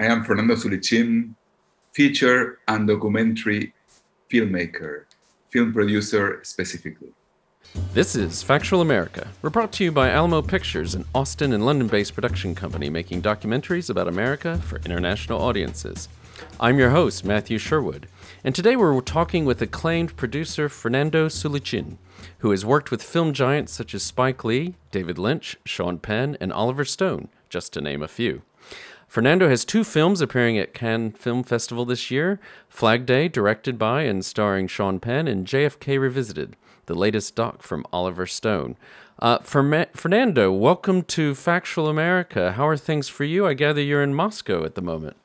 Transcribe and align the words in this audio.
I 0.00 0.06
am 0.06 0.24
Fernando 0.24 0.54
Sulichin, 0.54 1.34
feature 1.92 2.60
and 2.66 2.88
documentary 2.88 3.74
filmmaker, 4.32 5.04
film 5.50 5.72
producer 5.72 6.40
specifically. 6.44 7.12
This 7.92 8.16
is 8.16 8.42
Factual 8.42 8.80
America. 8.80 9.28
We're 9.42 9.50
brought 9.50 9.70
to 9.72 9.84
you 9.84 9.92
by 9.92 10.08
Alamo 10.08 10.40
Pictures, 10.40 10.94
an 10.94 11.04
Austin 11.14 11.52
and 11.52 11.66
London 11.66 11.88
based 11.88 12.14
production 12.14 12.54
company 12.54 12.88
making 12.88 13.20
documentaries 13.20 13.90
about 13.90 14.08
America 14.08 14.58
for 14.58 14.80
international 14.86 15.42
audiences. 15.42 16.08
I'm 16.58 16.78
your 16.78 16.90
host, 16.90 17.24
Matthew 17.24 17.58
Sherwood, 17.58 18.08
and 18.42 18.54
today 18.54 18.76
we're 18.76 18.98
talking 19.02 19.44
with 19.44 19.60
acclaimed 19.60 20.16
producer 20.16 20.70
Fernando 20.70 21.28
Sulichin, 21.28 21.98
who 22.38 22.50
has 22.50 22.64
worked 22.64 22.90
with 22.90 23.02
film 23.02 23.34
giants 23.34 23.74
such 23.74 23.94
as 23.94 24.02
Spike 24.02 24.42
Lee, 24.42 24.74
David 24.90 25.18
Lynch, 25.18 25.58
Sean 25.66 25.98
Penn, 25.98 26.38
and 26.40 26.50
Oliver 26.50 26.86
Stone, 26.86 27.28
just 27.50 27.74
to 27.74 27.82
name 27.82 28.02
a 28.02 28.08
few. 28.08 28.42
Fernando 29.12 29.46
has 29.46 29.66
two 29.66 29.84
films 29.84 30.22
appearing 30.22 30.56
at 30.56 30.72
Cannes 30.72 31.12
Film 31.18 31.42
Festival 31.42 31.84
this 31.84 32.10
year 32.10 32.40
Flag 32.70 33.04
Day, 33.04 33.28
directed 33.28 33.78
by 33.78 34.04
and 34.04 34.24
starring 34.24 34.66
Sean 34.66 35.00
Penn, 35.00 35.28
and 35.28 35.46
JFK 35.46 36.00
Revisited, 36.00 36.56
the 36.86 36.94
latest 36.94 37.34
doc 37.34 37.60
from 37.60 37.84
Oliver 37.92 38.26
Stone. 38.26 38.74
Uh, 39.18 39.36
Fernando, 39.40 40.50
welcome 40.50 41.02
to 41.02 41.34
Factual 41.34 41.88
America. 41.88 42.52
How 42.52 42.66
are 42.66 42.78
things 42.78 43.10
for 43.10 43.24
you? 43.24 43.46
I 43.46 43.52
gather 43.52 43.82
you're 43.82 44.02
in 44.02 44.14
Moscow 44.14 44.64
at 44.64 44.76
the 44.76 44.80
moment. 44.80 45.18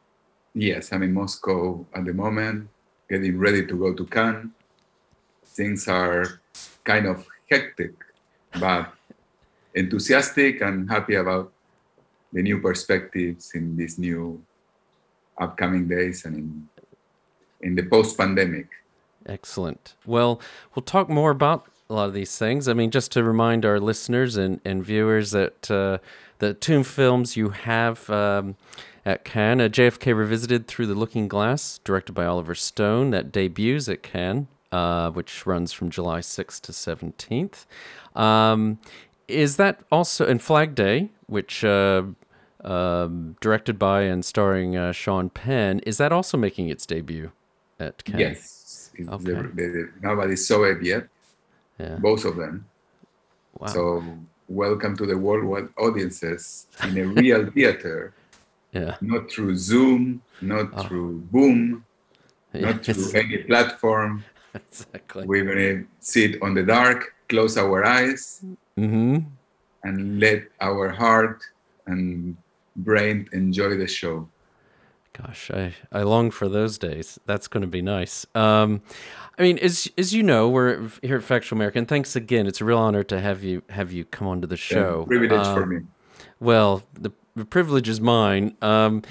Yes, 0.54 0.92
I'm 0.92 1.04
in 1.04 1.14
Moscow 1.14 1.86
at 1.95 2.04
the 2.04 2.14
moment, 2.14 2.67
getting 3.09 3.38
ready 3.38 3.66
to 3.66 3.73
go 3.73 3.94
to 3.94 4.06
Cannes. 4.08 4.52
Things 5.45 5.88
are 5.88 6.42
kind 6.84 7.06
of 7.06 7.26
hectic, 7.50 7.94
but 8.59 8.94
enthusiastic 9.76 10.59
and 10.59 10.90
happy 10.92 11.16
about 11.16 11.54
the 12.34 12.41
new 12.41 12.59
perspectives 12.59 13.52
in 13.54 13.76
these 13.76 13.98
new 13.98 14.41
upcoming 15.40 15.88
days 15.88 16.26
and 16.26 16.36
in 16.36 16.67
in 17.61 17.75
the 17.75 17.83
post-pandemic. 17.83 18.67
Excellent. 19.25 19.95
Well, 20.06 20.39
we'll 20.73 20.83
talk 20.83 21.09
more 21.09 21.31
about 21.31 21.67
a 21.89 21.94
lot 21.94 22.08
of 22.08 22.14
these 22.14 22.38
things. 22.38 22.67
I 22.67 22.73
mean, 22.73 22.92
just 22.92 23.11
to 23.14 23.23
remind 23.23 23.66
our 23.66 23.80
listeners 23.80 24.38
and, 24.38 24.61
and 24.64 24.83
viewers 24.83 25.31
that 25.31 25.70
uh, 25.72 25.98
the 26.39 26.53
two 26.53 26.83
films 26.83 27.36
you 27.36 27.50
have 27.50 28.09
um, 28.09 28.55
at 29.05 29.23
Cannes, 29.23 29.61
uh, 29.61 29.70
JFK 29.70 30.16
Revisited 30.16 30.67
Through 30.67 30.88
the 30.88 30.95
Looking 30.95 31.28
Glass, 31.28 31.80
directed 31.83 32.14
by 32.14 32.25
Oliver 32.25 32.55
Stone, 32.55 33.11
that 33.11 33.31
debuts 33.31 33.89
at 33.89 34.03
Cannes, 34.03 34.48
uh, 34.72 35.11
which 35.11 35.45
runs 35.45 35.72
from 35.72 35.89
July 35.89 36.20
6th 36.20 36.61
to 36.61 36.72
17th. 36.72 37.66
Um, 38.20 38.80
is 39.28 39.58
that 39.58 39.81
also 39.92 40.25
in 40.25 40.39
Flag 40.39 40.75
Day, 40.75 41.09
which 41.28 41.64
uh, 41.64 42.03
um, 42.64 43.36
directed 43.42 43.78
by 43.78 44.02
and 44.02 44.23
starring 44.23 44.75
uh, 44.75 44.92
Sean 44.92 45.30
Penn, 45.30 45.80
is 45.80 45.97
that 45.97 46.11
also 46.11 46.38
making 46.38 46.70
its 46.70 46.86
debut 46.86 47.31
at 47.80 48.03
Cannes? 48.03 48.20
Yes. 48.20 48.92
Okay. 49.00 49.23
The, 49.23 49.52
the, 49.53 49.89
nobody 50.02 50.36
saw 50.36 50.64
it 50.64 50.81
yet. 50.81 51.08
Yeah. 51.80 51.98
Both 51.98 52.25
of 52.25 52.38
them. 52.38 52.66
Wow. 53.59 53.67
So 53.67 54.03
welcome 54.48 54.98
to 54.98 55.05
the 55.05 55.17
worldwide 55.17 55.70
audiences 55.78 56.67
in 56.83 56.98
a 56.98 57.05
real 57.05 57.52
theater. 57.53 58.14
Yeah. 58.72 58.95
Not 59.02 59.30
through 59.31 59.55
Zoom, 59.55 60.22
not 60.42 60.70
oh. 60.73 60.83
through 60.83 61.20
Boom, 61.31 61.86
not 62.53 62.83
through 62.83 63.11
any 63.14 63.38
platform. 63.39 64.23
Exactly. 64.72 65.28
We're 65.28 65.45
gonna 65.45 65.83
sit 66.00 66.42
on 66.42 66.55
the 66.55 66.64
dark, 66.64 67.14
close 67.30 67.58
our 67.58 67.86
eyes, 67.86 68.44
mm-hmm. 68.78 69.17
and 69.83 70.20
let 70.20 70.44
our 70.61 70.89
heart 70.89 71.44
and 71.86 72.38
brain 72.75 73.28
enjoy 73.33 73.75
the 73.78 73.88
show. 73.88 74.28
Gosh, 75.14 75.50
I, 75.50 75.73
I 75.92 76.03
long 76.03 76.30
for 76.30 76.47
those 76.47 76.78
days. 76.78 77.20
That's 77.25 77.48
going 77.48 77.61
to 77.61 77.67
be 77.67 77.81
nice. 77.81 78.25
Um, 78.36 78.81
I 79.39 79.42
mean, 79.42 79.58
as 79.59 79.89
as 79.98 80.14
you 80.14 80.22
know, 80.22 80.48
we're 80.48 80.89
here 81.02 81.17
at 81.17 81.23
Factual 81.23 81.58
America, 81.58 81.80
and 81.80 81.88
thanks 81.88 82.15
again. 82.15 82.45
It's 82.45 82.61
a 82.61 82.65
real 82.65 82.77
honor 82.77 83.04
to 83.04 83.20
have 83.20 83.43
you 83.43 83.64
have 83.70 83.92
you 83.92 84.05
come 84.05 84.27
onto 84.27 84.48
the 84.48 84.58
show. 84.58 84.99
Yeah, 85.02 85.17
privilege 85.17 85.48
um, 85.48 85.55
for 85.55 85.65
me. 85.65 85.82
Well, 86.39 86.83
the, 86.94 87.11
the 87.36 87.45
privilege 87.45 87.89
is 87.89 87.99
mine. 87.99 88.55
Um, 88.61 89.02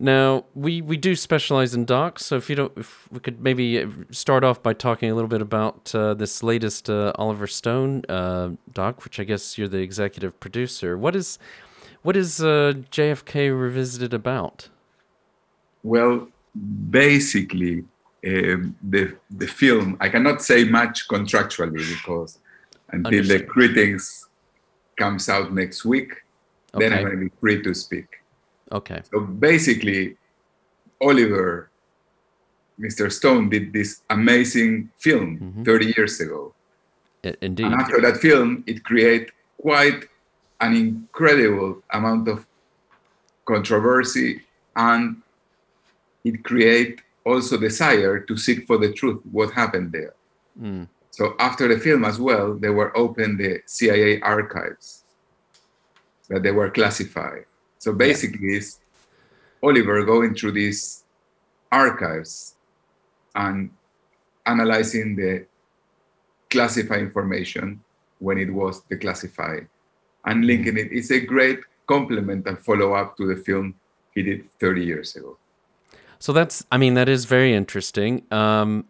now 0.00 0.46
we 0.54 0.80
we 0.80 0.96
do 0.96 1.14
specialize 1.14 1.74
in 1.74 1.84
docs, 1.84 2.24
so 2.24 2.36
if 2.36 2.48
you 2.48 2.56
don't, 2.56 2.72
if 2.76 3.06
we 3.12 3.20
could 3.20 3.42
maybe 3.42 3.86
start 4.10 4.42
off 4.42 4.62
by 4.62 4.72
talking 4.72 5.10
a 5.10 5.14
little 5.14 5.28
bit 5.28 5.42
about 5.42 5.94
uh, 5.94 6.14
this 6.14 6.42
latest 6.42 6.88
uh, 6.88 7.12
Oliver 7.16 7.46
Stone 7.46 8.04
uh, 8.08 8.52
doc, 8.72 9.04
which 9.04 9.20
I 9.20 9.24
guess 9.24 9.58
you're 9.58 9.68
the 9.68 9.82
executive 9.82 10.40
producer. 10.40 10.96
What 10.96 11.14
is 11.14 11.38
what 12.00 12.16
is 12.16 12.40
uh, 12.40 12.72
JFK 12.90 13.50
Revisited 13.60 14.14
about? 14.14 14.70
Well, 15.82 16.28
basically, 16.88 17.84
um, 18.26 18.74
the 18.82 19.14
the 19.30 19.46
film 19.46 19.98
I 20.00 20.08
cannot 20.08 20.40
say 20.40 20.64
much 20.64 21.08
contractually 21.08 21.86
because 21.96 22.38
until 22.88 23.24
the 23.24 23.44
critics 23.44 24.26
comes 24.96 25.28
out 25.28 25.52
next 25.52 25.84
week, 25.84 26.22
okay. 26.74 26.88
then 26.88 26.98
I'm 26.98 27.04
going 27.04 27.18
to 27.18 27.24
be 27.26 27.32
free 27.38 27.62
to 27.62 27.74
speak. 27.74 28.19
Okay. 28.72 29.02
So 29.10 29.20
basically, 29.20 30.16
Oliver, 31.00 31.70
Mr. 32.78 33.10
Stone 33.10 33.50
did 33.50 33.72
this 33.72 34.02
amazing 34.10 34.90
film 34.96 35.38
mm-hmm. 35.38 35.62
30 35.64 35.94
years 35.96 36.20
ago. 36.20 36.54
indeed. 37.42 37.66
And 37.66 37.74
after 37.74 38.00
that 38.00 38.16
film, 38.18 38.64
it 38.66 38.84
created 38.84 39.32
quite 39.60 40.08
an 40.60 40.74
incredible 40.74 41.82
amount 41.90 42.28
of 42.28 42.46
controversy 43.44 44.42
and 44.76 45.22
it 46.24 46.44
create 46.44 47.00
also 47.24 47.56
desire 47.56 48.20
to 48.20 48.36
seek 48.36 48.66
for 48.66 48.78
the 48.78 48.92
truth 48.92 49.20
what 49.32 49.50
happened 49.52 49.90
there 49.92 50.14
mm. 50.60 50.86
so 51.10 51.34
after 51.38 51.66
the 51.68 51.78
film 51.78 52.04
as 52.04 52.18
well 52.18 52.54
they 52.54 52.68
were 52.68 52.96
open 52.96 53.36
the 53.36 53.60
cia 53.66 54.20
archives 54.20 55.04
that 56.28 56.42
they 56.42 56.52
were 56.52 56.70
classified 56.70 57.44
so 57.80 57.92
basically 57.92 58.54
it's 58.58 58.78
oliver 59.62 60.04
going 60.04 60.34
through 60.34 60.52
these 60.52 61.04
archives 61.72 62.54
and 63.34 63.70
analyzing 64.46 65.16
the 65.16 65.46
classified 66.50 67.00
information 67.00 67.80
when 68.18 68.38
it 68.38 68.52
was 68.52 68.82
declassified 68.90 69.66
and 70.26 70.44
linking 70.44 70.76
it. 70.76 70.88
It's 70.92 71.10
a 71.10 71.20
great 71.20 71.60
complement 71.86 72.46
and 72.46 72.58
follow 72.58 72.92
up 72.92 73.16
to 73.16 73.26
the 73.26 73.36
film 73.36 73.74
he 74.14 74.22
did 74.22 74.50
30 74.60 74.84
years 74.84 75.16
ago. 75.16 75.38
So 76.18 76.32
that's, 76.32 76.66
I 76.70 76.76
mean, 76.76 76.94
that 76.94 77.08
is 77.08 77.24
very 77.24 77.54
interesting. 77.54 78.26
Um, 78.30 78.84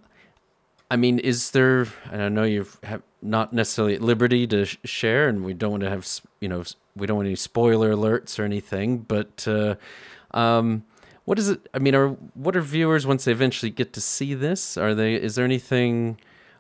I 0.90 0.96
mean, 0.96 1.20
is 1.20 1.52
there, 1.52 1.86
and 2.10 2.22
I 2.22 2.28
know 2.28 2.42
you've 2.42 2.76
have 2.82 3.02
not 3.22 3.52
necessarily 3.52 3.94
at 3.94 4.00
liberty 4.02 4.46
to 4.48 4.64
sh- 4.64 4.78
share, 4.84 5.28
and 5.28 5.44
we 5.44 5.54
don't 5.54 5.70
want 5.70 5.82
to 5.84 5.90
have, 5.90 6.08
you 6.40 6.48
know, 6.48 6.64
we 6.96 7.06
don't 7.06 7.16
want 7.16 7.26
any 7.26 7.36
spoiler 7.36 7.94
alerts 7.94 8.38
or 8.38 8.44
anything, 8.44 8.98
but 8.98 9.46
uh, 9.46 9.74
um, 10.32 10.84
what 11.24 11.38
is 11.38 11.48
it? 11.48 11.68
I 11.72 11.78
mean, 11.78 11.94
are 11.94 12.08
what 12.34 12.56
are 12.56 12.60
viewers 12.62 13.06
once 13.06 13.24
they 13.24 13.32
eventually 13.32 13.70
get 13.70 13.92
to 13.94 14.00
see 14.00 14.34
this? 14.34 14.76
Are 14.76 14.94
they? 14.94 15.14
Is 15.14 15.34
there 15.34 15.44
anything 15.44 16.18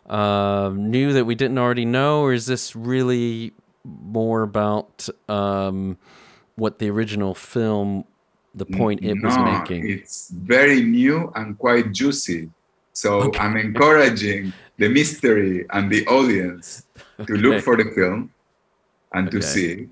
uh, 0.08 0.72
new 0.74 1.12
that 1.12 1.24
we 1.24 1.34
didn't 1.34 1.58
already 1.58 1.84
know, 1.84 2.22
or 2.22 2.32
is 2.32 2.46
this 2.46 2.76
really 2.76 3.52
more 3.84 4.42
about 4.42 5.08
um, 5.28 5.98
what 6.56 6.78
the 6.78 6.90
original 6.90 7.34
film, 7.34 8.04
the 8.54 8.66
point 8.66 9.02
it 9.02 9.14
no, 9.14 9.28
was 9.28 9.38
making? 9.38 9.88
It's 9.88 10.30
very 10.30 10.82
new 10.82 11.32
and 11.34 11.58
quite 11.58 11.92
juicy. 11.92 12.50
So 12.92 13.22
okay. 13.22 13.38
I'm 13.38 13.56
encouraging 13.56 14.52
the 14.78 14.88
mystery 14.88 15.66
and 15.70 15.90
the 15.90 16.06
audience 16.06 16.84
to 17.26 17.34
look 17.34 17.62
for 17.62 17.76
the 17.76 17.90
film 17.94 18.32
and 19.14 19.28
okay. 19.28 19.38
to 19.38 19.42
see 19.42 19.72
it. 19.72 19.88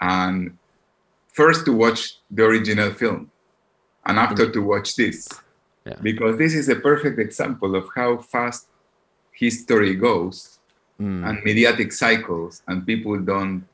And 0.00 0.56
first 1.28 1.64
to 1.66 1.72
watch 1.72 2.18
the 2.30 2.44
original 2.44 2.92
film 2.92 3.30
and 4.06 4.18
after 4.18 4.46
mm. 4.46 4.52
to 4.54 4.60
watch 4.62 4.96
this. 4.96 5.28
Yeah. 5.84 5.98
Because 6.02 6.38
this 6.38 6.54
is 6.54 6.68
a 6.68 6.76
perfect 6.76 7.18
example 7.18 7.76
of 7.76 7.88
how 7.94 8.18
fast 8.18 8.66
history 9.32 9.94
goes 9.94 10.58
mm. 11.00 11.28
and 11.28 11.44
mediatic 11.44 11.92
cycles, 11.92 12.62
and 12.66 12.86
people 12.86 13.18
don't 13.20 13.64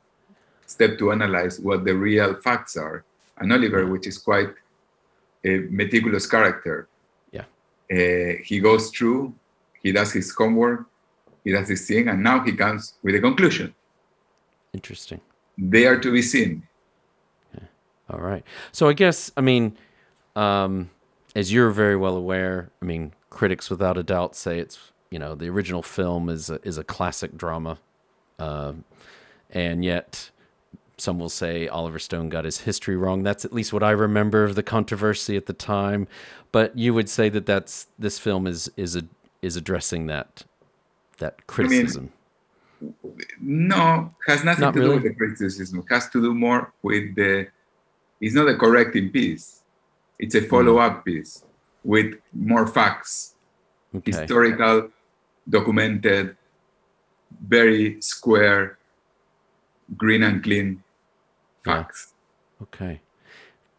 step 0.67 0.99
to 0.99 1.13
analyze 1.13 1.61
what 1.61 1.85
the 1.85 1.95
real 1.95 2.35
facts 2.35 2.77
are. 2.77 3.05
And 3.39 3.53
Oliver, 3.53 3.87
which 3.87 4.07
is 4.07 4.19
quite 4.19 4.53
a 5.45 5.59
meticulous 5.71 6.27
character, 6.27 6.89
yeah, 7.31 7.45
uh, 7.91 8.43
he 8.45 8.61
goes 8.61 8.91
through, 8.91 9.35
he 9.83 9.93
does 9.93 10.13
his 10.13 10.35
homework, 10.35 10.87
he 11.45 11.53
does 11.53 11.69
his 11.69 11.87
thing, 11.87 12.09
and 12.09 12.23
now 12.23 12.45
he 12.45 12.53
comes 12.53 12.95
with 13.03 13.15
a 13.15 13.21
conclusion. 13.21 13.75
Interesting. 14.73 15.21
They 15.71 15.87
are 15.87 15.99
to 15.99 16.13
be 16.13 16.23
seen. 16.23 16.67
All 18.11 18.21
right. 18.21 18.45
So 18.73 18.89
I 18.89 18.93
guess 18.93 19.31
I 19.37 19.41
mean, 19.41 19.77
um, 20.35 20.91
as 21.35 21.53
you're 21.53 21.71
very 21.71 21.97
well 21.97 22.17
aware, 22.17 22.71
I 22.81 22.85
mean, 22.85 23.13
critics 23.31 23.71
without 23.71 23.97
a 23.97 24.03
doubt 24.03 24.35
say 24.35 24.59
it's 24.59 24.79
you 25.11 25.19
know 25.19 25.35
the 25.35 25.49
original 25.49 25.83
film 25.83 26.29
is 26.29 26.51
a, 26.51 26.61
is 26.63 26.79
a 26.79 26.85
classic 26.85 27.37
drama, 27.37 27.79
uh, 28.39 28.73
and 29.51 29.85
yet 29.85 30.31
some 30.99 31.19
will 31.19 31.29
say 31.29 31.69
Oliver 31.69 31.99
Stone 31.99 32.29
got 32.29 32.45
his 32.45 32.61
history 32.61 32.97
wrong. 32.97 33.23
That's 33.23 33.45
at 33.45 33.53
least 33.53 33.73
what 33.73 33.83
I 33.83 33.91
remember 33.91 34.45
of 34.45 34.57
the 34.57 34.63
controversy 34.63 35.37
at 35.37 35.47
the 35.47 35.53
time. 35.53 36.07
But 36.51 36.77
you 36.77 36.93
would 36.95 37.09
say 37.09 37.29
that 37.29 37.47
that's 37.47 37.87
this 37.99 38.19
film 38.19 38.47
is 38.47 38.71
is 38.77 38.97
a, 38.97 39.05
is 39.41 39.57
addressing 39.57 40.07
that 40.07 40.45
that 41.19 41.47
criticism. 41.47 42.03
I 42.03 42.07
mean, 42.07 42.13
no, 43.41 44.15
has 44.27 44.45
nothing 44.45 44.63
Not 44.63 44.75
to 44.75 44.81
really? 44.81 44.97
do 44.99 45.03
with 45.03 45.13
the 45.13 45.15
criticism. 45.15 45.79
It 45.81 45.87
has 45.93 46.09
to 46.11 46.21
do 46.23 46.35
more 46.35 46.73
with 46.83 47.15
the. 47.15 47.49
It's 48.21 48.35
not 48.35 48.49
a 48.49 48.57
correcting 48.57 49.11
piece. 49.11 49.63
It's 50.19 50.35
a 50.35 50.43
follow-up 50.43 51.05
piece 51.05 51.45
with 51.85 52.15
more 52.33 52.67
facts, 52.67 53.35
Okay. 53.95 54.13
historical, 54.13 54.91
documented, 55.49 56.37
very 57.49 58.01
square, 58.01 58.79
green 59.97 60.23
and 60.23 60.43
clean 60.43 60.83
Yeah. 61.67 61.75
facts. 61.75 62.15
Okay. 62.63 63.01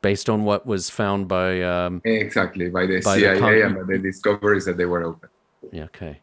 Based 0.01 0.29
on 0.29 0.43
what 0.43 0.65
was 0.65 0.89
found 0.89 1.29
by 1.29 1.61
um, 1.61 2.01
Exactly 2.03 2.69
by 2.69 2.85
the 2.85 2.99
By 2.99 3.15
the 3.15 3.19
CIA 3.21 3.39
con- 3.39 3.53
and 3.61 3.75
by 3.87 3.93
the 3.93 3.99
discoveries 3.99 4.65
that 4.65 4.75
they 4.75 4.85
were 4.85 5.03
open. 5.03 5.29
Yeah, 5.71 5.85
okay. 5.85 6.19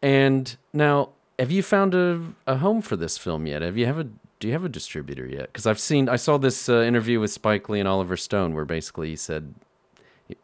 And 0.00 0.56
now, 0.72 1.13
have 1.38 1.50
you 1.50 1.62
found 1.62 1.94
a, 1.94 2.20
a 2.46 2.56
home 2.56 2.80
for 2.80 2.96
this 2.96 3.18
film 3.18 3.46
yet? 3.46 3.62
Have 3.62 3.76
you 3.76 3.86
have 3.86 3.98
a 3.98 4.04
do 4.40 4.48
you 4.48 4.52
have 4.52 4.64
a 4.64 4.68
distributor 4.68 5.26
yet? 5.26 5.46
Because 5.46 5.66
I've 5.66 5.80
seen 5.80 6.08
I 6.08 6.16
saw 6.16 6.38
this 6.38 6.68
uh, 6.68 6.82
interview 6.82 7.20
with 7.20 7.32
Spike 7.32 7.68
Lee 7.68 7.80
and 7.80 7.88
Oliver 7.88 8.16
Stone 8.16 8.54
where 8.54 8.64
basically 8.64 9.08
he 9.08 9.16
said, 9.16 9.54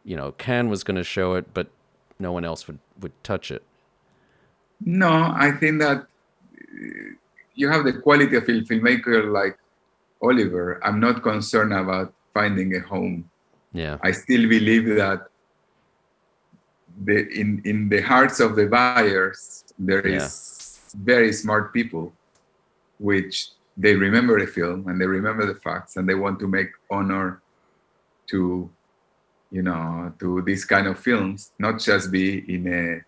you 0.03 0.15
know, 0.15 0.31
Cannes 0.33 0.69
was 0.69 0.83
going 0.83 0.97
to 0.97 1.03
show 1.03 1.33
it, 1.35 1.53
but 1.53 1.67
no 2.19 2.31
one 2.31 2.45
else 2.45 2.67
would 2.67 2.79
would 2.99 3.13
touch 3.23 3.51
it. 3.51 3.63
No, 4.83 5.31
I 5.35 5.51
think 5.51 5.79
that 5.81 5.97
uh, 5.97 6.05
you 7.55 7.69
have 7.69 7.83
the 7.85 7.93
quality 7.93 8.35
of 8.35 8.43
a 8.43 8.45
filmmaker 8.47 9.31
like 9.31 9.57
Oliver. 10.21 10.79
I'm 10.83 10.99
not 10.99 11.21
concerned 11.21 11.73
about 11.73 12.13
finding 12.33 12.75
a 12.75 12.79
home. 12.79 13.29
Yeah, 13.73 13.97
I 14.03 14.11
still 14.11 14.49
believe 14.49 14.85
that 14.95 15.27
the 17.05 17.27
in 17.29 17.61
in 17.65 17.89
the 17.89 18.01
hearts 18.01 18.39
of 18.39 18.55
the 18.55 18.65
buyers 18.65 19.63
there 19.79 20.01
is 20.01 20.60
very 20.93 21.31
smart 21.33 21.73
people, 21.73 22.13
which 22.99 23.49
they 23.77 23.95
remember 23.95 24.39
the 24.39 24.47
film 24.47 24.87
and 24.87 24.99
they 24.99 25.05
remember 25.05 25.45
the 25.45 25.55
facts 25.59 25.95
and 25.97 26.07
they 26.07 26.13
want 26.15 26.39
to 26.39 26.47
make 26.47 26.69
honor 26.89 27.41
to 28.27 28.69
you 29.51 29.61
know 29.61 30.13
to 30.19 30.41
these 30.43 30.65
kind 30.65 30.87
of 30.87 30.99
films, 30.99 31.51
not 31.59 31.79
just 31.79 32.11
be 32.11 32.39
in 32.53 32.67
a 32.67 33.01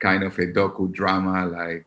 kind 0.00 0.22
of 0.24 0.36
a 0.38 0.46
docu-drama 0.46 1.46
like 1.46 1.86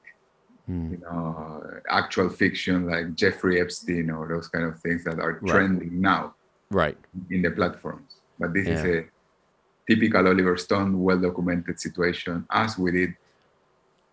Mm. 0.67 0.89
you 0.93 0.97
know 0.97 1.61
actual 1.87 2.27
fiction 2.27 2.87
like 2.89 3.13
Jeffrey 3.13 3.61
Epstein 3.61 4.09
or 4.09 4.27
those 4.27 4.47
kind 4.47 4.65
of 4.65 4.79
things 4.81 5.03
that 5.03 5.19
are 5.19 5.33
Right. 5.33 5.51
trending 5.51 6.01
now 6.01 6.33
right. 6.71 6.97
in 7.29 7.43
the 7.43 7.51
platforms. 7.51 8.15
But 8.39 8.51
this 8.55 8.67
is 8.67 8.83
a 8.83 9.05
typical 9.87 10.27
Oliver 10.27 10.57
Stone, 10.57 10.99
well 10.99 11.19
documented 11.19 11.79
situation, 11.79 12.47
as 12.49 12.79
we 12.79 12.89
did 12.91 13.13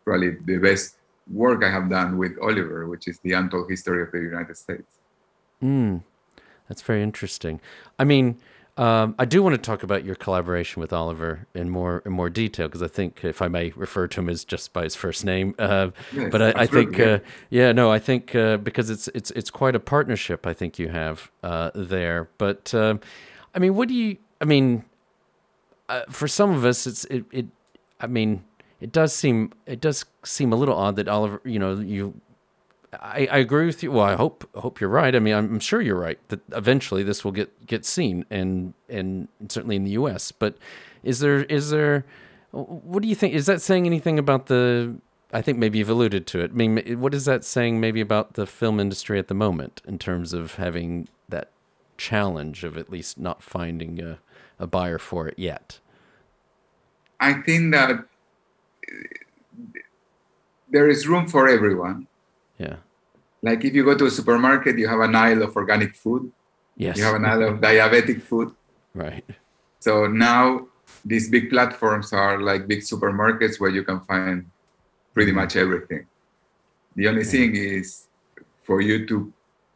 probably 0.05 0.37
the 0.45 0.59
best 0.59 0.97
work 1.31 1.63
I 1.65 1.71
have 1.71 1.89
done 1.89 2.19
with 2.19 2.33
Oliver, 2.43 2.89
which 2.89 3.09
is 3.09 3.19
the 3.21 3.33
untold 3.33 3.71
history 3.71 4.03
of 4.03 4.11
the 4.13 4.19
United 4.19 4.57
States. 4.57 4.95
Mm, 5.63 6.03
that's 6.69 6.83
very 6.83 7.03
interesting. 7.03 7.61
I 7.99 8.05
mean, 8.05 8.39
um, 8.79 9.15
I 9.19 9.27
do 9.27 9.43
want 9.43 9.55
to 9.55 9.61
talk 9.61 9.83
about 9.83 10.03
your 10.03 10.15
collaboration 10.15 10.81
with 10.81 10.93
Oliver 10.95 11.47
in 11.55 11.69
more 11.69 12.03
in 12.07 12.13
more 12.13 12.31
detail 12.31 12.69
because 12.69 12.83
I 12.83 12.89
think, 12.89 13.23
if 13.23 13.43
I 13.43 13.49
may 13.49 13.71
refer 13.77 14.09
to 14.09 14.21
him 14.21 14.31
as 14.31 14.45
just 14.45 14.73
by 14.73 14.85
his 14.85 14.95
first 14.95 15.27
name, 15.27 15.55
uh, 15.59 15.91
Yes, 16.13 16.31
but 16.33 16.41
I, 16.41 16.63
I 16.63 16.67
think, 16.67 16.97
yeah. 16.97 17.05
uh, 17.05 17.19
yeah, 17.51 17.73
no, 17.73 17.93
I 17.93 17.99
think 17.99 18.35
uh, 18.35 18.57
because 18.57 18.89
it's 18.89 19.09
it's 19.09 19.31
it's 19.33 19.51
quite 19.51 19.77
a 19.77 19.81
partnership. 19.81 20.47
I 20.47 20.55
think 20.55 20.79
you 20.79 20.89
have 20.89 21.31
uh, 21.43 21.71
there. 21.75 22.31
But 22.39 22.73
um, 22.75 23.01
I 23.55 23.59
mean, 23.59 23.75
what 23.75 23.89
do 23.89 23.95
you? 23.95 24.17
I 24.41 24.47
mean, 24.47 24.85
uh, 25.91 26.03
for 26.09 26.27
some 26.27 26.51
of 26.53 26.65
us, 26.65 26.87
it's 26.87 27.05
it, 27.05 27.25
it. 27.31 27.47
I 28.01 28.07
mean, 28.07 28.43
it 28.83 28.93
does 28.93 29.15
seem 29.15 29.53
it 29.65 29.81
does 29.81 30.05
seem 30.25 30.53
a 30.53 30.57
little 30.57 30.77
odd 30.77 30.97
that 30.97 31.09
Oliver, 31.09 31.41
you 31.45 31.59
know, 31.59 31.77
you 31.77 32.21
I, 33.01 33.29
I 33.31 33.39
agree 33.39 33.65
with 33.65 33.83
you. 33.83 33.93
Well, 33.93 34.05
I 34.05 34.17
hope 34.17 34.49
hope 34.55 34.81
you're 34.81 34.91
right. 34.91 35.15
I 35.15 35.19
mean, 35.19 35.35
I'm 35.35 35.61
sure 35.61 35.81
you're 35.81 35.99
right 35.99 36.19
that 36.29 36.41
eventually 36.53 37.03
this 37.03 37.25
will 37.25 37.33
get 37.33 37.67
get 37.67 37.85
seen, 37.85 38.27
and 38.29 38.75
and 38.89 39.29
certainly 39.49 39.77
in 39.77 39.85
the 39.85 39.93
U.S. 39.93 40.33
But 40.33 40.57
is 41.03 41.21
there 41.21 41.45
is 41.45 41.71
there 41.71 42.05
what 42.51 43.03
do 43.03 43.09
you 43.09 43.15
think? 43.15 43.35
Is 43.35 43.47
that 43.47 43.63
saying 43.63 43.87
anything 43.87 44.19
about 44.19 44.47
the? 44.47 44.97
I 45.33 45.41
think 45.41 45.59
maybe 45.59 45.79
you've 45.79 45.89
alluded 45.89 46.27
to 46.27 46.41
it. 46.41 46.51
I 46.51 46.55
mean, 46.55 47.01
what 47.01 47.15
is 47.15 47.25
that 47.25 47.45
saying 47.45 47.81
maybe 47.81 48.03
about 48.03 48.35
the 48.35 48.47
film 48.47 48.79
industry 48.79 49.19
at 49.19 49.29
the 49.29 49.35
moment 49.35 49.81
in 49.87 49.99
terms 49.99 50.35
of 50.35 50.57
having 50.57 51.09
that 51.31 51.49
challenge 51.97 52.65
of 52.65 52.77
at 52.77 52.91
least 52.91 53.19
not 53.19 53.43
finding 53.43 54.03
a, 54.03 54.19
a 54.59 54.67
buyer 54.67 54.99
for 54.99 55.27
it 55.27 55.39
yet? 55.39 55.79
I 57.19 57.35
think 57.35 57.73
that 57.73 58.05
there 60.71 60.89
is 60.89 61.07
room 61.07 61.27
for 61.29 61.49
everyone. 61.49 62.07
Yeah. 62.59 62.77
Like 63.43 63.65
if 63.65 63.75
you 63.75 63.85
go 63.85 63.97
to 63.97 64.07
a 64.07 64.11
supermarket, 64.11 64.79
you 64.79 64.89
have 64.89 65.01
an 65.01 65.15
aisle 65.15 65.43
of 65.43 65.57
organic 65.57 65.95
food, 65.95 66.31
Yes. 66.77 66.97
you 66.97 67.05
have 67.05 67.15
an 67.17 67.25
aisle 67.25 67.43
of 67.49 67.61
diabetic 67.61 68.23
food. 68.23 68.53
right. 68.95 69.25
So 69.81 70.07
now 70.07 70.69
these 71.05 71.29
big 71.29 71.51
platforms 71.51 72.13
are 72.13 72.41
like 72.41 72.69
big 72.69 72.81
supermarkets 72.81 73.59
where 73.59 73.71
you 73.71 73.83
can 73.83 74.01
find 74.01 74.47
pretty 75.13 75.33
much 75.33 75.57
everything. 75.57 76.07
The 76.95 77.09
only 77.09 77.25
thing 77.25 77.57
is 77.57 78.07
for 78.63 78.81
you 78.81 79.07
to 79.07 79.33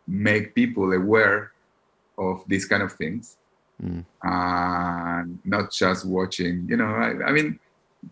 make 0.06 0.54
people 0.54 0.92
aware 0.92 1.50
of 2.16 2.44
these 2.46 2.64
kind 2.66 2.82
of 2.82 2.92
things 2.92 3.36
Mm. 3.82 4.06
and 4.22 5.38
not 5.44 5.70
just 5.70 6.06
watching, 6.06 6.64
you 6.66 6.78
know, 6.78 6.86
I, 7.06 7.28
I 7.28 7.30
mean, 7.32 7.60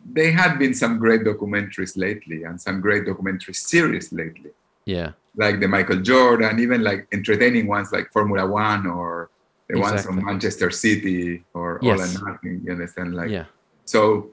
there 0.04 0.32
had 0.32 0.58
been 0.58 0.74
some 0.74 0.98
great 0.98 1.22
documentaries 1.22 1.96
lately 1.96 2.44
and 2.44 2.60
some 2.60 2.80
great 2.80 3.06
documentary 3.06 3.54
series 3.54 4.12
lately, 4.12 4.50
Yeah. 4.84 5.12
like 5.36 5.60
the 5.60 5.68
Michael 5.68 6.00
Jordan, 6.00 6.58
even 6.60 6.82
like 6.82 7.06
entertaining 7.12 7.66
ones 7.66 7.92
like 7.92 8.12
Formula 8.12 8.46
One 8.46 8.86
or 8.86 9.30
the 9.68 9.78
ones 9.80 10.04
from 10.04 10.24
Manchester 10.24 10.70
City 10.70 11.44
or 11.54 11.78
All 11.82 11.88
Yes. 11.88 12.14
and 12.16 12.24
Nothing. 12.26 12.60
You 12.64 12.72
understand? 12.72 13.14
Like, 13.14 13.30
yeah. 13.30 13.46
so 13.84 14.30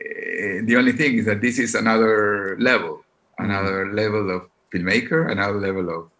eh, 0.00 0.60
the 0.64 0.76
only 0.76 0.92
thing 0.92 1.18
is 1.18 1.24
that 1.26 1.40
this 1.40 1.58
is 1.58 1.74
another 1.74 2.56
level, 2.60 3.04
another 3.38 3.92
level 3.92 4.30
of 4.36 4.48
filmmaker, 4.72 5.30
another 5.30 5.58
level 5.58 5.88
of 5.96 6.10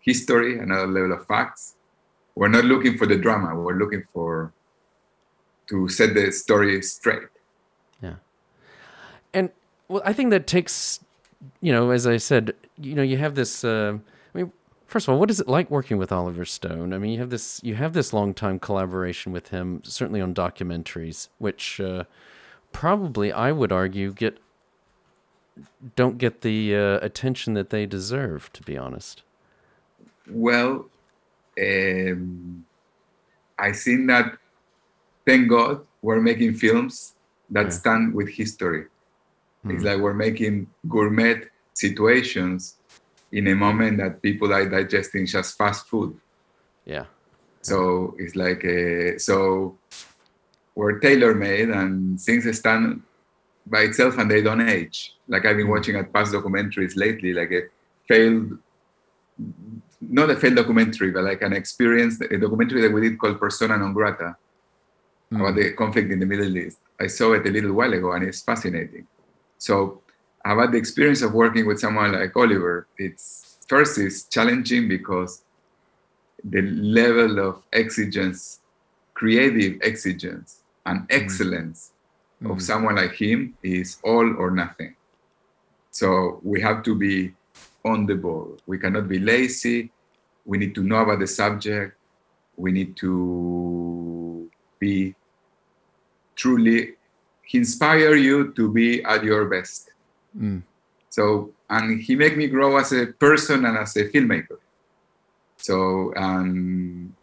history, 0.00 0.58
another 0.58 0.86
level 0.86 1.12
of 1.12 1.26
facts. 1.26 1.74
We're 2.34 2.48
not 2.48 2.64
looking 2.64 2.98
for 2.98 3.06
the 3.06 3.16
drama. 3.16 3.54
We're 3.54 3.78
looking 3.78 4.04
for 4.12 4.52
to 5.68 5.88
set 5.88 6.14
the 6.14 6.30
story 6.30 6.82
straight. 6.82 7.28
And 9.34 9.50
well 9.88 10.02
i 10.04 10.12
think 10.12 10.30
that 10.30 10.46
takes 10.46 11.00
you 11.60 11.72
know 11.72 11.90
as 11.90 12.06
i 12.06 12.16
said 12.16 12.54
you 12.78 12.94
know 12.94 13.02
you 13.02 13.16
have 13.18 13.34
this 13.34 13.64
uh, 13.64 13.98
i 14.34 14.38
mean 14.38 14.52
first 14.86 15.06
of 15.06 15.12
all 15.12 15.20
what 15.20 15.30
is 15.30 15.40
it 15.40 15.48
like 15.48 15.70
working 15.70 15.98
with 15.98 16.10
oliver 16.12 16.44
stone 16.44 16.92
i 16.94 16.98
mean 16.98 17.10
you 17.12 17.18
have 17.18 17.30
this 17.30 17.60
you 17.62 17.74
have 17.74 17.92
this 17.92 18.12
long 18.12 18.32
time 18.32 18.58
collaboration 18.58 19.32
with 19.32 19.48
him 19.48 19.82
certainly 19.84 20.20
on 20.20 20.32
documentaries 20.34 21.28
which 21.38 21.80
uh, 21.80 22.04
probably 22.72 23.32
i 23.32 23.52
would 23.52 23.72
argue 23.72 24.12
get 24.12 24.38
don't 25.96 26.18
get 26.18 26.40
the 26.40 26.74
uh, 26.74 26.98
attention 27.02 27.54
that 27.54 27.70
they 27.70 27.84
deserve 27.86 28.52
to 28.52 28.62
be 28.62 28.76
honest 28.78 29.22
Well, 30.26 30.86
um, 31.60 32.64
I 33.58 33.72
think 33.72 34.06
that 34.08 34.38
thank 35.26 35.48
God 35.48 35.86
we're 36.02 36.20
making 36.20 36.54
films 36.54 37.14
that 37.50 37.66
Yeah. 37.66 37.70
stand 37.80 38.14
with 38.14 38.28
history. 38.28 38.86
It's 39.70 39.82
Mm. 39.82 39.86
like 39.86 40.00
we're 40.00 40.14
making 40.28 40.66
gourmet 40.88 41.42
situations 41.72 42.76
in 43.32 43.48
a 43.48 43.54
moment 43.54 43.98
that 43.98 44.20
people 44.22 44.52
are 44.52 44.68
digesting 44.68 45.26
just 45.26 45.56
fast 45.56 45.88
food. 45.88 46.12
yeah 46.84 47.06
So 47.62 48.14
it's 48.18 48.36
like 48.36 48.62
uh 48.64 49.16
so 49.18 49.78
we're 50.76 50.98
tailor 50.98 51.34
made 51.34 51.70
and 51.70 52.20
things 52.20 52.44
stand 52.58 53.02
by 53.74 53.80
itself 53.88 54.18
and 54.18 54.30
they 54.30 54.42
don't 54.42 54.60
age. 54.76 54.98
Like 55.32 55.46
I've 55.46 55.56
been 55.56 55.66
Mm. 55.68 55.76
watching 55.76 55.96
at 55.96 56.12
past 56.12 56.32
documentaries 56.34 56.94
lately, 57.04 57.32
like 57.32 57.52
a 57.52 57.62
failed, 58.08 58.58
not 60.00 60.28
a 60.30 60.36
failed 60.36 60.56
documentary, 60.56 61.10
but 61.10 61.24
like 61.24 61.40
an 61.48 61.54
experience, 61.54 62.20
a 62.20 62.36
documentary 62.36 62.80
that 62.82 62.92
we 62.92 63.00
did 63.00 63.18
called 63.18 63.40
Persona 63.40 63.78
Non 63.78 63.94
Grata 63.94 64.36
about 65.32 65.54
the 65.56 65.72
conflict 65.72 66.10
in 66.12 66.20
the 66.20 66.26
Middle 66.26 66.54
East. 66.56 66.78
I 67.00 67.06
saw 67.08 67.32
it 67.32 67.46
a 67.46 67.50
little 67.50 67.72
while 67.72 67.92
ago 67.92 68.12
and 68.12 68.22
it's 68.28 68.42
fascinating. 68.42 69.06
So 69.64 70.02
about 70.44 70.72
the 70.72 70.78
experience 70.78 71.22
of 71.22 71.32
working 71.32 71.66
with 71.66 71.80
someone 71.80 72.12
like 72.12 72.36
Oliver, 72.36 72.86
it's 72.98 73.56
first 73.66 73.96
is 73.98 74.24
challenging 74.24 74.88
because 74.88 75.42
the 76.44 76.60
level 76.62 77.38
of 77.38 77.62
exigence, 77.72 78.60
creative 79.14 79.80
exigence 79.82 80.62
and 80.84 81.06
excellence 81.08 81.92
of 82.44 82.58
Mm. 82.58 82.62
someone 82.62 82.96
like 82.96 83.14
him 83.14 83.56
is 83.62 83.96
all 84.04 84.36
or 84.36 84.50
nothing. 84.50 84.94
So 85.90 86.40
we 86.42 86.60
have 86.60 86.82
to 86.82 86.94
be 86.94 87.32
on 87.84 88.04
the 88.06 88.16
ball. 88.16 88.58
We 88.66 88.78
cannot 88.78 89.08
be 89.08 89.18
lazy. 89.18 89.90
we 90.46 90.58
need 90.58 90.74
to 90.74 90.82
know 90.82 90.96
about 90.98 91.20
the 91.20 91.26
subject. 91.26 91.96
We 92.58 92.70
need 92.70 92.96
to 92.98 94.50
be 94.78 95.14
truly 96.36 96.93
he 97.46 97.58
inspire 97.58 98.14
you 98.14 98.52
to 98.52 98.70
be 98.70 99.02
at 99.04 99.22
your 99.24 99.44
best. 99.46 99.90
Mm. 100.36 100.62
So 101.10 101.52
and 101.70 102.00
he 102.00 102.16
make 102.16 102.36
me 102.36 102.46
grow 102.48 102.76
as 102.76 102.92
a 102.92 103.06
person 103.06 103.64
and 103.64 103.78
as 103.78 103.96
a 103.96 104.04
filmmaker. 104.08 104.58
So 105.56 106.12
um, 106.16 107.14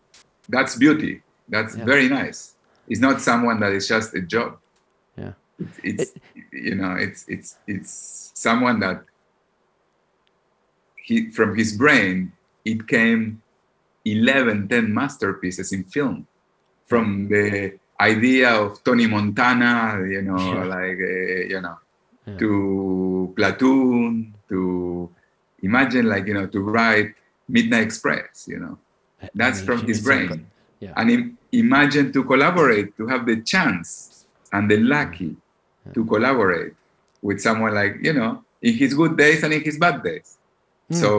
that's 0.49 0.75
beauty. 0.75 1.21
That's 1.49 1.75
Yeah. 1.75 1.85
very 1.85 2.07
nice. 2.09 2.55
It's 2.87 2.99
not 3.01 3.21
someone 3.21 3.59
that 3.59 3.73
is 3.73 3.87
just 3.87 4.13
a 4.15 4.21
job. 4.21 4.57
Yeah. 5.17 5.33
It's, 5.83 6.13
you 6.51 6.75
know 6.75 6.95
it's 6.95 7.25
it's 7.27 7.57
it's 7.67 8.31
someone 8.33 8.79
that 8.79 9.03
he 10.95 11.29
from 11.29 11.55
his 11.55 11.77
brain 11.77 12.31
it 12.65 12.87
came 12.87 13.41
11 14.05 14.67
10 14.69 14.93
masterpieces 14.93 15.71
in 15.71 15.83
film 15.83 16.25
from 16.85 17.27
the 17.29 17.77
idea 18.01 18.49
of 18.63 18.83
tony 18.83 19.05
montana 19.07 19.71
you 20.13 20.21
know 20.27 20.37
Yeah. 20.37 20.63
like 20.75 20.99
uh, 20.99 21.43
you 21.53 21.61
know 21.65 21.77
Yeah. 22.27 22.37
to 22.41 22.49
platoon 23.37 24.33
to 24.49 24.59
imagine 25.69 26.05
like 26.13 26.25
you 26.29 26.35
know 26.37 26.47
to 26.55 26.59
write 26.75 27.13
midnight 27.55 27.83
express 27.89 28.45
you 28.51 28.59
know 28.63 28.75
that's 29.39 29.59
from 29.67 29.79
his 29.89 29.99
brain 30.07 30.45
Yeah. 30.79 30.93
and 30.97 31.07
im- 31.15 31.31
imagine 31.51 32.07
to 32.15 32.23
collaborate 32.31 32.89
to 32.97 33.03
have 33.11 33.23
the 33.31 33.37
chance 33.53 33.89
and 34.53 34.63
the 34.71 34.77
lucky 34.95 35.33
Yeah. 35.85 35.93
to 35.95 36.01
collaborate 36.13 36.73
with 37.27 37.37
someone 37.47 37.73
like 37.81 37.93
you 38.07 38.13
know 38.13 38.31
in 38.67 38.73
his 38.81 38.91
good 38.93 39.13
days 39.23 39.39
and 39.43 39.51
in 39.57 39.61
his 39.69 39.77
bad 39.85 39.97
days 40.09 40.37
Mm. 40.91 40.95
so 41.01 41.09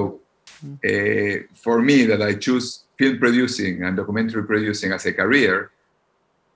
uh, 0.91 1.35
for 1.65 1.77
me 1.89 1.97
that 2.11 2.21
i 2.23 2.33
choose 2.45 2.67
film 2.99 3.15
producing 3.25 3.83
and 3.85 3.97
documentary 4.01 4.45
producing 4.53 4.91
as 4.97 5.05
a 5.07 5.13
career 5.21 5.71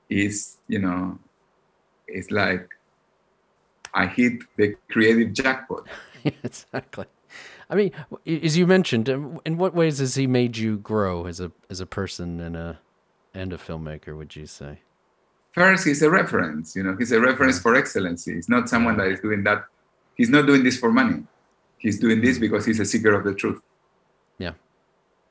is 0.09 0.59
you 0.69 0.79
know 0.79 1.19
it's 2.07 2.31
like 2.31 2.69
i 3.95 4.07
hit 4.07 4.35
the 4.57 4.75
creative 4.91 5.33
jackpot 5.33 5.87
exactly. 6.25 7.07
I 7.69 7.75
mean, 7.75 7.91
as 8.27 8.57
you 8.57 8.65
mentioned, 8.67 9.09
um, 9.11 9.41
in 9.45 9.59
what 9.59 9.75
ways 9.75 9.99
has 9.99 10.15
he 10.15 10.27
made 10.29 10.57
you 10.57 10.79
grow 10.79 11.27
as 11.27 11.41
a 11.41 11.51
as 11.69 11.81
a 11.81 11.87
person 11.87 12.39
and 12.41 12.57
a 12.57 12.79
and 13.35 13.53
a 13.53 13.57
filmmaker? 13.59 14.17
Would 14.17 14.35
you 14.37 14.47
say? 14.47 14.81
first 15.53 15.87
he's 15.87 16.03
a 16.03 16.11
reference 16.11 16.77
you 16.77 16.83
know 16.83 16.95
he's 16.99 17.13
a 17.13 17.21
reference 17.21 17.59
for 17.59 17.75
excellency 17.75 18.35
he's 18.35 18.49
not 18.49 18.69
someone 18.69 18.95
that 18.99 19.07
is 19.09 19.21
doing 19.21 19.43
that 19.43 19.65
he's 20.15 20.29
not 20.29 20.45
doing 20.47 20.63
this 20.63 20.77
for 20.79 20.93
money 20.93 21.23
he's 21.79 21.99
doing 21.99 22.21
this 22.21 22.39
because 22.39 22.67
he's 22.67 22.79
a 22.79 22.85
seeker 22.85 23.13
of 23.15 23.25
the 23.25 23.33
truth 23.33 23.61
Yeah. 24.39 24.53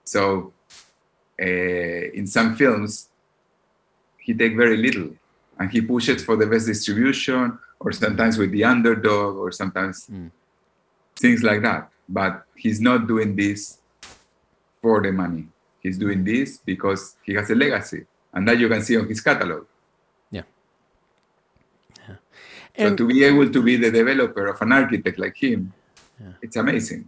so 0.04 0.52
uh, 1.40 1.46
in 2.20 2.26
some 2.26 2.56
films 2.56 3.10
he 4.26 4.34
take 4.42 4.54
very 4.64 4.78
little 4.86 5.10
and 5.60 5.68
he 5.76 5.80
pushes 5.92 6.20
for 6.28 6.36
the 6.42 6.48
best 6.54 6.66
distribution 6.74 7.58
or 7.80 7.92
sometimes 8.04 8.38
with 8.42 8.52
the 8.56 8.64
underdog 8.74 9.32
or 9.44 9.50
sometimes 9.62 9.98
Mm. 10.12 10.30
things 11.24 11.42
like 11.50 11.62
that 11.68 11.84
but 12.18 12.34
he's 12.64 12.80
not 12.90 13.00
doing 13.12 13.36
this 13.42 13.62
for 14.82 14.96
the 15.06 15.12
money 15.22 15.44
he's 15.84 15.98
doing 16.06 16.24
this 16.32 16.50
because 16.72 17.02
he 17.26 17.34
has 17.40 17.48
a 17.56 17.58
legacy 17.64 18.02
and 18.34 18.48
that 18.48 18.58
you 18.62 18.68
can 18.74 18.82
see 18.88 18.98
on 19.02 19.08
his 19.14 19.22
catalog 19.28 19.64
Yeah. 20.38 20.48
so 22.06 22.14
And 22.88 22.98
to 23.00 23.06
be 23.14 23.24
able 23.30 23.50
to 23.56 23.62
be 23.70 23.76
the 23.86 23.92
developer 24.00 24.46
of 24.54 24.58
an 24.66 24.72
architect 24.80 25.18
like 25.26 25.38
him, 25.48 25.62
Yeah. 26.20 26.34
it's 26.46 26.58
amazing. 26.64 27.02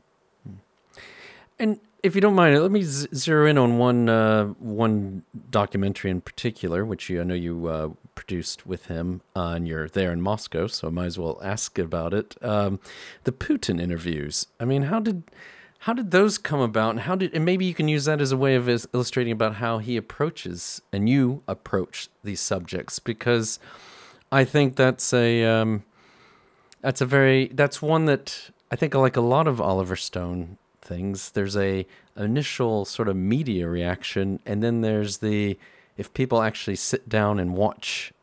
And 1.64 1.80
if 2.04 2.16
you 2.16 2.22
don't 2.22 2.36
mind, 2.36 2.62
let 2.62 2.72
me 2.72 2.84
z- 2.84 3.08
zero 3.14 3.48
in 3.48 3.58
on 3.58 3.78
one 3.78 4.10
uh, 4.10 4.46
one 4.60 5.24
documentary 5.50 6.12
in 6.12 6.22
particular, 6.22 6.86
which 6.86 7.10
you, 7.10 7.22
I 7.22 7.24
know 7.24 7.34
you 7.34 7.68
uh, 7.68 7.90
produced 8.16 8.66
with 8.66 8.86
him, 8.86 9.22
uh, 9.36 9.54
and 9.56 9.68
you're 9.68 9.90
there 9.90 10.12
in 10.12 10.22
Moscow, 10.22 10.68
so 10.68 10.88
I 10.88 10.92
might 10.92 11.06
as 11.06 11.20
well 11.20 11.40
ask 11.44 11.78
about 11.80 12.14
it. 12.14 12.36
Um, 12.44 12.80
the 13.24 13.32
Putin 13.32 13.82
interviews. 13.82 14.48
I 14.60 14.66
mean, 14.66 14.84
how 14.84 15.00
did 15.00 15.24
how 15.80 15.94
did 15.94 16.12
those 16.12 16.38
come 16.38 16.60
about, 16.60 16.92
and 16.92 17.00
how 17.02 17.16
did 17.16 17.34
and 17.34 17.46
maybe 17.46 17.66
you 17.66 17.74
can 17.74 17.88
use 17.88 18.06
that 18.06 18.22
as 18.22 18.32
a 18.32 18.38
way 18.38 18.56
of 18.56 18.70
is- 18.70 18.88
illustrating 18.94 19.34
about 19.34 19.56
how 19.56 19.80
he 19.80 19.98
approaches 19.98 20.82
and 20.92 21.10
you 21.10 21.44
approach 21.48 22.10
these 22.24 22.40
subjects, 22.40 23.00
because 23.00 23.60
I 24.32 24.44
think 24.44 24.76
that's 24.76 25.14
a 25.14 25.44
um, 25.46 25.84
that's 26.82 27.02
a 27.02 27.06
very 27.06 27.48
that's 27.48 27.82
one 27.82 28.06
that 28.06 28.52
I 28.72 28.76
think 28.76 28.94
like 28.94 29.18
a 29.18 29.22
lot 29.22 29.48
of 29.48 29.60
Oliver 29.60 29.96
Stone 29.96 30.58
things 30.88 31.32
there's 31.32 31.58
a 31.58 31.86
initial 32.16 32.86
sort 32.86 33.08
of 33.08 33.16
media 33.16 33.68
reaction 33.68 34.40
and 34.46 34.64
then 34.64 34.82
there's 34.82 35.18
the 35.18 35.58
if 35.98 36.14
people 36.14 36.42
actually 36.42 36.76
sit 36.76 37.08
down 37.10 37.40
and 37.40 37.56
watch 37.56 38.14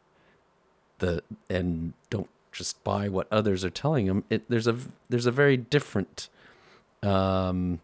the 0.98 1.22
and 1.48 1.92
don't 2.10 2.30
just 2.52 2.82
buy 2.84 3.08
what 3.08 3.26
others 3.30 3.64
are 3.64 3.70
telling 3.70 4.06
them 4.06 4.24
it 4.30 4.48
there's 4.48 4.66
a 4.66 4.76
there's 5.08 5.26
a 5.26 5.30
very 5.32 5.56
different 5.56 6.28
um 7.02 7.80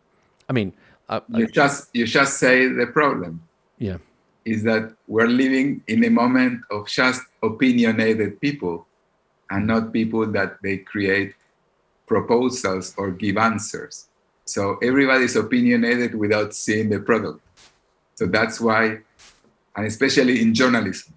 I 0.48 0.52
mean 0.52 0.72
uh, 1.08 1.20
You 1.28 1.46
just 1.46 1.88
you 1.92 2.06
just 2.06 2.38
say 2.38 2.66
the 2.66 2.86
problem 2.86 3.42
yeah 3.78 3.98
is 4.44 4.62
that 4.62 4.92
we're 5.06 5.28
living 5.28 5.82
in 5.86 6.04
a 6.04 6.08
moment 6.08 6.62
of 6.70 6.88
just 6.88 7.22
opinionated 7.42 8.40
people 8.40 8.86
and 9.50 9.66
not 9.66 9.92
people 9.92 10.26
that 10.26 10.62
they 10.62 10.78
create 10.78 11.34
proposals 12.06 12.94
or 12.96 13.10
give 13.10 13.36
answers. 13.36 14.09
So 14.50 14.78
everybody's 14.82 15.36
opinionated 15.36 16.14
without 16.14 16.54
seeing 16.54 16.88
the 16.90 17.00
product. 17.00 17.40
So 18.14 18.26
that's 18.26 18.60
why, 18.60 18.98
and 19.76 19.86
especially 19.86 20.42
in 20.42 20.54
journalism, 20.54 21.14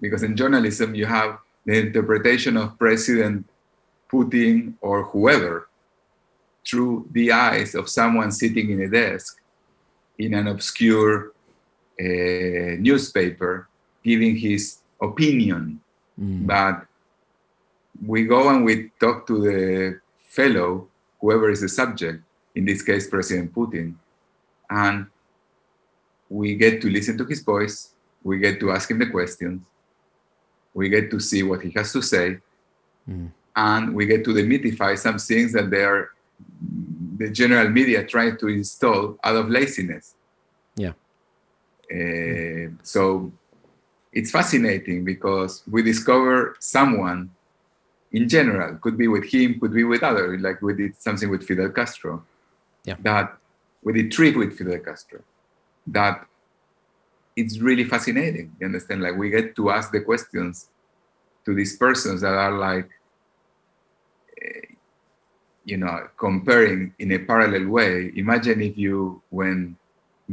because 0.00 0.22
in 0.22 0.36
journalism 0.36 0.94
you 0.94 1.06
have 1.06 1.38
the 1.66 1.78
interpretation 1.86 2.56
of 2.56 2.78
President 2.78 3.44
Putin 4.10 4.74
or 4.80 5.04
whoever 5.04 5.68
through 6.66 7.08
the 7.12 7.32
eyes 7.32 7.74
of 7.74 7.88
someone 7.88 8.30
sitting 8.30 8.70
in 8.70 8.80
a 8.82 8.88
desk 8.88 9.40
in 10.18 10.34
an 10.34 10.46
obscure 10.48 11.32
uh, 12.00 12.76
newspaper 12.78 13.68
giving 14.02 14.36
his 14.36 14.78
opinion 15.00 15.80
Mm. 16.20 16.46
but 16.46 16.86
we 18.04 18.24
go 18.24 18.48
and 18.48 18.64
we 18.64 18.90
talk 19.00 19.26
to 19.26 19.40
the 19.40 20.00
fellow, 20.28 20.88
whoever 21.20 21.50
is 21.50 21.60
the 21.60 21.68
subject, 21.68 22.22
in 22.58 22.64
this 22.64 22.82
case, 22.82 23.08
President 23.08 23.54
Putin, 23.54 23.94
and 24.68 25.06
we 26.28 26.56
get 26.56 26.82
to 26.82 26.90
listen 26.90 27.16
to 27.16 27.24
his 27.24 27.40
voice, 27.40 27.76
we 28.24 28.38
get 28.38 28.58
to 28.58 28.72
ask 28.72 28.90
him 28.90 28.98
the 28.98 29.06
questions, 29.06 29.62
we 30.74 30.88
get 30.88 31.08
to 31.12 31.20
see 31.20 31.42
what 31.44 31.60
he 31.62 31.70
has 31.78 31.92
to 31.92 32.02
say, 32.02 32.38
Mm. 33.08 33.30
and 33.56 33.94
we 33.96 34.04
get 34.04 34.22
to 34.24 34.34
demystify 34.38 34.92
some 34.98 35.18
things 35.18 35.50
that 35.56 35.70
they 35.70 35.82
are 35.82 36.10
the 37.20 37.28
general 37.30 37.68
media 37.78 38.00
trying 38.04 38.36
to 38.36 38.46
install 38.48 39.18
out 39.24 39.36
of 39.36 39.48
laziness. 39.48 40.14
Yeah. 40.84 40.94
Uh, 41.96 42.66
so 42.82 43.32
it's 44.12 44.30
fascinating 44.30 44.98
because 45.12 45.52
we 45.74 45.80
discover 45.82 46.54
someone 46.76 47.30
in 48.12 48.28
general 48.28 48.70
could 48.82 48.96
be 49.02 49.08
with 49.08 49.24
him 49.34 49.58
could 49.60 49.74
be 49.80 49.84
with 49.84 50.02
other 50.02 50.26
like 50.46 50.60
we 50.66 50.72
did 50.82 50.92
something 51.06 51.28
with 51.32 51.42
fidel 51.48 51.70
castro 51.78 52.12
Yeah. 52.88 52.96
that 53.08 53.26
we 53.84 53.90
did 53.98 54.06
trip 54.16 54.34
with 54.40 54.50
fidel 54.58 54.78
castro 54.88 55.20
that 55.98 56.16
it's 57.40 57.56
really 57.68 57.84
fascinating 57.94 58.46
you 58.58 58.64
understand 58.70 58.98
like 59.06 59.16
we 59.22 59.28
get 59.38 59.54
to 59.58 59.62
ask 59.76 59.86
the 59.96 60.00
questions 60.10 60.54
to 61.44 61.50
these 61.58 61.76
persons 61.84 62.18
that 62.24 62.34
are 62.46 62.56
like 62.68 62.88
eh, 64.44 64.66
you 65.70 65.76
know 65.82 65.96
comparing 66.16 66.80
in 66.98 67.08
a 67.12 67.18
parallel 67.30 67.66
way 67.76 67.92
imagine 68.24 68.58
if 68.70 68.74
you 68.84 69.20
when 69.38 69.76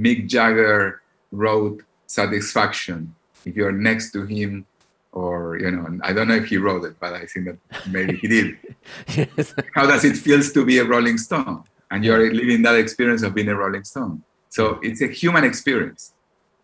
mick 0.04 0.20
jagger 0.34 1.02
wrote 1.32 1.80
satisfaction 2.08 3.00
if 3.46 3.54
you're 3.56 3.78
next 3.90 4.12
to 4.16 4.22
him 4.26 4.66
or 5.12 5.58
you 5.64 5.72
know 5.72 5.86
i 6.04 6.12
don't 6.16 6.28
know 6.30 6.40
if 6.44 6.48
he 6.54 6.58
wrote 6.58 6.84
it 6.90 6.96
but 7.04 7.12
i 7.14 7.26
think 7.32 7.44
that 7.48 7.58
maybe 7.96 8.14
he 8.22 8.28
did 8.28 8.48
Yes. 9.18 9.54
how 9.78 9.86
does 9.92 10.04
it 10.10 10.16
feels 10.18 10.48
to 10.54 10.62
be 10.66 10.76
a 10.80 10.86
rolling 10.86 11.18
stone 11.18 11.64
and 11.92 12.04
you're 12.04 12.34
living 12.34 12.62
that 12.64 12.76
experience 12.76 13.24
of 13.24 13.34
being 13.34 13.48
a 13.50 13.56
rolling 13.56 13.84
stone. 13.84 14.24
So 14.50 14.80
it's 14.82 15.02
a 15.02 15.08
human 15.08 15.44
experience 15.44 16.14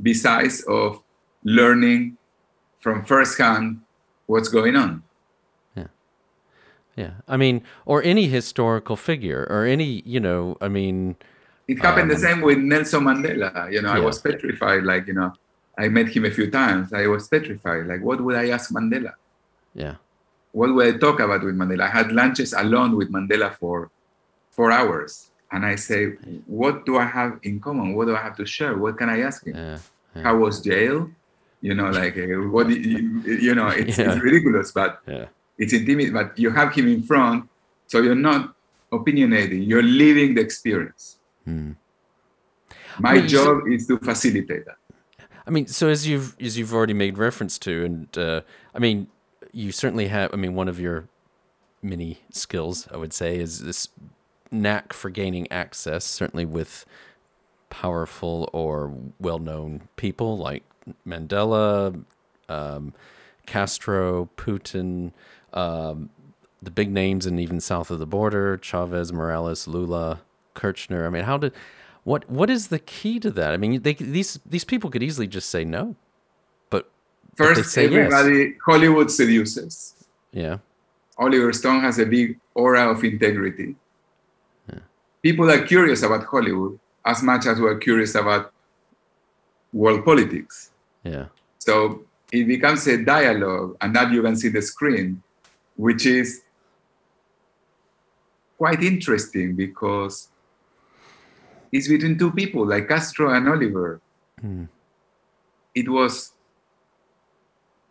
besides 0.01 0.63
of 0.63 1.03
learning 1.43 2.17
from 2.79 3.05
firsthand 3.05 3.81
what's 4.25 4.47
going 4.47 4.75
on. 4.75 5.03
Yeah. 5.75 5.87
Yeah. 6.95 7.11
I 7.27 7.37
mean 7.37 7.63
or 7.85 8.01
any 8.03 8.27
historical 8.27 8.95
figure 8.95 9.45
or 9.49 9.65
any 9.65 10.01
you 10.05 10.19
know 10.19 10.57
I 10.61 10.67
mean 10.67 11.15
it 11.67 11.79
happened 11.79 12.09
the 12.09 12.15
Um, 12.15 12.21
same 12.21 12.41
with 12.41 12.57
nelson 12.57 13.03
mandela. 13.03 13.71
You 13.71 13.81
know 13.81 13.91
i 13.91 13.99
was 13.99 14.19
petrified 14.19 14.83
like 14.83 15.07
you 15.07 15.13
know 15.13 15.33
i 15.77 15.87
met 15.87 16.07
him 16.09 16.25
a 16.25 16.31
few 16.31 16.49
times. 16.49 16.93
I 16.93 17.07
was 17.07 17.27
petrified. 17.27 17.87
Like 17.87 18.01
what 18.01 18.21
would 18.21 18.35
i 18.35 18.49
ask 18.49 18.71
mandela? 18.71 19.13
Yeah. 19.73 19.95
What 20.51 20.73
would 20.75 20.95
I 20.95 20.97
talk 20.97 21.19
about 21.21 21.43
with 21.43 21.55
Mandela? 21.55 21.83
I 21.83 21.87
had 21.87 22.11
lunches 22.11 22.51
alone 22.51 22.97
with 22.97 23.09
Mandela 23.09 23.55
for 23.55 23.89
four 24.51 24.71
hours. 24.71 25.27
and 25.53 25.65
I 25.65 25.75
say, 25.75 26.01
what 26.47 26.85
do 26.87 26.93
I 26.97 27.07
have 27.19 27.31
in 27.43 27.59
common? 27.59 27.87
What 27.95 28.05
do 28.07 28.15
I 28.15 28.21
have 28.27 28.37
to 28.41 28.45
share? 28.45 28.73
What 28.83 28.93
can 28.99 29.09
I 29.09 29.17
ask 29.27 29.45
him? 29.45 29.55
Yeah. 29.55 29.77
yeah. 30.15 30.23
How 30.25 30.33
was 30.43 30.61
jail? 30.61 31.09
You 31.67 31.73
know, 31.75 31.89
like 32.01 32.15
uh, 32.17 32.47
what 32.55 32.69
you, 32.69 32.99
you 33.47 33.53
know, 33.59 33.67
it's, 33.67 33.97
Yeah. 33.99 34.13
it's 34.13 34.21
ridiculous, 34.27 34.71
but 34.71 34.91
Yeah. 35.07 35.25
it's 35.61 35.73
intimate. 35.73 36.13
But 36.13 36.27
you 36.43 36.49
have 36.59 36.69
him 36.77 36.87
in 36.87 37.03
front, 37.03 37.49
so 37.91 37.95
you're 38.05 38.23
not 38.31 38.41
opinionating. 38.97 39.61
You're 39.69 39.83
living 40.05 40.35
the 40.35 40.41
experience. 40.41 41.17
Hmm. 41.45 41.71
My 42.99 43.13
mean, 43.13 43.23
you 43.23 43.29
said- 43.29 43.43
job 43.43 43.57
is 43.67 43.87
to 43.87 43.97
facilitate 43.99 44.63
that. 44.65 44.77
I 45.47 45.49
mean, 45.55 45.67
so 45.67 45.89
as 45.89 46.07
you've 46.07 46.29
as 46.47 46.57
you've 46.57 46.73
already 46.73 46.93
made 46.93 47.17
reference 47.17 47.57
to, 47.67 47.73
and 47.87 48.17
uh, 48.17 48.41
I 48.75 48.79
mean, 48.79 49.07
you 49.51 49.71
certainly 49.71 50.07
have. 50.07 50.27
I 50.33 50.37
mean, 50.37 50.53
one 50.55 50.69
of 50.69 50.79
your 50.79 51.07
many 51.81 52.19
skills, 52.31 52.87
I 52.93 52.97
would 53.01 53.11
say, 53.11 53.37
is 53.37 53.51
this 53.67 53.89
knack 54.51 54.93
for 54.93 55.09
gaining 55.09 55.51
access. 55.51 56.05
Certainly 56.05 56.45
with 56.45 56.85
powerful 57.69 58.49
or 58.53 58.93
well-known 59.19 59.83
people 59.95 60.37
like 60.37 60.63
Mandela, 61.07 62.03
um, 62.49 62.93
Castro, 63.45 64.29
Putin, 64.37 65.11
um, 65.53 66.09
the 66.61 66.71
big 66.71 66.91
names, 66.91 67.25
and 67.25 67.39
even 67.39 67.59
south 67.59 67.89
of 67.89 67.99
the 67.99 68.05
border, 68.05 68.57
Chavez, 68.57 69.11
Morales, 69.11 69.67
Lula, 69.67 70.21
Kirchner. 70.53 71.05
I 71.07 71.09
mean, 71.09 71.23
how 71.23 71.37
did 71.37 71.53
what 72.03 72.29
what 72.29 72.49
is 72.49 72.67
the 72.67 72.79
key 72.79 73.19
to 73.19 73.31
that? 73.31 73.53
I 73.53 73.57
mean, 73.57 73.81
they 73.81 73.93
these 73.93 74.39
these 74.45 74.63
people 74.63 74.89
could 74.89 75.03
easily 75.03 75.27
just 75.27 75.49
say 75.49 75.63
no, 75.63 75.95
but 76.69 76.89
but 77.37 77.55
they 77.55 77.55
First, 77.55 77.77
yes. 77.77 77.85
everybody, 77.85 78.55
Hollywood 78.65 79.09
seduces. 79.09 79.95
Yeah, 80.31 80.57
Oliver 81.17 81.53
Stone 81.53 81.81
has 81.81 81.99
a 81.99 82.05
big 82.05 82.39
aura 82.53 82.89
of 82.91 83.03
integrity. 83.03 83.75
People 85.21 85.49
are 85.49 85.65
curious 85.65 86.03
about 86.03 86.23
Hollywood 86.25 86.79
as 87.05 87.21
much 87.23 87.45
as 87.45 87.59
we're 87.59 87.77
curious 87.77 88.15
about 88.15 88.51
world 89.73 90.03
politics. 90.03 90.71
yeah, 91.03 91.25
So 91.59 92.03
it 92.31 92.45
becomes 92.47 92.87
a 92.87 93.03
dialogue, 93.03 93.77
and 93.81 93.95
that 93.95 94.11
you 94.11 94.21
can 94.21 94.35
see 94.35 94.49
the 94.49 94.61
screen, 94.61 95.21
which 95.75 96.05
is 96.05 96.41
quite 98.57 98.81
interesting 98.83 99.55
because 99.55 100.29
it's 101.71 101.87
between 101.87 102.17
two 102.17 102.31
people 102.31 102.65
like 102.65 102.87
Castro 102.87 103.33
and 103.33 103.47
Oliver. 103.47 104.01
Hmm. 104.39 104.65
It 105.73 105.89
was 105.89 106.33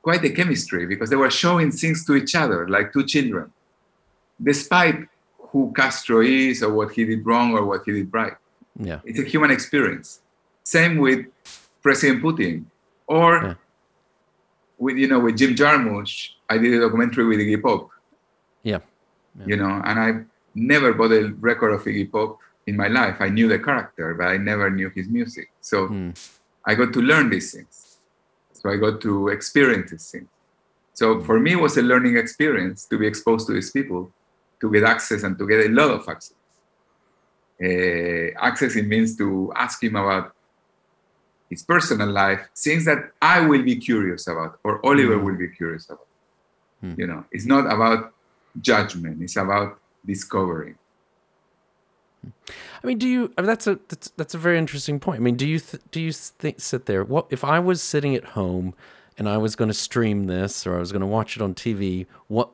quite 0.03 0.25
a 0.25 0.31
chemistry 0.31 0.87
because 0.87 1.11
they 1.11 1.17
were 1.17 1.31
showing 1.31 1.71
things 1.71 2.05
to 2.07 2.15
each 2.15 2.35
other 2.35 2.69
like 2.69 2.93
two 2.93 3.05
children, 3.05 3.51
despite 4.43 5.09
who 5.51 5.73
Castro 5.77 6.21
is 6.21 6.63
or 6.63 6.73
what 6.73 6.93
he 6.93 7.05
did 7.05 7.25
wrong 7.27 7.53
or 7.53 7.65
what 7.65 7.83
he 7.85 7.93
did 7.93 8.13
right. 8.13 8.35
yeah, 8.79 9.01
It's 9.05 9.19
a 9.19 9.25
human 9.25 9.51
experience. 9.51 10.21
Same 10.63 10.99
with 10.99 11.27
President 11.83 12.23
Putin, 12.23 12.65
or 13.07 13.31
Yeah. 13.45 13.55
with 14.79 14.97
you 14.97 15.09
know 15.09 15.21
with 15.21 15.37
Jim 15.37 15.55
Jarmusch. 15.55 16.31
I 16.49 16.59
did 16.59 16.75
a 16.75 16.81
documentary 16.81 17.27
with 17.27 17.39
Iggy 17.41 17.61
Pop, 17.63 17.89
yeah, 18.63 18.81
you 19.47 19.57
know, 19.57 19.81
and 19.85 19.97
I 20.07 20.09
never 20.55 20.93
bought 20.93 21.13
a 21.13 21.23
record 21.41 21.73
of 21.73 21.83
Iggy 21.85 22.11
Pop 22.11 22.39
in 22.67 22.77
my 22.77 22.89
life. 22.89 23.17
I 23.21 23.29
knew 23.29 23.49
the 23.49 23.59
character, 23.59 24.15
but 24.15 24.27
I 24.35 24.37
never 24.37 24.71
knew 24.71 24.91
his 24.91 25.09
music. 25.09 25.49
So 25.61 25.87
Hmm. 25.89 26.11
I 26.65 26.75
got 26.75 26.93
to 26.93 27.01
learn 27.01 27.31
these 27.31 27.49
things. 27.55 27.99
So 28.53 28.69
I 28.71 28.77
got 28.77 29.01
to 29.07 29.29
experience 29.29 29.91
these 29.93 30.11
things. 30.13 30.29
So 30.93 31.21
for 31.29 31.41
me, 31.41 31.53
it 31.53 31.61
was 31.67 31.77
a 31.79 31.83
learning 31.83 32.17
experience 32.19 32.85
to 32.91 32.99
be 32.99 33.07
exposed 33.07 33.47
to 33.47 33.53
these 33.55 33.71
people, 33.71 34.13
to 34.61 34.71
get 34.71 34.85
access 34.85 35.23
and 35.23 35.39
to 35.39 35.47
get 35.47 35.67
a 35.67 35.69
lot 35.69 35.91
of 35.91 36.09
access. 36.09 36.35
Uh, 37.63 38.33
access 38.41 38.75
it 38.77 38.87
means 38.87 39.17
to 39.17 39.53
ask 39.55 39.83
him 39.83 39.97
about 39.97 40.35
his 41.51 41.63
personal 41.63 42.09
life, 42.09 42.49
things 42.57 42.85
that 42.85 43.11
I 43.21 43.41
will 43.41 43.63
be 43.63 43.77
curious 43.77 44.27
about 44.29 44.59
or 44.65 44.85
Oliver 44.87 45.17
Mm. 45.17 45.25
will 45.25 45.37
be 45.37 45.49
curious 45.49 45.87
about. 45.91 46.07
Mm. 46.83 46.99
You 46.99 47.07
know, 47.07 47.25
it's 47.33 47.45
not 47.45 47.67
about 47.73 48.15
judgment; 48.61 49.21
it's 49.23 49.37
about 49.37 49.79
discovering. 50.07 50.77
I 52.25 52.87
mean, 52.87 52.99
do 52.99 53.09
you? 53.09 53.33
I 53.37 53.43
mean, 53.43 53.47
that's 53.47 53.67
a 53.67 53.79
that's, 53.89 54.09
that's 54.17 54.35
a 54.35 54.39
very 54.39 54.59
interesting 54.59 55.01
point. 55.01 55.21
I 55.21 55.23
mean, 55.23 55.37
do 55.37 55.47
you 55.47 55.59
th- 55.59 55.83
do 55.91 56.01
you 56.01 56.13
think 56.13 56.61
sit 56.61 56.87
there? 56.87 57.05
What 57.05 57.27
if 57.31 57.45
I 57.45 57.59
was 57.59 57.83
sitting 57.83 58.15
at 58.15 58.25
home 58.39 58.75
and 59.19 59.29
I 59.29 59.37
was 59.37 59.57
going 59.57 59.69
to 59.69 59.75
stream 59.75 60.27
this 60.27 60.67
or 60.67 60.77
I 60.77 60.81
was 60.81 60.93
going 60.93 61.01
to 61.01 61.07
watch 61.07 61.37
it 61.37 61.43
on 61.43 61.55
TV? 61.55 62.07
What 62.29 62.51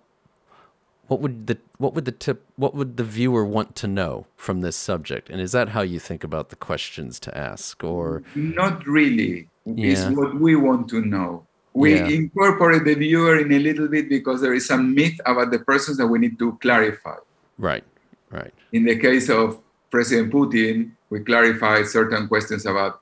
what 1.08 1.20
would 1.20 1.46
the 1.46 1.58
what 1.78 1.94
would 1.94 2.04
the 2.04 2.12
tip 2.12 2.44
what 2.56 2.74
would 2.74 2.96
the 2.96 3.04
viewer 3.04 3.44
want 3.44 3.76
to 3.76 3.86
know 3.86 4.26
from 4.36 4.60
this 4.60 4.76
subject? 4.76 5.30
And 5.30 5.40
is 5.40 5.52
that 5.52 5.70
how 5.70 5.82
you 5.82 5.98
think 5.98 6.24
about 6.24 6.50
the 6.50 6.56
questions 6.56 7.20
to 7.20 7.36
ask? 7.36 7.82
Or 7.84 8.22
Not 8.34 8.86
really. 8.86 9.48
It's 9.66 10.02
Yeah. 10.02 10.10
what 10.10 10.34
we 10.40 10.56
want 10.56 10.88
to 10.90 11.00
know. 11.00 11.46
We 11.74 11.94
Yeah. 11.94 12.08
incorporate 12.08 12.84
the 12.84 12.94
viewer 12.94 13.36
in 13.38 13.52
a 13.52 13.58
little 13.58 13.88
bit 13.88 14.08
because 14.08 14.40
there 14.40 14.54
is 14.54 14.66
some 14.66 14.94
myth 14.94 15.18
about 15.26 15.50
the 15.50 15.58
persons 15.60 15.96
that 15.98 16.06
we 16.06 16.18
need 16.18 16.38
to 16.38 16.56
clarify. 16.60 17.16
right, 17.58 17.84
right, 18.30 18.52
In 18.72 18.84
the 18.84 18.96
case 18.98 19.30
of 19.30 19.58
President 19.90 20.30
Putin, 20.32 20.90
we 21.10 21.20
clarify 21.20 21.82
certain 21.84 22.28
questions 22.28 22.66
about 22.66 23.00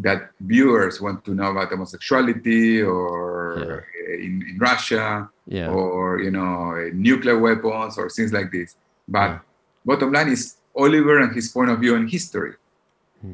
that 0.00 0.30
viewers 0.40 1.00
want 1.00 1.22
to 1.24 1.34
know 1.34 1.50
about 1.50 1.68
homosexuality 1.70 2.80
or 2.82 3.58
uh, 3.58 4.14
in, 4.14 4.42
in 4.50 4.56
Russia 4.58 5.28
yeah, 5.46 5.68
or 5.70 6.20
you 6.20 6.30
know 6.30 6.72
uh, 6.76 6.90
nuclear 6.92 7.38
weapons 7.38 7.98
or 7.98 8.08
things 8.08 8.32
like 8.32 8.50
this. 8.52 8.76
But 9.08 9.28
Yeah. 9.30 9.38
bottom 9.84 10.12
line 10.12 10.28
is 10.28 10.56
Oliver 10.76 11.18
and 11.20 11.34
his 11.34 11.48
point 11.48 11.70
of 11.70 11.80
view 11.80 11.94
on 11.96 12.06
history. 12.08 12.54
Hmm. 13.20 13.32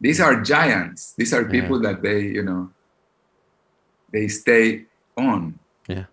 These 0.00 0.20
are 0.20 0.40
giants. 0.42 1.12
These 1.16 1.32
are 1.34 1.44
people 1.44 1.80
that 1.80 2.02
they 2.02 2.20
you 2.20 2.42
know 2.42 2.70
they 4.12 4.28
stay 4.28 4.84
on. 5.16 5.58
yeah. 5.88 6.04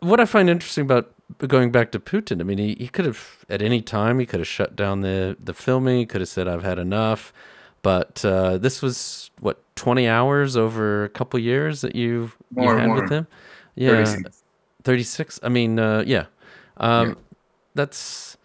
What 0.00 0.18
I 0.20 0.24
find 0.24 0.50
interesting 0.50 0.82
about 0.82 1.14
going 1.46 1.70
back 1.70 1.92
to 1.92 2.00
Putin, 2.00 2.40
I 2.40 2.44
mean, 2.44 2.58
he, 2.58 2.74
he 2.80 2.88
could 2.88 3.04
have 3.04 3.44
at 3.48 3.62
any 3.62 3.80
time 3.82 4.18
he 4.18 4.26
could 4.26 4.40
have 4.40 4.48
shut 4.48 4.74
down 4.74 5.02
the 5.02 5.36
the 5.38 5.54
filming. 5.54 5.98
He 5.98 6.06
could 6.06 6.20
have 6.20 6.28
said, 6.28 6.48
"I've 6.48 6.64
had 6.64 6.78
enough." 6.78 7.32
But 7.88 8.22
uh, 8.22 8.58
this 8.58 8.82
was 8.82 9.30
what 9.40 9.56
twenty 9.74 10.06
hours 10.06 10.56
over 10.56 11.04
a 11.04 11.08
couple 11.08 11.40
years 11.40 11.80
that 11.80 11.94
you 11.96 12.30
you 12.50 12.62
More, 12.62 12.78
had 12.78 12.90
with 12.92 13.10
him. 13.10 13.26
Yeah, 13.76 14.04
36. 14.04 14.42
36 14.84 15.40
i 15.42 15.48
mean 15.48 15.78
uh, 15.78 16.02
yeah 16.06 16.26
um, 16.76 17.08
Yeah. 17.08 17.14
that's 17.74 18.36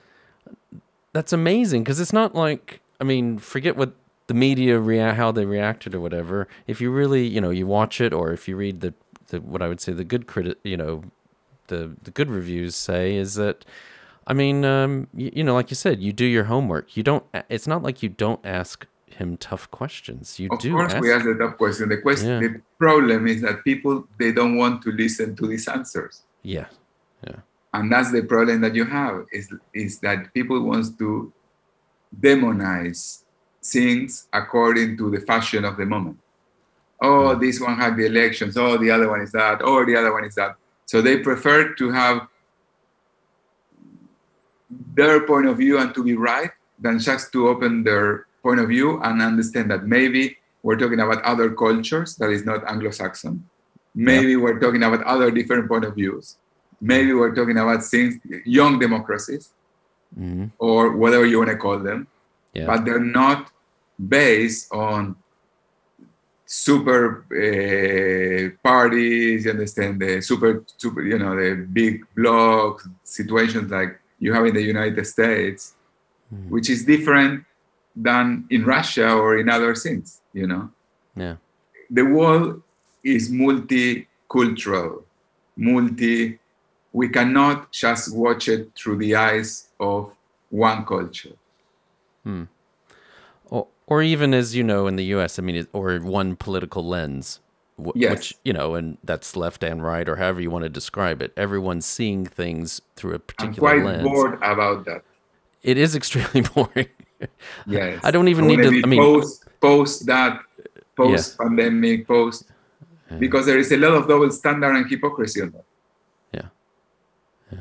that's 1.13 1.33
amazing 1.33 1.83
because 1.83 1.99
it's 1.99 2.13
not 2.13 2.35
like 2.35 2.79
i 3.01 3.03
mean 3.03 3.37
forget 3.37 3.75
what 3.75 3.91
the 4.27 4.33
media 4.33 4.79
rea- 4.79 5.13
how 5.13 5.31
they 5.31 5.45
reacted 5.45 5.93
or 5.95 5.99
whatever 5.99 6.47
if 6.67 6.79
you 6.81 6.89
really 6.91 7.25
you 7.27 7.41
know 7.41 7.49
you 7.49 7.67
watch 7.67 7.99
it 8.01 8.13
or 8.13 8.31
if 8.33 8.47
you 8.47 8.55
read 8.55 8.79
the, 8.81 8.93
the 9.27 9.41
what 9.41 9.61
i 9.61 9.67
would 9.67 9.81
say 9.81 9.91
the 9.93 10.03
good 10.05 10.25
credit 10.27 10.57
you 10.63 10.77
know 10.77 11.03
the 11.67 11.91
the 12.03 12.11
good 12.11 12.29
reviews 12.29 12.75
say 12.75 13.15
is 13.15 13.35
that 13.35 13.65
i 14.27 14.33
mean 14.33 14.63
um, 14.65 15.07
you, 15.13 15.31
you 15.37 15.43
know 15.43 15.53
like 15.53 15.69
you 15.69 15.75
said 15.75 16.01
you 16.01 16.11
do 16.13 16.25
your 16.25 16.45
homework 16.45 16.95
you 16.97 17.03
don't 17.03 17.23
it's 17.49 17.67
not 17.67 17.83
like 17.83 18.01
you 18.03 18.09
don't 18.09 18.43
ask 18.45 18.87
him 19.13 19.37
tough 19.37 19.69
questions 19.71 20.39
you 20.39 20.49
Of 20.51 20.59
do 20.59 20.71
course, 20.71 20.93
ask 20.93 21.01
we 21.01 21.11
ask 21.13 21.25
the 21.25 21.35
tough 21.35 21.57
question. 21.57 21.89
The 21.89 21.97
question, 21.97 22.29
Yeah. 22.29 22.39
the 22.47 22.61
problem 22.77 23.27
is 23.27 23.41
that 23.41 23.63
people 23.63 24.07
they 24.19 24.31
don't 24.31 24.55
want 24.57 24.81
to 24.83 24.91
listen 24.91 25.35
to 25.35 25.47
these 25.47 25.67
answers, 25.67 26.23
yeah 26.41 26.67
yeah 27.27 27.39
and 27.73 27.91
that's 27.91 28.11
the 28.11 28.21
problem 28.23 28.61
that 28.61 28.75
you 28.75 28.85
have. 28.85 29.25
Is 29.31 29.51
is 29.73 29.99
that 29.99 30.33
people 30.33 30.61
wants 30.61 30.89
to 31.01 31.31
demonize 32.19 33.23
things 33.63 34.27
according 34.33 34.97
to 34.97 35.09
the 35.09 35.21
fashion 35.21 35.65
of 35.65 35.77
the 35.77 35.85
moment. 35.85 36.19
Oh, 37.01 37.33
hmm. 37.33 37.41
this 37.41 37.59
one 37.59 37.75
had 37.75 37.97
the 37.97 38.05
elections. 38.05 38.57
Oh, 38.57 38.77
the 38.77 38.91
other 38.91 39.09
one 39.09 39.21
is 39.21 39.31
that. 39.31 39.61
Oh, 39.63 39.85
the 39.85 39.95
other 39.95 40.11
one 40.13 40.25
is 40.25 40.35
that. 40.35 40.55
So 40.85 41.01
they 41.01 41.17
prefer 41.19 41.73
to 41.73 41.91
have 41.91 42.27
their 44.95 45.25
point 45.25 45.47
of 45.47 45.57
view 45.57 45.79
and 45.79 45.93
to 45.95 46.03
be 46.03 46.15
right 46.15 46.51
than 46.79 46.99
just 46.99 47.31
to 47.33 47.47
open 47.47 47.83
their 47.83 48.27
point 48.43 48.59
of 48.59 48.67
view 48.67 49.01
and 49.01 49.21
understand 49.21 49.71
that 49.71 49.85
maybe 49.87 50.37
we're 50.61 50.77
talking 50.77 50.99
about 50.99 51.21
other 51.23 51.49
cultures 51.63 52.15
that 52.17 52.29
is 52.29 52.45
not 52.45 52.59
Anglo-Saxon. 52.69 53.35
Maybe 53.95 54.35
we're 54.35 54.59
talking 54.59 54.83
about 54.83 55.01
other 55.03 55.29
different 55.31 55.67
point 55.67 55.85
of 55.85 55.95
views. 55.95 56.37
Maybe 56.81 57.13
we're 57.13 57.33
talking 57.33 57.57
about 57.57 57.83
things, 57.83 58.13
young 58.45 58.79
democracies, 58.79 59.45
hmm 60.15 60.45
or 60.59 60.81
whatever 61.01 61.25
you 61.25 61.37
want 61.41 61.49
to 61.49 61.57
call 61.65 61.79
them, 61.89 61.99
yeah 62.53 62.67
but 62.69 62.79
they're 62.85 63.07
not 63.21 63.39
based 64.17 64.63
on 64.71 65.15
super 66.45 67.03
uh, 67.43 68.49
parties. 68.69 69.45
You 69.45 69.51
understand 69.51 69.99
the 70.03 70.21
super, 70.21 70.63
super, 70.77 71.01
you 71.11 71.17
know, 71.17 71.33
the 71.35 71.49
big 71.79 71.93
blocks 72.15 72.87
situations 73.03 73.71
like 73.71 73.91
you 74.19 74.33
have 74.35 74.45
in 74.45 74.53
the 74.53 74.61
United 74.75 75.05
States, 75.15 75.61
Mhm. 76.33 76.49
which 76.53 76.67
is 76.69 76.79
different 76.93 77.35
than 77.95 78.45
in 78.49 78.65
Russia 78.65 79.11
or 79.13 79.37
in 79.37 79.49
other 79.49 79.75
things. 79.75 80.21
You 80.33 80.47
know, 80.47 80.69
yeah 81.15 81.35
the 81.89 82.03
world 82.03 82.61
is 83.03 83.29
multicultural, 83.31 85.03
multi. 85.55 86.39
We 86.91 87.09
cannot 87.09 87.71
just 87.71 88.15
watch 88.15 88.47
it 88.47 88.71
through 88.75 88.97
the 88.97 89.15
eyes 89.15 89.67
of 89.79 90.15
one 90.49 90.85
culture. 90.85 91.33
Hmm. 92.23 92.43
Or, 93.49 93.67
or 93.87 94.03
even 94.03 94.33
as 94.33 94.55
you 94.55 94.63
know 94.63 94.85
in 94.87 94.95
the 94.95 95.05
U.S., 95.05 95.39
I 95.39 95.41
mean, 95.41 95.67
or 95.73 95.97
one 95.97 96.35
political 96.35 96.85
lens, 96.85 97.39
wh- 97.83 97.89
Yes. 97.95 98.11
which 98.11 98.33
you 98.45 98.53
know, 98.53 98.75
and 98.75 98.97
that's 99.03 99.35
left 99.35 99.63
and 99.63 99.83
right, 99.83 100.07
or 100.07 100.17
however 100.17 100.39
you 100.41 100.51
want 100.51 100.63
to 100.63 100.69
describe 100.69 101.21
it. 101.21 101.33
Everyone's 101.35 101.85
seeing 101.85 102.25
things 102.25 102.81
through 102.95 103.11
a 103.11 103.15
I'm 103.15 103.21
particular 103.21 103.69
quite 103.81 103.83
lens. 103.85 104.03
bored 104.03 104.35
about 104.35 104.85
that. 104.85 105.03
It 105.63 105.77
is 105.77 105.95
extremely 105.99 106.41
boring. 106.41 106.87
Yes. 107.67 107.99
I 108.03 108.11
don't 108.11 108.27
even 108.27 108.45
I 108.45 108.47
need 108.47 108.63
wanna 108.63 108.81
I 108.83 108.87
mean- 108.87 108.99
post 108.99 109.45
post 109.61 110.05
that, 110.07 110.41
post 110.95 111.37
pandemic, 111.37 112.07
post 112.07 112.45
because 113.19 113.45
there 113.45 113.57
is 113.57 113.71
a 113.71 113.77
lot 113.77 113.93
of 113.93 114.07
double 114.07 114.29
standard 114.31 114.75
and 114.75 114.89
hypocrisy 114.89 115.41
on 115.41 115.51
that. 115.51 115.65
Yeah. 116.33 116.47
Yeah. 117.51 117.59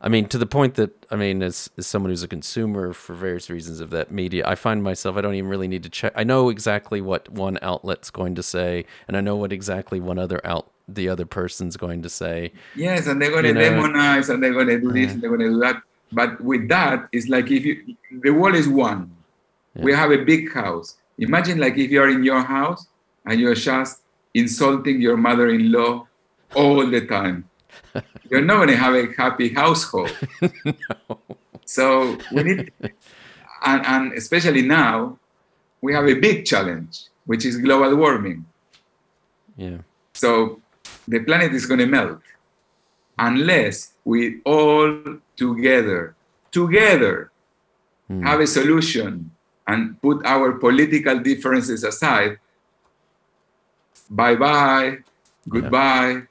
I 0.00 0.08
mean, 0.08 0.28
to 0.28 0.38
the 0.38 0.46
point 0.46 0.74
that, 0.74 0.90
I 1.10 1.16
mean, 1.16 1.42
as, 1.42 1.70
as 1.78 1.86
someone 1.86 2.10
who's 2.10 2.22
a 2.22 2.28
consumer 2.28 2.92
for 2.92 3.14
various 3.14 3.48
reasons 3.48 3.80
of 3.80 3.90
that 3.90 4.10
media, 4.10 4.44
I 4.46 4.54
find 4.54 4.82
myself, 4.82 5.16
I 5.16 5.22
don't 5.22 5.34
even 5.34 5.48
really 5.48 5.68
need 5.68 5.82
to 5.84 5.88
check. 5.88 6.12
I 6.14 6.24
know 6.24 6.50
exactly 6.50 7.00
what 7.00 7.28
one 7.30 7.58
outlet's 7.62 8.10
going 8.10 8.34
to 8.34 8.42
say, 8.42 8.84
and 9.08 9.16
I 9.16 9.20
know 9.20 9.36
what 9.36 9.52
exactly 9.52 9.98
one 9.98 10.18
other 10.18 10.40
out, 10.46 10.70
the 10.86 11.08
other 11.08 11.24
person's 11.26 11.76
going 11.76 12.02
to 12.02 12.10
say. 12.10 12.52
Yes, 12.76 13.06
and 13.06 13.20
they're 13.20 13.30
going 13.30 13.44
to 13.44 13.54
demonize 13.54 14.28
and 14.28 14.42
they're 14.42 14.52
going 14.52 14.68
to 14.68 14.78
do 14.78 14.92
this 14.92 15.12
and 15.12 15.22
they're 15.22 15.30
going 15.30 15.40
to 15.40 15.48
do 15.48 15.60
that. 15.60 15.82
But 16.12 16.40
with 16.40 16.68
that, 16.68 17.08
it's 17.12 17.28
like 17.28 17.50
if 17.50 17.64
you, 17.64 17.96
the 18.22 18.30
world 18.30 18.54
is 18.54 18.68
one. 18.68 19.10
We 19.74 19.92
have 19.92 20.10
a 20.10 20.24
big 20.24 20.52
house. 20.54 20.96
Imagine 21.18 21.58
like 21.58 21.76
if 21.76 21.90
you're 21.90 22.08
in 22.08 22.24
your 22.24 22.42
house 22.42 22.86
and 23.26 23.38
you're 23.38 23.54
just 23.54 24.00
insulting 24.32 25.02
your 25.02 25.18
mother-in-law 25.18 26.06
all 26.54 26.86
the 26.86 27.06
time. 27.06 27.48
You're 28.30 28.42
not 28.42 28.56
going 28.56 28.68
to 28.68 28.76
have 28.76 28.94
a 28.94 29.12
happy 29.16 29.50
household. 29.52 30.10
So 31.66 32.16
we 32.32 32.44
need, 32.44 32.72
and, 33.64 33.86
and 33.86 34.12
especially 34.12 34.62
now, 34.62 35.18
we 35.82 35.92
have 35.92 36.06
a 36.06 36.14
big 36.14 36.46
challenge, 36.46 37.06
which 37.26 37.44
is 37.44 37.56
global 37.56 37.94
warming. 37.96 38.46
Yeah. 39.56 39.78
So 40.14 40.60
the 41.08 41.18
planet 41.20 41.52
is 41.52 41.66
going 41.66 41.80
to 41.80 41.86
melt 41.86 42.20
unless 43.18 43.92
we 44.04 44.40
all 44.44 45.02
together, 45.36 46.14
together, 46.50 47.30
have 48.22 48.40
a 48.40 48.46
solution 48.46 49.30
and 49.66 50.00
put 50.00 50.24
our 50.24 50.52
political 50.52 51.18
differences 51.18 51.82
aside. 51.82 52.38
Bye 54.10 54.36
bye, 54.36 54.98
goodbye. 55.48 56.22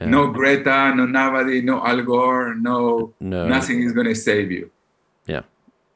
Yeah. 0.00 0.06
No 0.08 0.28
Greta, 0.32 0.94
no 0.96 1.04
nobody, 1.04 1.60
no 1.60 1.84
Al 1.84 2.00
Gore, 2.02 2.54
no, 2.54 3.12
No. 3.20 3.46
nothing 3.46 3.82
is 3.82 3.92
going 3.92 4.06
to 4.06 4.14
save 4.14 4.50
you. 4.50 4.70
Yeah. 5.26 5.42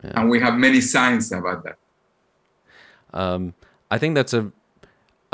And 0.03 0.29
we 0.29 0.39
have 0.41 0.55
many 0.59 0.83
signs 0.83 1.33
about 1.33 1.65
that. 1.65 1.79
Um, 3.15 3.55
I 3.91 3.97
think 3.97 4.15
that's 4.15 4.35
a, 4.35 4.53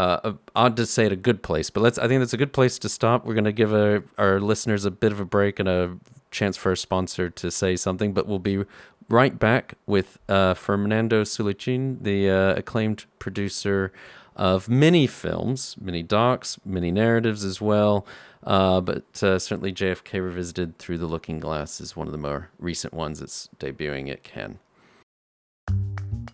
uh, 0.00 0.32
odd 0.56 0.76
to 0.76 0.86
say 0.86 1.04
it 1.06 1.12
a 1.12 1.16
good 1.16 1.42
place, 1.42 1.68
but 1.68 1.82
let's. 1.82 1.98
I 1.98 2.08
think 2.08 2.20
that's 2.20 2.32
a 2.32 2.38
good 2.38 2.52
place 2.52 2.78
to 2.78 2.88
stop. 2.88 3.26
We're 3.26 3.34
going 3.34 3.44
to 3.44 3.52
give 3.52 3.72
a, 3.74 4.02
our 4.16 4.40
listeners 4.40 4.84
a 4.86 4.90
bit 4.90 5.12
of 5.12 5.20
a 5.20 5.24
break 5.24 5.58
and 5.58 5.68
a 5.68 5.98
chance 6.30 6.56
for 6.56 6.72
a 6.72 6.76
sponsor 6.76 7.28
to 7.28 7.50
say 7.50 7.76
something, 7.76 8.14
but 8.14 8.26
we'll 8.26 8.38
be 8.38 8.64
right 9.10 9.38
back 9.38 9.74
with 9.86 10.18
uh, 10.28 10.54
Fernando 10.54 11.24
Sulichin, 11.24 12.02
the 12.02 12.30
uh, 12.30 12.54
acclaimed 12.54 13.04
producer 13.18 13.92
of 14.36 14.70
many 14.70 15.06
films, 15.06 15.76
many 15.78 16.02
docs, 16.02 16.58
many 16.64 16.90
narratives 16.90 17.44
as 17.44 17.60
well. 17.60 18.06
Uh, 18.42 18.80
but 18.80 19.22
uh, 19.22 19.38
certainly 19.38 19.70
JFK 19.70 20.24
Revisited 20.24 20.78
Through 20.78 20.96
the 20.96 21.06
Looking 21.06 21.40
Glass 21.40 21.78
is 21.78 21.94
one 21.94 22.06
of 22.06 22.12
the 22.12 22.18
more 22.18 22.48
recent 22.58 22.94
ones 22.94 23.20
that's 23.20 23.50
debuting 23.58 24.10
at 24.10 24.22
Cannes. 24.22 24.60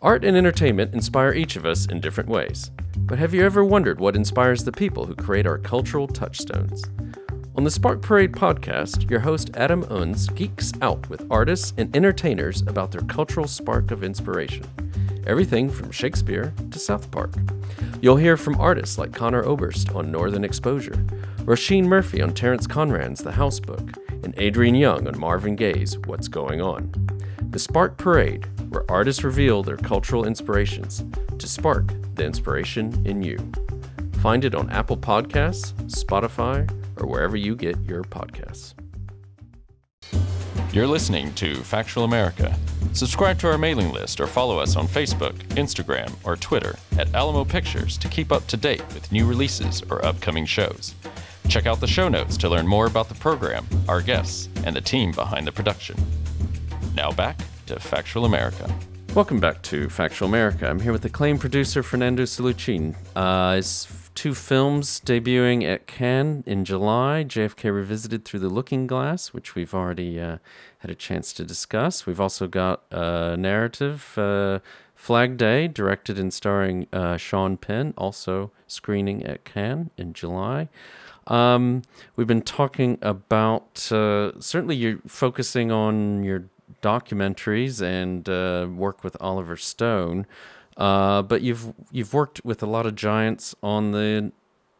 Art 0.02 0.24
and 0.24 0.36
entertainment 0.36 0.92
inspire 0.92 1.32
each 1.32 1.56
of 1.56 1.64
us 1.64 1.86
in 1.86 2.00
different 2.00 2.28
ways. 2.28 2.70
But 2.98 3.18
have 3.18 3.32
you 3.32 3.44
ever 3.44 3.64
wondered 3.64 3.98
what 3.98 4.14
inspires 4.14 4.62
the 4.62 4.72
people 4.72 5.06
who 5.06 5.14
create 5.14 5.46
our 5.46 5.58
cultural 5.58 6.06
touchstones? 6.06 6.84
On 7.56 7.64
the 7.64 7.70
Spark 7.70 8.02
Parade 8.02 8.32
podcast, 8.32 9.08
your 9.08 9.20
host 9.20 9.50
Adam 9.54 9.84
Unz 9.84 10.34
geeks 10.34 10.72
out 10.82 11.08
with 11.08 11.26
artists 11.30 11.72
and 11.78 11.94
entertainers 11.96 12.60
about 12.62 12.92
their 12.92 13.00
cultural 13.02 13.48
spark 13.48 13.90
of 13.90 14.04
inspiration. 14.04 14.66
Everything 15.26 15.70
from 15.70 15.90
Shakespeare 15.90 16.52
to 16.70 16.78
South 16.78 17.10
Park. 17.10 17.32
You'll 18.02 18.16
hear 18.16 18.36
from 18.36 18.60
artists 18.60 18.98
like 18.98 19.14
Conor 19.14 19.44
Oberst 19.44 19.94
on 19.94 20.12
Northern 20.12 20.44
Exposure, 20.44 21.04
Róisín 21.38 21.84
Murphy 21.84 22.20
on 22.20 22.34
Terence 22.34 22.66
Conran's 22.66 23.22
The 23.22 23.32
House 23.32 23.60
Book, 23.60 23.92
and 24.22 24.34
Adrian 24.36 24.74
Young 24.74 25.08
on 25.08 25.18
Marvin 25.18 25.56
Gaye's 25.56 25.96
What's 26.00 26.28
Going 26.28 26.60
On. 26.60 26.92
The 27.48 27.58
Spark 27.58 27.96
Parade, 27.96 28.46
where 28.70 28.84
artists 28.90 29.24
reveal 29.24 29.62
their 29.62 29.76
cultural 29.76 30.26
inspirations 30.26 31.04
to 31.38 31.48
spark 31.48 31.92
the 32.14 32.24
inspiration 32.24 33.06
in 33.06 33.22
you. 33.22 33.38
Find 34.20 34.44
it 34.44 34.54
on 34.54 34.70
Apple 34.70 34.96
Podcasts, 34.96 35.72
Spotify, 35.84 36.68
or 37.00 37.06
wherever 37.06 37.36
you 37.36 37.54
get 37.54 37.80
your 37.82 38.02
podcasts. 38.02 38.74
You're 40.72 40.86
listening 40.86 41.32
to 41.34 41.54
Factual 41.56 42.04
America. 42.04 42.56
Subscribe 42.92 43.38
to 43.40 43.48
our 43.48 43.58
mailing 43.58 43.92
list 43.92 44.20
or 44.20 44.26
follow 44.26 44.58
us 44.58 44.76
on 44.76 44.88
Facebook, 44.88 45.34
Instagram, 45.50 46.12
or 46.24 46.36
Twitter 46.36 46.76
at 46.98 47.14
Alamo 47.14 47.44
Pictures 47.44 47.96
to 47.98 48.08
keep 48.08 48.32
up 48.32 48.46
to 48.48 48.56
date 48.56 48.82
with 48.94 49.10
new 49.12 49.26
releases 49.26 49.82
or 49.90 50.04
upcoming 50.04 50.46
shows. 50.46 50.94
Check 51.48 51.66
out 51.66 51.80
the 51.80 51.86
show 51.86 52.08
notes 52.08 52.36
to 52.38 52.48
learn 52.48 52.66
more 52.66 52.86
about 52.86 53.08
the 53.08 53.14
program, 53.14 53.66
our 53.88 54.02
guests, 54.02 54.48
and 54.64 54.74
the 54.74 54.80
team 54.80 55.12
behind 55.12 55.46
the 55.46 55.52
production. 55.52 55.96
Now 56.94 57.12
back 57.12 57.38
to 57.66 57.80
Factual 57.80 58.24
America. 58.24 58.72
Welcome 59.14 59.40
back 59.40 59.62
to 59.62 59.88
Factual 59.88 60.28
America. 60.28 60.68
I'm 60.68 60.80
here 60.80 60.92
with 60.92 61.04
acclaimed 61.04 61.40
producer 61.40 61.82
Fernando 61.82 62.24
Sulichin. 62.24 62.94
Uh, 63.16 63.56
his 63.56 63.88
two 64.14 64.34
films 64.34 65.00
debuting 65.00 65.64
at 65.64 65.86
Cannes 65.86 66.44
in 66.46 66.64
July 66.64 67.24
JFK 67.26 67.74
Revisited 67.74 68.24
Through 68.24 68.40
the 68.40 68.48
Looking 68.48 68.86
Glass, 68.86 69.32
which 69.32 69.54
we've 69.54 69.74
already 69.74 70.20
uh, 70.20 70.38
had 70.78 70.90
a 70.90 70.94
chance 70.94 71.32
to 71.34 71.44
discuss. 71.44 72.06
We've 72.06 72.20
also 72.20 72.46
got 72.46 72.82
a 72.90 73.36
narrative, 73.36 74.16
uh, 74.16 74.60
Flag 74.94 75.36
Day, 75.36 75.66
directed 75.66 76.18
and 76.18 76.32
starring 76.32 76.86
uh, 76.92 77.16
Sean 77.16 77.56
Penn, 77.56 77.94
also 77.96 78.52
screening 78.66 79.24
at 79.24 79.44
Cannes 79.44 79.90
in 79.96 80.12
July. 80.12 80.68
Um, 81.26 81.82
we've 82.14 82.26
been 82.26 82.42
talking 82.42 82.98
about 83.02 83.90
uh, 83.90 84.40
certainly 84.40 84.76
you're 84.76 84.98
focusing 85.06 85.72
on 85.72 86.22
your 86.22 86.44
documentaries 86.82 87.82
and 87.82 88.28
uh, 88.28 88.66
work 88.70 89.04
with 89.04 89.16
Oliver 89.20 89.56
Stone, 89.56 90.26
uh, 90.76 91.22
but 91.22 91.42
you've 91.42 91.72
you've 91.90 92.12
worked 92.12 92.44
with 92.44 92.62
a 92.62 92.66
lot 92.66 92.86
of 92.86 92.94
giants 92.94 93.54
on 93.62 93.92
the 93.92 94.32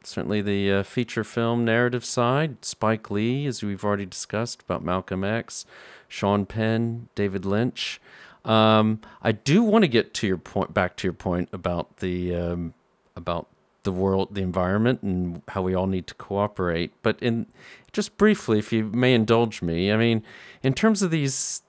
certainly 0.03 0.41
the 0.41 0.73
uh, 0.73 0.83
feature 0.83 1.25
film 1.25 1.65
narrative 1.65 2.05
side. 2.05 2.65
Spike 2.65 3.11
Lee, 3.11 3.47
as 3.47 3.63
we've 3.63 3.85
already 3.85 4.07
discussed 4.07 4.63
about 4.63 4.83
Malcolm 4.85 5.25
X, 5.25 5.67
Sean 6.09 6.47
Penn, 6.47 7.09
David 7.15 7.45
Lynch. 7.45 8.01
Um, 8.45 9.01
I 9.23 9.33
do 9.33 9.63
want 9.63 9.83
to 9.83 9.89
get 9.89 10.15
to 10.15 10.27
your 10.27 10.39
point, 10.39 10.73
back 10.73 10.97
to 10.99 11.07
your 11.07 11.13
point 11.13 11.49
about 11.53 11.97
the 11.97 12.35
um, 12.35 12.75
about 13.17 13.49
the 13.83 13.93
world, 13.93 14.35
the 14.35 14.43
environment, 14.43 15.03
and 15.03 15.43
how 15.49 15.63
we 15.63 15.75
all 15.75 15.87
need 15.87 16.07
to 16.09 16.15
cooperate. 16.15 16.93
But 17.03 17.19
in 17.21 17.47
just 17.93 18.17
briefly, 18.17 18.59
if 18.59 18.73
you 18.73 18.85
may 18.85 19.15
indulge 19.15 19.63
me, 19.63 19.91
I 19.91 19.97
mean, 19.97 20.23
in 20.63 20.75
terms 20.75 21.03
of 21.03 21.11
these, 21.11 21.63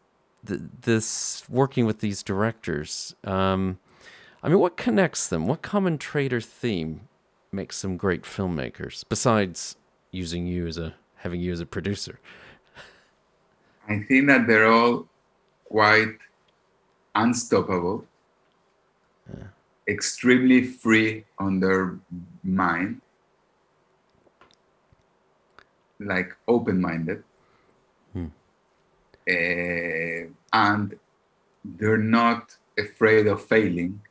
th- 0.47 0.61
this 0.81 1.43
working 1.49 1.85
with 1.85 1.99
these 1.99 2.23
directors, 2.23 3.15
um, 3.23 3.79
I 4.43 4.49
mean, 4.49 4.59
what 4.59 4.77
connects 4.77 5.27
them? 5.27 5.47
What 5.47 5.61
common 5.61 5.97
trait 5.97 6.33
or 6.33 6.41
theme 6.41 7.01
makes 7.51 7.81
them 7.81 7.97
great 7.97 8.23
filmmakers? 8.23 9.03
Besides 9.09 9.75
using 10.11 10.47
you 10.47 10.67
as 10.67 10.77
a 10.77 10.95
having 11.17 11.41
you 11.41 11.51
as 11.51 11.59
a 11.59 11.65
producer. 11.65 12.19
I 13.89 13.99
think 14.07 14.27
that 14.27 14.47
they're 14.47 14.67
all 14.67 15.07
quite 15.65 16.17
unstoppable, 17.15 18.05
extremely 19.87 20.63
free 20.63 21.25
on 21.39 21.59
their 21.59 21.97
mind, 22.43 23.01
like 25.99 26.35
open 26.47 26.79
minded. 26.81 27.23
Uh, 29.27 30.29
and 30.53 30.97
they're 31.63 31.97
not 31.97 32.55
afraid 32.77 33.27
of 33.27 33.43
failing. 33.45 34.01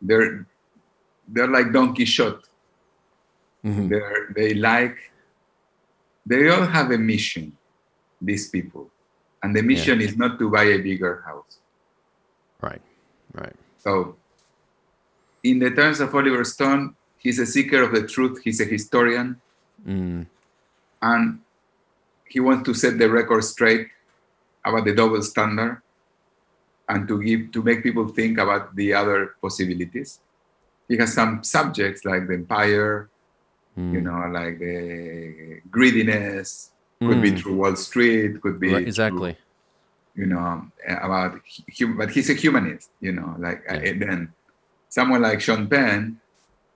They're 0.00 0.46
they're 1.28 1.48
like 1.48 1.72
Don 1.72 1.94
Quixote. 1.94 2.46
They're 3.88 4.32
they 4.34 4.54
like 4.54 4.96
they 6.24 6.48
all 6.48 6.66
have 6.66 6.90
a 6.90 6.98
mission, 6.98 7.56
these 8.20 8.48
people. 8.48 8.90
And 9.42 9.54
the 9.56 9.62
mission 9.62 10.00
is 10.00 10.16
not 10.16 10.38
to 10.38 10.50
buy 10.50 10.64
a 10.64 10.78
bigger 10.78 11.22
house. 11.26 11.58
Right, 12.60 12.82
right. 13.32 13.56
So, 13.78 14.16
in 15.42 15.58
the 15.58 15.70
terms 15.70 16.00
of 16.00 16.14
Oliver 16.14 16.44
Stone, 16.44 16.94
he's 17.16 17.38
a 17.38 17.46
seeker 17.46 17.82
of 17.82 17.92
the 17.92 18.06
truth, 18.06 18.40
he's 18.44 18.60
a 18.60 18.64
historian, 18.64 19.40
Mm, 19.86 20.26
and 21.00 21.40
he 22.30 22.38
wants 22.40 22.62
to 22.68 22.72
set 22.74 22.96
the 22.98 23.08
record 23.10 23.42
straight. 23.44 23.88
about 24.62 24.84
the 24.84 24.92
double 24.94 25.22
standard 25.22 25.80
and 26.86 27.08
to 27.08 27.16
give 27.24 27.50
to 27.50 27.62
make 27.62 27.82
people 27.82 28.06
think 28.08 28.36
about 28.36 28.76
the 28.76 28.92
other 28.92 29.32
possibilities. 29.40 30.20
He 30.86 30.98
has 31.00 31.14
some 31.14 31.42
subjects 31.42 32.04
like 32.04 32.28
the 32.28 32.34
empire, 32.34 33.08
Mm. 33.78 33.92
you 33.94 34.00
know, 34.02 34.20
like 34.28 34.58
the 34.58 35.62
greediness, 35.72 36.72
could 37.00 37.22
be 37.22 37.32
Mm. 37.32 37.38
through 37.40 37.56
Wall 37.56 37.74
Street, 37.88 38.36
could 38.42 38.60
be 38.60 38.68
Right, 38.68 38.84
through, 38.84 38.92
exactly. 38.92 39.32
you 40.14 40.26
know, 40.26 40.68
about 40.86 41.40
hu- 41.78 41.94
but 41.96 42.10
he's 42.10 42.28
a 42.28 42.34
humanist, 42.44 42.90
you 43.00 43.12
know, 43.16 43.30
like 43.38 43.64
Yeah. 43.64 43.80
and 43.88 43.96
then 44.04 44.18
someone 44.90 45.22
like 45.22 45.40
Sean 45.40 45.68
Penn 45.72 46.20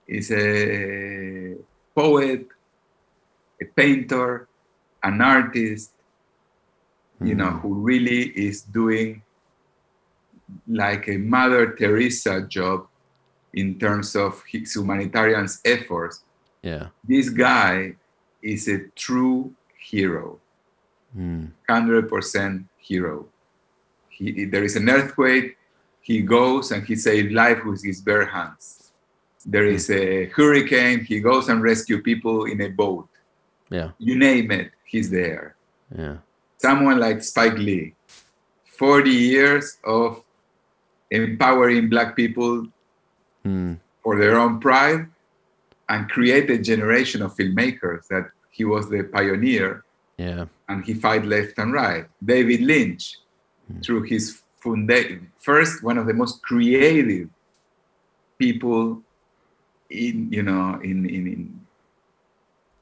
is 0.07 0.31
a 0.31 1.53
poet, 1.93 2.47
a 3.61 3.65
painter, 3.65 4.47
an 5.05 5.21
artist, 5.21 5.91
you 7.21 7.35
know, 7.35 7.51
Mm. 7.51 7.61
who 7.61 7.71
really 7.91 8.21
is 8.47 8.61
doing 8.61 9.21
like 10.67 11.07
a 11.07 11.17
Mother 11.17 11.73
Teresa 11.79 12.41
job 12.41 12.87
in 13.53 13.79
terms 13.79 14.15
of 14.15 14.43
his 14.51 14.73
humanitarian 14.75 15.47
efforts. 15.63 16.23
Yeah. 16.61 16.87
This 17.07 17.29
guy 17.29 17.95
is 18.41 18.67
a 18.67 18.79
true 19.05 19.53
hero, 19.91 20.39
Mm. 21.17 21.51
100% 21.69 22.65
hero. 22.77 23.27
He, 24.09 24.45
there 24.45 24.63
is 24.63 24.75
an 24.75 24.89
earthquake, 24.89 25.57
he 26.01 26.21
goes 26.21 26.71
and 26.71 26.83
he 26.85 26.95
saves 26.95 27.31
life 27.31 27.63
with 27.65 27.81
his 27.83 28.01
bare 28.01 28.25
hands. 28.25 28.91
There 29.45 29.65
is 29.77 29.89
a 29.89 30.25
hurricane, 30.37 30.99
he 31.05 31.19
goes 31.19 31.49
and 31.49 31.61
rescue 31.61 32.01
people 32.01 32.45
in 32.45 32.59
a 32.61 32.69
boat. 32.69 33.07
Yeah. 33.69 33.91
You 33.97 34.15
name 34.17 34.51
it, 34.51 34.71
he's 34.85 35.09
there. 35.09 35.55
Yeah. 35.95 36.17
someone 36.57 36.97
like 36.99 37.21
Spike 37.21 37.57
Lee, 37.57 37.93
40 38.65 39.09
years 39.11 39.77
of 39.83 40.23
empowering 41.11 41.89
black 41.89 42.15
people 42.15 42.67
Mm. 43.45 43.77
for 44.03 44.17
their 44.17 44.35
own 44.39 44.59
pride 44.59 45.05
and 45.89 46.09
create 46.09 46.49
a 46.49 46.57
generation 46.57 47.21
of 47.21 47.35
filmmakers 47.35 48.07
that 48.07 48.31
he 48.49 48.63
was 48.65 48.89
the 48.89 49.03
pioneer 49.03 49.83
Yeah. 50.17 50.45
and 50.67 50.83
he 50.83 50.95
fight 50.95 51.23
left 51.25 51.59
and 51.59 51.71
right. 51.73 52.05
David 52.23 52.61
Lynch, 52.61 53.17
through 53.83 54.03
his 54.03 54.41
funda- 54.57 55.19
first 55.37 55.83
one 55.83 55.99
of 55.99 56.07
the 56.07 56.13
most 56.13 56.41
creative 56.41 57.29
people 58.39 59.03
in 59.89 60.31
you 60.31 60.41
know 60.41 60.79
in 60.81 61.05
in 61.05 61.23
in, 61.27 61.64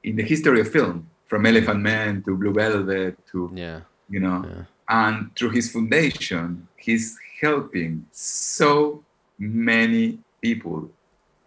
in 0.04 0.16
the 0.16 0.24
history 0.24 0.60
of 0.62 0.70
film, 0.70 1.08
from 1.26 1.46
Elephant 1.46 1.82
Man 1.82 2.22
to 2.24 2.36
Blue 2.38 2.54
Velvet 2.54 3.18
to 3.32 3.50
Yeah. 3.56 3.80
you 4.10 4.20
know 4.20 4.40
Yeah. 4.46 4.66
and 4.90 5.16
through 5.36 5.52
his 5.52 5.72
foundation 5.72 6.68
he's 6.78 7.18
helping 7.42 8.06
so 8.12 9.04
many 9.40 10.20
people 10.42 10.80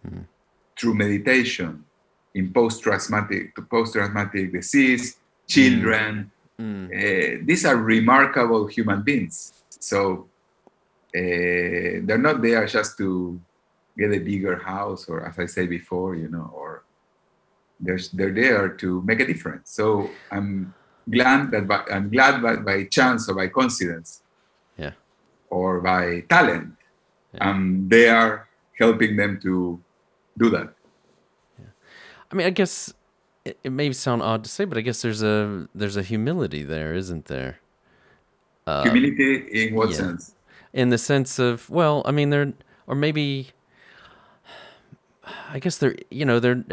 Hmm. 0.03 0.23
through 0.77 0.95
meditation 0.95 1.83
in 2.33 2.51
post-traumatic 2.53 3.43
post-traumatic 3.69 4.51
disease 4.51 5.17
children 5.47 6.31
Mm. 6.59 6.85
uh, 6.89 7.33
these 7.45 7.63
are 7.69 7.77
remarkable 7.77 8.65
human 8.77 8.99
beings 9.03 9.35
so 9.89 10.27
uh, 11.15 11.19
they're 12.05 12.25
not 12.29 12.41
there 12.41 12.65
just 12.65 12.97
to 12.97 13.39
get 13.97 14.11
a 14.11 14.19
bigger 14.19 14.55
house 14.57 15.07
or 15.11 15.17
as 15.29 15.37
i 15.39 15.45
said 15.45 15.69
before 15.69 16.15
you 16.15 16.27
know 16.35 16.49
or 16.61 16.83
they're, 17.79 17.99
they're 18.13 18.33
there 18.33 18.69
to 18.69 19.01
make 19.03 19.19
a 19.19 19.25
difference 19.25 19.69
so 19.71 20.09
i'm 20.31 20.73
glad 21.09 21.51
that 21.51 21.67
by, 21.67 21.83
i'm 21.91 22.09
glad 22.09 22.41
that 22.43 22.65
by 22.65 22.83
chance 22.85 23.29
or 23.29 23.35
by 23.35 23.47
coincidence 23.47 24.21
Yeah. 24.77 24.93
or 25.49 25.81
by 25.81 26.21
talent 26.29 26.73
Yeah. 27.33 27.49
um, 27.49 27.87
they 27.89 28.09
are 28.09 28.47
helping 28.79 29.15
them 29.15 29.39
to 29.41 29.79
do 30.37 30.49
that 30.49 30.73
I 32.29 32.35
mean, 32.35 32.45
I 32.45 32.49
guess 32.51 32.93
it, 33.45 33.57
it 33.63 33.71
may 33.71 33.89
sound 33.93 34.21
odd 34.21 34.43
to 34.43 34.49
say, 34.49 34.65
but 34.65 34.77
I 34.77 34.81
guess 34.81 35.01
there's 35.01 35.23
a 35.23 35.69
there's 35.73 35.95
a 35.95 36.03
humility 36.03 36.61
there, 36.63 36.93
isn't 36.93 37.25
there? 37.31 37.59
humility 38.67 39.47
in 39.47 39.75
what 39.75 39.91
yeah. 39.91 39.95
sense 39.95 40.35
In 40.73 40.89
the 40.89 40.97
sense 40.97 41.39
of, 41.39 41.69
well, 41.69 42.01
I 42.03 42.11
mean, 42.11 42.29
they're 42.29 42.51
or 42.85 42.95
maybe, 42.95 43.51
I 45.49 45.59
guess 45.59 45.77
they're 45.77 45.95
you 46.11 46.25
know 46.25 46.39
they're 46.41 46.65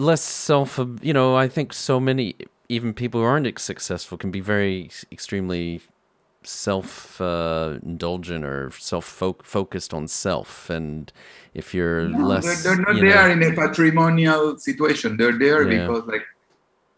less 0.00 0.22
self. 0.22 0.78
You 1.02 1.12
know, 1.12 1.36
I 1.36 1.48
think 1.48 1.72
so 1.72 2.00
many 2.00 2.34
even 2.68 2.94
people 2.94 3.20
who 3.20 3.26
aren't 3.26 3.58
successful 3.58 4.16
can 4.18 4.30
be 4.30 4.40
very 4.40 4.90
extremely 5.12 5.80
self 6.42 7.20
uh, 7.20 7.78
indulgent 7.82 8.44
or 8.44 8.70
self 8.78 9.04
focused 9.04 9.92
on 9.92 10.08
self 10.08 10.70
and 10.70 11.12
if 11.52 11.74
you're 11.74 12.08
No, 12.08 12.26
less 12.28 12.44
they're, 12.44 12.76
they're 12.76 12.84
not 12.86 12.96
you 12.96 13.02
know- 13.04 13.10
there 13.10 13.30
in 13.30 13.42
a 13.42 13.52
patrimonial 13.54 14.56
situation. 14.58 15.16
They're 15.16 15.38
there 15.38 15.62
Yeah. 15.70 15.86
because, 15.86 16.06
like, 16.06 16.24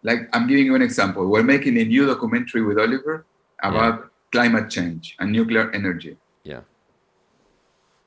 like 0.02 0.28
I'm 0.32 0.46
giving 0.46 0.66
you 0.66 0.74
an 0.74 0.82
example. 0.82 1.26
We're 1.26 1.42
making 1.42 1.78
a 1.78 1.84
new 1.84 2.06
documentary 2.06 2.62
with 2.62 2.78
Oliver 2.78 3.24
about 3.62 4.10
climate 4.32 4.68
change 4.70 5.14
and 5.20 5.30
nuclear 5.30 5.70
energy 5.72 6.16
yeah 6.42 6.60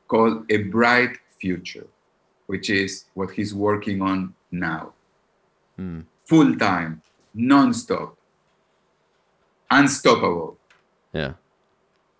called 0.08 0.46
A 0.52 0.58
Bright 0.64 1.18
Future, 1.40 1.88
which 2.48 2.70
is 2.70 3.06
what 3.16 3.32
he's 3.32 3.54
working 3.56 4.02
on 4.02 4.35
now. 4.52 4.94
Hmm. 5.76 6.02
Full 6.26 6.56
time, 6.56 7.02
non-stop, 7.34 8.18
unstoppable. 9.70 10.58
yeah 11.14 11.34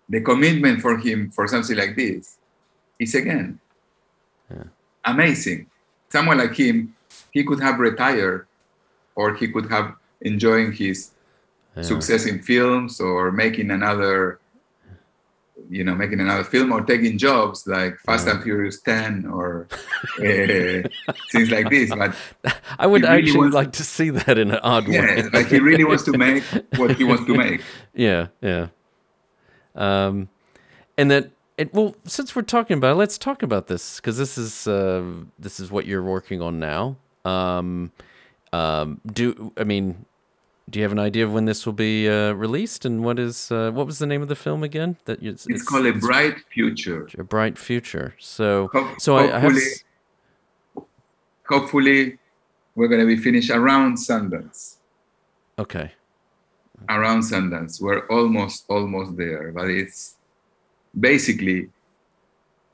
The 0.08 0.20
commitment 0.22 0.80
for 0.80 0.96
him 0.98 1.30
for 1.30 1.48
something 1.48 1.76
like 1.76 1.96
this 1.96 2.38
is 2.98 3.14
again 3.14 3.58
Yeah. 4.50 4.70
amazing. 5.04 5.66
Someone 6.08 6.38
like 6.38 6.54
him, 6.54 6.94
he 7.34 7.42
could 7.42 7.58
have 7.60 7.78
retired 7.82 8.46
or 9.18 9.34
he 9.34 9.48
could 9.50 9.66
have 9.70 9.98
enjoying 10.22 10.70
his 10.72 11.10
yeah. 11.74 11.82
success 11.82 12.26
in 12.30 12.38
films 12.42 13.00
or 13.02 13.32
making 13.34 13.70
another 13.74 14.38
you 15.68 15.84
know 15.84 15.94
making 15.94 16.20
another 16.20 16.44
film 16.44 16.72
or 16.72 16.82
taking 16.82 17.18
jobs 17.18 17.66
like 17.66 17.98
fast 18.00 18.26
and 18.26 18.42
furious 18.42 18.80
10 18.82 19.26
or 19.26 19.66
uh, 20.18 20.88
things 21.32 21.50
like 21.50 21.68
this 21.70 21.90
but 21.90 22.14
I 22.78 22.86
would 22.86 23.02
really 23.02 23.22
actually 23.22 23.50
like 23.50 23.72
to 23.72 23.84
see 23.84 24.10
that 24.10 24.38
in 24.38 24.50
an 24.50 24.60
odd 24.62 24.88
yeah 24.88 25.00
way. 25.00 25.22
like 25.32 25.46
he 25.48 25.58
really 25.60 25.84
wants 25.84 26.04
to 26.04 26.16
make 26.18 26.42
what 26.76 26.96
he 26.96 27.04
wants 27.04 27.24
to 27.26 27.36
make 27.36 27.62
yeah, 27.96 28.26
yeah. 28.42 28.68
Um, 29.74 30.28
and 30.96 31.10
that 31.10 31.30
it. 31.56 31.72
Well, 31.74 31.96
since 32.04 32.36
we're 32.36 32.42
talking 32.42 32.76
about 32.76 32.92
it, 32.92 32.96
let's 32.96 33.18
talk 33.18 33.42
about 33.42 33.66
this 33.66 33.96
because 33.96 34.18
this 34.18 34.38
is 34.38 34.68
uh, 34.68 35.02
this 35.38 35.58
is 35.58 35.70
what 35.70 35.86
you're 35.86 36.02
working 36.02 36.40
on 36.40 36.60
now. 36.60 36.96
Um, 37.24 37.92
um, 38.52 39.00
do 39.06 39.52
I 39.56 39.64
mean? 39.64 40.04
Do 40.68 40.80
you 40.80 40.82
have 40.82 40.92
an 40.92 40.98
idea 40.98 41.24
of 41.24 41.32
when 41.32 41.44
this 41.44 41.64
will 41.64 41.72
be 41.72 42.08
uh, 42.08 42.32
released 42.32 42.84
and 42.84 43.04
what 43.04 43.18
is 43.20 43.52
uh, 43.52 43.70
what 43.70 43.86
was 43.86 43.98
the 44.00 44.06
name 44.06 44.20
of 44.20 44.28
the 44.28 44.34
film 44.34 44.64
again? 44.64 44.96
That 45.04 45.22
you, 45.22 45.30
it's, 45.30 45.62
called 45.62 45.86
a 45.86 45.92
bright 45.92 46.38
future 46.52 47.08
a 47.16 47.22
bright 47.22 47.56
future. 47.56 48.16
So 48.18 48.68
Ho- 48.72 48.94
so 48.98 49.16
I, 49.16 49.36
I 49.36 49.38
have. 49.38 49.52
hopefully 51.48 52.18
we're 52.74 52.88
going 52.88 53.00
to 53.00 53.06
be 53.06 53.16
finished 53.16 53.50
around 53.50 53.96
sundance 53.96 54.76
Okay. 55.58 55.92
around 56.90 57.20
Sundance. 57.22 57.80
We're 57.80 58.06
almost 58.08 58.66
almost 58.68 59.16
there, 59.16 59.52
but 59.52 59.70
it's 59.70 60.16
basically 60.98 61.70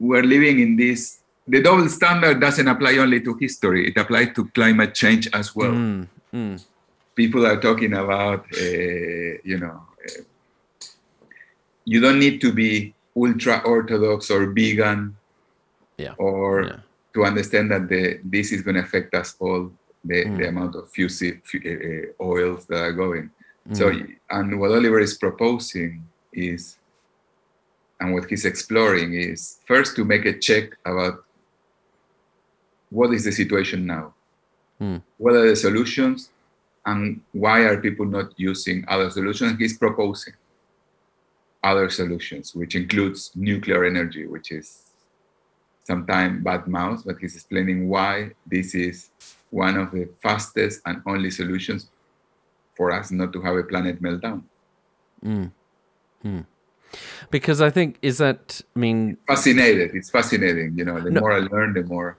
we're 0.01 0.25
living 0.25 0.59
in 0.61 0.77
this. 0.77 1.19
The 1.47 1.63
double 1.63 1.89
standard 1.89 2.41
doesn't 2.41 2.67
apply 2.67 2.97
only 2.97 3.21
to 3.21 3.35
history; 3.39 3.89
it 3.89 3.97
applies 3.97 4.35
to 4.35 4.49
climate 4.49 4.95
change 4.95 5.29
as 5.33 5.55
well. 5.55 5.71
Mm, 5.73 6.09
mm, 6.35 6.65
People 7.15 7.47
are 7.47 7.61
talking 7.61 7.93
about, 7.95 8.47
uh, 8.57 9.33
you 9.45 9.59
know, 9.59 9.83
uh, 10.07 10.23
you 11.85 12.01
don't 12.01 12.19
need 12.19 12.41
to 12.41 12.53
be 12.53 12.95
ultra 13.17 13.61
orthodox 13.65 14.31
or 14.31 14.47
vegan, 14.53 15.17
Yeah. 15.99 16.15
or 16.19 16.63
yeah. 16.65 16.77
to 17.15 17.25
understand 17.25 17.71
that 17.71 17.89
the, 17.89 18.19
this 18.25 18.53
is 18.53 18.63
going 18.63 18.77
to 18.77 18.83
affect 18.83 19.15
us 19.15 19.37
all. 19.39 19.71
The, 20.05 20.25
Mm. 20.25 20.39
the 20.39 20.49
amount 20.49 20.75
of 20.75 20.91
fusel, 20.91 21.35
fu- 21.45 21.63
uh, 21.65 21.71
uh, 21.71 22.25
oils 22.33 22.67
that 22.67 22.81
are 22.83 22.93
going. 22.93 23.31
So, 23.73 23.91
Mm. 23.93 24.17
and 24.31 24.59
what 24.59 24.73
Oliver 24.73 24.99
is 24.99 25.15
proposing 25.17 26.03
is, 26.33 26.77
and 28.01 28.13
what 28.13 28.29
he's 28.29 28.45
exploring 28.45 29.15
is 29.15 29.61
first 29.65 29.95
to 29.97 30.05
make 30.05 30.25
a 30.25 30.37
check 30.37 30.75
about 30.85 31.23
what 32.91 33.13
is 33.15 33.23
the 33.25 33.31
situation 33.33 33.87
now, 33.87 34.13
Hmm. 34.81 34.97
what 35.19 35.35
are 35.37 35.47
the 35.49 35.55
solutions, 35.55 36.31
and 36.87 37.21
why 37.33 37.61
are 37.61 37.77
people 37.81 38.07
not 38.07 38.33
using 38.37 38.85
other 38.89 39.11
solutions. 39.11 39.57
He's 39.59 39.79
proposing 39.79 40.35
other 41.63 41.89
solutions, 41.91 42.55
which 42.55 42.75
includes 42.75 43.31
nuclear 43.35 43.85
energy, 43.85 44.27
which 44.27 44.51
is 44.51 44.91
sometimes 45.85 46.43
bad 46.43 46.67
mouth, 46.67 47.03
but 47.05 47.17
he's 47.21 47.35
explaining 47.35 47.89
why 47.89 48.33
this 48.47 48.75
is 48.75 49.11
one 49.51 49.77
of 49.77 49.93
the 49.93 50.09
fastest 50.23 50.81
and 50.87 51.03
only 51.07 51.31
solutions 51.31 51.89
for 52.77 52.91
us 52.91 53.11
not 53.11 53.33
to 53.33 53.41
have 53.43 53.57
a 53.57 53.63
planet 53.63 54.03
meltdown. 54.03 54.43
Hmm. 55.23 55.47
Hmm. 56.23 56.41
Because 57.31 57.61
I 57.61 57.71
think 57.71 57.99
is 58.03 58.19
that 58.19 58.61
I 58.75 58.79
mean 58.79 59.17
Fascinated. 59.27 59.95
It's 59.95 60.11
fascinating. 60.11 60.77
You 60.77 60.85
know, 60.85 61.01
the 61.01 61.11
No. 61.11 61.21
more 61.21 61.33
I 61.33 61.39
learn, 61.41 61.75
the 61.75 61.85
more. 61.85 62.17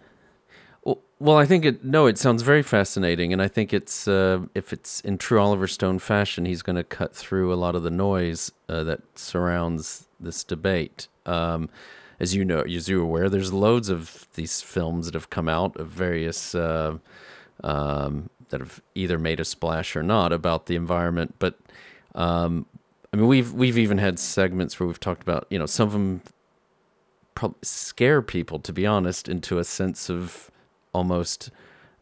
Well, 1.24 1.38
I 1.38 1.46
think 1.46 1.64
it. 1.64 1.86
No, 1.86 2.06
it 2.06 2.18
sounds 2.18 2.42
very 2.42 2.62
fascinating, 2.62 3.32
and 3.32 3.42
I 3.42 3.48
think 3.48 3.72
it's 3.74 4.10
uh, 4.10 4.42
if 4.54 4.74
it's 4.74 5.00
in 5.00 5.18
true 5.18 5.40
Oliver 5.40 5.68
Stone 5.68 6.00
fashion, 6.00 6.44
he's 6.44 6.62
going 6.62 6.76
to 6.76 6.84
cut 6.84 7.16
through 7.16 7.54
a 7.54 7.56
lot 7.56 7.76
of 7.76 7.84
the 7.84 7.90
noise 7.90 8.52
uh, 8.68 8.84
that 8.84 9.00
surrounds 9.18 10.10
this 10.20 10.44
debate. 10.44 11.08
Um, 11.26 11.70
as 12.20 12.36
you 12.36 12.44
know, 12.44 12.60
as 12.64 12.90
you're 12.90 13.04
aware, 13.04 13.30
there's 13.30 13.54
loads 13.54 13.88
of 13.88 14.28
these 14.34 14.60
films 14.60 15.06
that 15.06 15.14
have 15.14 15.30
come 15.30 15.48
out 15.48 15.78
of 15.78 15.88
various 15.88 16.56
uh, 16.56 16.98
um, 17.64 18.30
that 18.50 18.60
have 18.60 18.82
either 18.94 19.18
made 19.18 19.40
a 19.40 19.46
splash 19.46 19.96
or 19.96 20.04
not 20.04 20.34
about 20.34 20.66
the 20.66 20.76
environment. 20.76 21.36
But 21.40 21.58
um, 22.16 22.66
I 23.14 23.16
mean, 23.16 23.28
we've 23.28 23.54
we've 23.54 23.78
even 23.78 23.98
had 23.98 24.20
segments 24.20 24.78
where 24.78 24.88
we've 24.88 25.00
talked 25.00 25.22
about 25.22 25.48
you 25.50 25.58
know 25.58 25.68
some 25.68 25.88
of 25.88 25.94
them 25.94 26.22
probably 27.34 27.60
scare 27.62 28.22
people, 28.22 28.60
to 28.60 28.74
be 28.74 28.86
honest, 28.86 29.30
into 29.30 29.58
a 29.58 29.64
sense 29.64 30.10
of 30.10 30.50
almost 30.94 31.50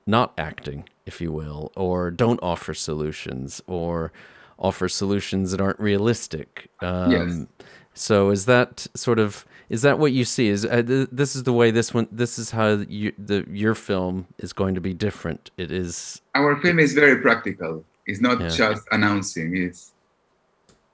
not 0.05 0.33
acting, 0.37 0.87
if 1.05 1.21
you 1.21 1.31
will, 1.31 1.71
or 1.75 2.11
don't 2.11 2.39
offer 2.43 2.73
solutions, 2.73 3.61
or 3.67 4.11
offer 4.59 4.87
solutions 4.89 5.51
that 5.51 5.61
aren't 5.61 5.79
realistic. 5.79 6.69
Um, 6.81 7.11
Yes. 7.11 7.45
So 7.93 8.29
is 8.29 8.45
that 8.45 8.87
sort 8.95 9.19
of 9.19 9.45
is 9.69 9.81
that 9.81 9.99
what 9.99 10.13
you 10.13 10.23
see? 10.23 10.47
Is 10.47 10.65
uh, 10.65 10.81
th- 10.81 11.09
this 11.11 11.35
is 11.35 11.43
the 11.43 11.51
way 11.51 11.71
this 11.71 11.93
one? 11.93 12.07
This 12.09 12.39
is 12.39 12.51
how 12.51 12.69
you, 12.87 13.11
the 13.17 13.45
your 13.51 13.75
film 13.75 14.27
is 14.37 14.53
going 14.53 14.75
to 14.75 14.81
be 14.81 14.93
different. 14.93 15.51
It 15.57 15.71
is. 15.71 16.21
Our 16.33 16.55
film 16.61 16.79
is 16.79 16.93
very 16.93 17.17
practical. 17.21 17.83
It's 18.05 18.21
not 18.21 18.39
Yeah. 18.39 18.47
just 18.49 18.83
announcing. 18.91 19.57
It's 19.57 19.91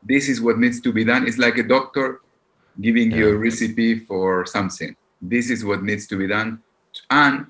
this 0.04 0.28
is 0.28 0.42
what 0.42 0.58
needs 0.58 0.82
to 0.82 0.92
be 0.92 1.04
done. 1.04 1.28
It's 1.28 1.38
like 1.38 1.58
a 1.60 1.64
doctor 1.64 2.22
giving 2.82 3.12
you 3.12 3.30
a 3.30 3.38
recipe 3.38 4.00
for 4.00 4.46
something. 4.48 4.96
This 5.22 5.52
is 5.52 5.64
what 5.64 5.84
needs 5.84 6.08
to 6.08 6.16
be 6.18 6.26
done, 6.28 6.62
and 7.12 7.46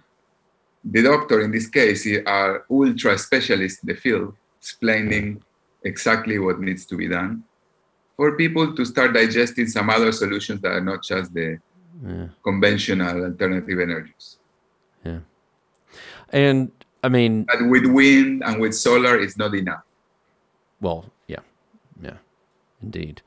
the 0.92 1.02
doctor 1.04 1.42
in 1.42 1.52
this 1.52 1.68
case 1.68 2.08
are 2.26 2.66
ultra 2.70 3.18
specialists 3.18 3.84
in 3.84 3.88
the 3.88 3.96
field, 3.96 4.34
explaining 4.60 5.42
exactly 5.84 6.40
what 6.40 6.60
needs 6.60 6.86
to 6.86 6.96
be 6.96 7.08
done 7.08 7.44
for 8.16 8.36
people 8.36 8.76
to 8.76 8.86
start 8.86 9.14
digesting 9.14 9.68
some 9.68 9.90
other 9.90 10.12
solutions 10.12 10.62
that 10.62 10.72
are 10.72 10.82
not 10.82 11.04
just 11.04 11.34
the 11.34 11.60
Yeah. 12.06 12.28
conventional 12.44 13.24
alternative 13.26 13.80
energies. 13.80 14.38
Yeah. 15.04 15.20
And 16.30 16.72
I 17.04 17.10
mean, 17.10 17.44
But 17.46 17.68
with 17.70 17.86
wind 17.86 18.44
and 18.46 18.60
with 18.60 18.74
solar, 18.76 19.18
it's 19.18 19.38
not 19.38 19.54
enough. 19.56 19.84
Well, 20.82 21.12
yeah, 21.28 21.42
yeah, 22.02 22.18
indeed. 22.82 23.22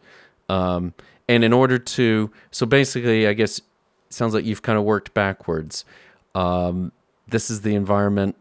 Um, 0.49 0.94
and 1.29 1.42
in 1.44 1.53
order 1.53 1.79
to, 1.79 2.31
so 2.51 2.66
basically, 2.66 3.27
I 3.27 3.33
guess 3.33 3.59
it 3.59 3.64
sounds 4.11 4.35
like 4.35 4.44
you've 4.44 4.62
kind 4.62 4.79
of 4.79 4.85
worked 4.85 5.14
backwards. 5.14 5.85
Um, 6.35 6.92
this 7.30 7.50
is 7.50 7.62
the 7.62 7.74
environment. 7.74 8.36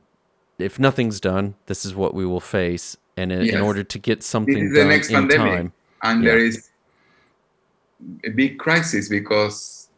If 0.57 0.79
nothing's 0.79 1.19
done, 1.19 1.55
this 1.67 1.85
is 1.85 1.95
what 1.95 2.13
we 2.13 2.25
will 2.25 2.41
face. 2.41 2.97
And 3.15 3.31
in, 3.31 3.41
in 3.49 3.61
order 3.61 3.83
to 3.83 3.99
get 3.99 4.23
something 4.23 4.73
done 4.73 4.91
in 4.91 5.01
pandemic. 5.01 5.29
time, 5.37 5.73
and 6.03 6.23
Yeah. 6.23 6.29
there 6.31 6.39
is 6.39 6.69
a 8.23 8.29
big 8.29 8.57
crisis 8.57 9.09
because 9.09 9.89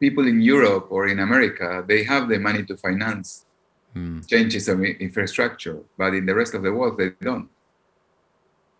people 0.00 0.26
in 0.26 0.40
Europe 0.40 0.86
or 0.90 1.06
in 1.08 1.20
America 1.20 1.84
they 1.86 2.02
have 2.04 2.28
the 2.28 2.38
money 2.38 2.62
to 2.64 2.76
finance 2.76 3.46
Hmm. 3.94 4.20
changes 4.22 4.68
of 4.68 4.82
infrastructure, 4.82 5.78
but 5.96 6.14
in 6.14 6.26
the 6.26 6.34
rest 6.34 6.52
of 6.54 6.62
the 6.64 6.72
world 6.72 6.98
they 6.98 7.10
don't. 7.20 7.48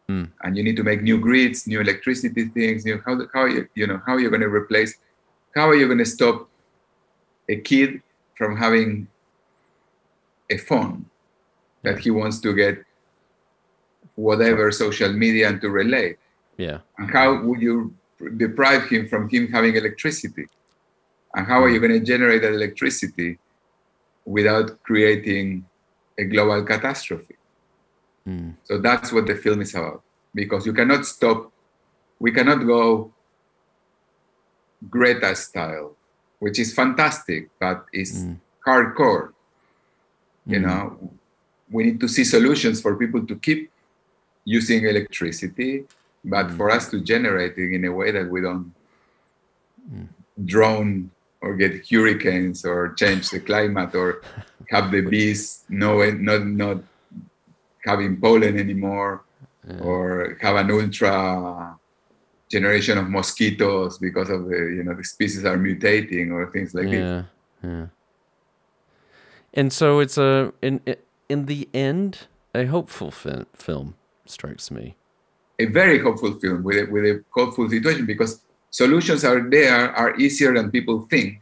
Hmm. 0.09 0.25
And 0.43 0.57
you 0.57 0.65
need 0.65 0.77
to 0.77 0.83
make 0.83 1.03
new 1.03 1.19
grids, 1.21 1.69
new 1.69 1.81
electricity 1.81 2.47
things. 2.47 2.85
New 2.85 3.01
how 3.07 3.15
how 3.33 3.45
you 3.47 3.69
you 3.77 3.87
know 3.87 4.01
how 4.05 4.15
are 4.15 4.21
you're 4.21 4.31
going 4.37 4.43
to 4.49 4.55
replace, 4.63 4.99
how 5.55 5.69
are 5.69 5.77
you 5.77 5.87
going 5.87 6.03
to 6.07 6.11
stop 6.19 6.51
a 7.49 7.57
kid 7.71 8.03
from 8.35 8.57
having 8.57 9.09
a 10.51 10.59
phone 10.59 11.07
that 11.83 11.99
he 11.99 12.11
wants 12.11 12.41
to 12.41 12.55
get 12.55 12.85
whatever 14.15 14.71
social 14.71 15.13
media 15.13 15.49
and 15.49 15.61
to 15.61 15.71
relate 15.71 16.19
yeah, 16.57 16.79
and 16.99 17.11
how 17.11 17.43
would 17.43 17.61
you 17.61 17.95
deprive 18.37 18.89
him 18.89 19.09
from 19.09 19.29
him 19.29 19.49
having 19.49 19.77
electricity? 19.77 20.47
And 21.35 21.47
how 21.47 21.63
are 21.63 21.69
you 21.69 21.81
going 21.81 21.93
to 21.93 22.01
generate 22.01 22.43
that 22.43 22.53
electricity 22.53 23.39
without 24.25 24.83
creating 24.83 25.67
a 26.19 26.25
global 26.25 26.63
catastrophe? 26.65 27.35
Hmm. 28.25 28.53
so 28.65 28.79
that's 28.79 29.13
what 29.13 29.27
the 29.27 29.35
film 29.35 29.61
is 29.61 29.75
about. 29.75 30.03
Because 30.35 30.65
you 30.65 30.73
cannot 30.73 31.05
stop 31.05 31.53
we 32.19 32.31
cannot 32.33 32.65
go 32.65 33.13
greta 34.89 35.35
style 35.35 35.97
which 36.39 36.59
is 36.59 36.75
fantastic 36.75 37.49
but 37.61 37.85
it's 37.93 38.25
Mm. 38.25 38.37
hardcore 38.67 39.33
you 40.47 40.59
Mm. 40.61 40.65
know 40.67 40.83
we 41.71 41.81
need 41.85 41.99
to 42.01 42.09
see 42.09 42.25
solutions 42.25 42.81
for 42.85 42.93
people 42.97 43.23
to 43.31 43.35
keep 43.47 43.71
using 44.45 44.85
electricity 44.85 45.85
but 46.25 46.47
Mm. 46.49 46.57
for 46.57 46.67
us 46.71 46.85
to 46.93 47.01
generate 47.01 47.57
it 47.59 47.71
in 47.77 47.85
a 47.85 47.93
way 47.93 48.11
that 48.17 48.29
we 48.35 48.41
don't 48.41 48.73
Mm. 49.93 50.09
drown 50.45 51.11
or 51.43 51.55
get 51.57 51.73
hurricanes 51.91 52.65
or 52.65 52.93
change 53.01 53.31
the 53.31 53.41
climate 53.41 53.93
or 53.95 54.09
have 54.73 54.91
the 54.91 55.03
bees 55.13 55.65
no 55.69 55.91
not 56.29 56.43
not 56.47 56.79
having 57.85 58.17
pollen 58.25 58.55
anymore 58.65 59.13
Yeah. 59.69 59.81
or 59.89 60.37
have 60.45 60.57
an 60.57 60.71
ultra 60.71 61.15
generation 62.57 62.97
of 63.03 63.07
mosquitoes 63.19 63.93
because 64.07 64.29
of 64.37 64.41
the 64.51 64.61
you 64.77 64.83
know 64.85 64.95
the 65.01 65.07
species 65.15 65.43
are 65.51 65.59
mutating 65.69 66.27
or 66.37 66.41
things 66.55 66.71
like 66.77 66.89
this 66.95 67.05
yeah, 67.09 67.23
yeah. 67.71 67.87
And 69.59 69.69
so 69.81 69.87
it's 70.05 70.19
a 70.29 70.53
in 70.69 70.75
in 71.33 71.41
the 71.53 71.61
end 71.89 72.11
a 72.55 72.63
hopeful 72.75 73.11
fi- 73.21 73.47
film 73.67 73.89
strikes 74.35 74.67
me. 74.79 74.87
a 75.65 75.67
very 75.81 75.99
hopeful 76.07 76.33
film 76.43 76.59
with 76.67 76.77
a, 76.83 76.85
with 76.95 77.05
a 77.13 77.15
hopeful 77.39 77.67
situation 77.75 78.05
because 78.15 78.33
solutions 78.83 79.21
are 79.31 79.41
there 79.57 79.81
are 80.01 80.11
easier 80.25 80.51
than 80.57 80.67
people 80.77 80.99
think 81.15 81.35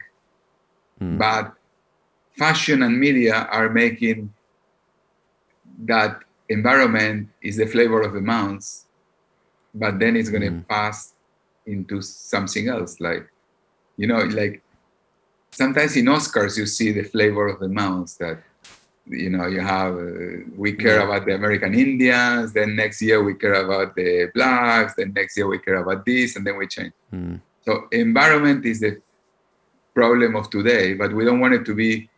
Hmm. 1.00 1.16
but 1.24 1.44
fashion 2.42 2.78
and 2.86 2.92
media 3.06 3.36
are 3.58 3.68
making 3.82 4.18
that 5.92 6.12
environment 6.58 7.18
is 7.48 7.54
the 7.62 7.66
flavor 7.74 8.00
of 8.06 8.12
the 8.18 8.24
month 8.36 8.64
but 9.74 9.98
then 9.98 10.16
it's 10.16 10.28
going 10.30 10.42
to 10.42 10.50
Mm. 10.50 10.68
pass 10.68 11.14
into 11.66 12.02
something 12.02 12.68
else 12.68 13.00
like 13.00 13.24
you 13.96 14.06
know 14.06 14.20
like 14.40 14.60
sometimes 15.52 15.96
in 15.96 16.06
oscars 16.06 16.58
you 16.58 16.66
see 16.66 16.90
the 16.92 17.04
flavor 17.04 17.46
of 17.52 17.58
the 17.60 17.68
month 17.68 18.18
that 18.18 18.38
you 19.06 19.30
know 19.30 19.46
you 19.46 19.60
have 19.60 19.94
uh, 19.94 20.42
we 20.56 20.72
care 20.84 20.98
Yeah. 20.98 21.06
about 21.06 21.22
the 21.26 21.34
american 21.34 21.72
indians 21.74 22.52
then 22.52 22.74
next 22.76 23.00
year 23.02 23.22
we 23.22 23.34
care 23.34 23.54
about 23.66 23.94
the 23.94 24.30
blacks 24.34 24.94
then 24.96 25.12
next 25.20 25.36
year 25.36 25.46
we 25.54 25.58
care 25.66 25.76
about 25.84 26.04
this 26.04 26.36
and 26.36 26.42
then 26.46 26.56
we 26.56 26.66
change 26.66 26.92
Hmm. 27.10 27.36
so 27.66 27.70
environment 27.92 28.64
is 28.72 28.80
the 28.80 28.92
problem 29.94 30.34
of 30.36 30.48
today, 30.48 30.94
but 30.94 31.12
we 31.12 31.22
don't 31.26 31.38
want 31.44 31.52
it 31.52 31.64
to 31.66 31.74
be 31.74 32.08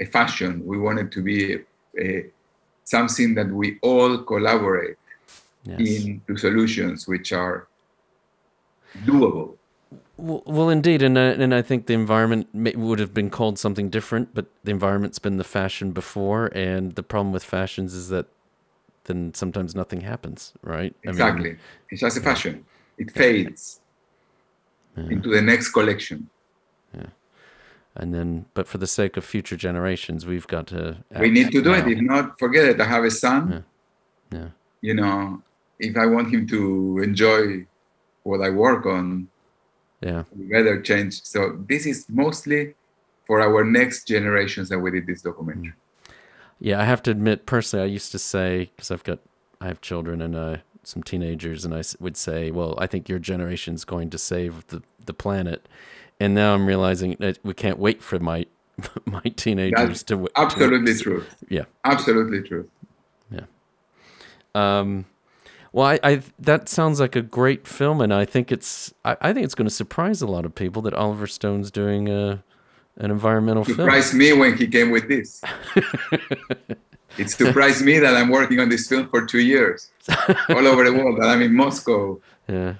a 0.00 0.04
fashion. 0.04 0.64
We 0.64 0.78
want 0.78 1.00
it 1.00 1.10
to 1.16 1.20
be 1.22 1.54
a, 1.54 1.58
a, 1.98 2.26
something 2.84 3.34
that 3.34 3.48
we 3.60 3.78
all 3.82 4.18
collaborate 4.18 4.96
Yes. 5.64 6.04
into 6.04 6.36
solutions 6.36 7.06
which 7.06 7.32
are 7.32 7.66
doable. 9.04 9.56
Well, 10.16 10.42
well, 10.46 10.68
indeed, 10.68 11.02
and 11.02 11.16
uh, 11.18 11.34
and 11.38 11.54
I 11.54 11.62
think 11.62 11.86
the 11.86 11.94
environment 11.94 12.48
may, 12.54 12.72
would 12.72 12.98
have 12.98 13.12
been 13.14 13.30
called 13.30 13.58
something 13.58 13.88
different, 13.90 14.34
but 14.34 14.46
the 14.64 14.70
environment's 14.70 15.18
been 15.18 15.36
the 15.38 15.44
fashion 15.44 15.92
before, 15.92 16.46
and 16.54 16.94
the 16.94 17.02
problem 17.02 17.32
with 17.32 17.42
fashions 17.42 17.94
is 17.94 18.08
that 18.10 18.26
then 19.04 19.32
sometimes 19.34 19.74
nothing 19.74 20.02
happens, 20.02 20.52
right? 20.62 20.94
I 21.04 21.06
mean, 21.08 21.10
Exactly. 21.14 21.56
it's 21.90 22.00
just 22.02 22.16
a 22.18 22.20
fashion. 22.20 22.64
It 22.98 23.10
fades 23.10 23.80
Yeah. 24.96 25.04
into 25.10 25.30
the 25.30 25.40
next 25.40 25.70
collection. 25.70 26.28
Yeah, 26.94 27.06
and 27.96 28.12
then, 28.14 28.44
but 28.52 28.68
for 28.68 28.76
the 28.78 28.86
sake 28.86 29.16
of 29.16 29.24
future 29.24 29.56
generations, 29.56 30.26
we've 30.26 30.46
got 30.46 30.66
to. 30.68 30.98
we 31.18 31.30
need 31.30 31.50
to 31.52 31.62
do 31.62 31.70
now. 31.70 31.78
it. 31.78 31.88
If 31.88 32.00
not, 32.02 32.38
forget 32.38 32.64
it. 32.66 32.80
I 32.80 32.84
have 32.84 33.04
a 33.04 33.10
son. 33.10 33.64
Yeah. 34.30 34.38
Yeah. 34.38 34.48
You 34.82 34.94
know, 34.94 35.42
if 35.80 35.96
I 35.96 36.06
want 36.06 36.32
him 36.32 36.46
to 36.48 37.00
enjoy 37.02 37.66
what 38.22 38.40
I 38.40 38.50
work 38.50 38.86
on, 38.86 39.28
Yeah. 40.00 40.24
we 40.36 40.46
better 40.46 40.80
change. 40.80 41.22
So 41.24 41.58
this 41.68 41.86
is 41.86 42.06
mostly 42.08 42.74
for 43.26 43.40
our 43.40 43.64
next 43.64 44.06
generations 44.06 44.68
that 44.68 44.78
we 44.78 44.90
did 44.90 45.06
this 45.06 45.22
documentary. 45.22 45.74
Yeah, 46.58 46.80
I 46.80 46.84
have 46.84 47.02
to 47.04 47.10
admit, 47.10 47.46
personally, 47.46 47.84
I 47.84 47.88
used 47.88 48.12
to 48.12 48.18
say 48.18 48.70
because 48.76 48.90
I've 48.90 49.04
got 49.04 49.18
I 49.62 49.66
have 49.66 49.80
children 49.80 50.22
and 50.22 50.34
uh, 50.36 50.56
some 50.82 51.02
teenagers, 51.02 51.64
and 51.64 51.74
I 51.74 51.82
would 52.00 52.16
say, 52.16 52.50
"Well, 52.50 52.74
I 52.78 52.86
think 52.86 53.08
your 53.08 53.18
generation's 53.18 53.84
going 53.84 54.10
to 54.10 54.18
save 54.18 54.66
the 54.68 54.82
the 55.04 55.12
planet," 55.14 55.68
and 56.18 56.34
now 56.34 56.54
I'm 56.54 56.66
realizing 56.66 57.16
that 57.20 57.38
we 57.42 57.54
can't 57.54 57.78
wait 57.78 58.02
for 58.02 58.18
my 58.18 58.46
my 59.06 59.22
teenagers 59.36 59.88
That's 59.88 60.02
to 60.04 60.28
absolutely 60.36 60.94
to, 60.94 61.02
true. 61.02 61.24
Yeah. 61.48 61.64
Absolutely 61.84 62.42
true. 62.42 62.68
Yeah. 63.30 63.46
Um, 64.54 65.06
Well, 65.72 65.86
I, 65.86 66.00
I 66.02 66.22
that 66.38 66.68
sounds 66.68 66.98
like 67.00 67.14
a 67.14 67.22
great 67.22 67.66
film, 67.66 68.00
and 68.00 68.12
I 68.12 68.24
think 68.24 68.50
it's 68.50 68.92
I, 69.04 69.16
I 69.20 69.32
think 69.32 69.44
it's 69.44 69.54
going 69.54 69.68
to 69.68 69.74
surprise 69.74 70.20
a 70.20 70.26
lot 70.26 70.44
of 70.44 70.54
people 70.54 70.82
that 70.82 70.94
Oliver 70.94 71.26
Stone's 71.26 71.70
doing 71.70 72.08
a 72.08 72.42
an 72.96 73.10
environmental 73.10 73.64
film. 73.64 73.76
surprised 73.76 74.14
me 74.14 74.32
when 74.32 74.56
he 74.56 74.66
came 74.66 74.90
with 74.90 75.08
this. 75.08 75.40
it 77.18 77.30
surprised 77.30 77.84
me 77.84 77.98
that 77.98 78.16
I'm 78.16 78.28
working 78.30 78.58
on 78.60 78.68
this 78.68 78.88
film 78.88 79.08
for 79.08 79.24
two 79.24 79.40
years, 79.40 79.90
all 80.48 80.66
over 80.66 80.84
the 80.84 80.92
world. 80.92 81.20
That 81.20 81.28
I'm 81.28 81.42
in 81.42 81.54
Moscow. 81.54 82.20
Yeah. 82.48 82.74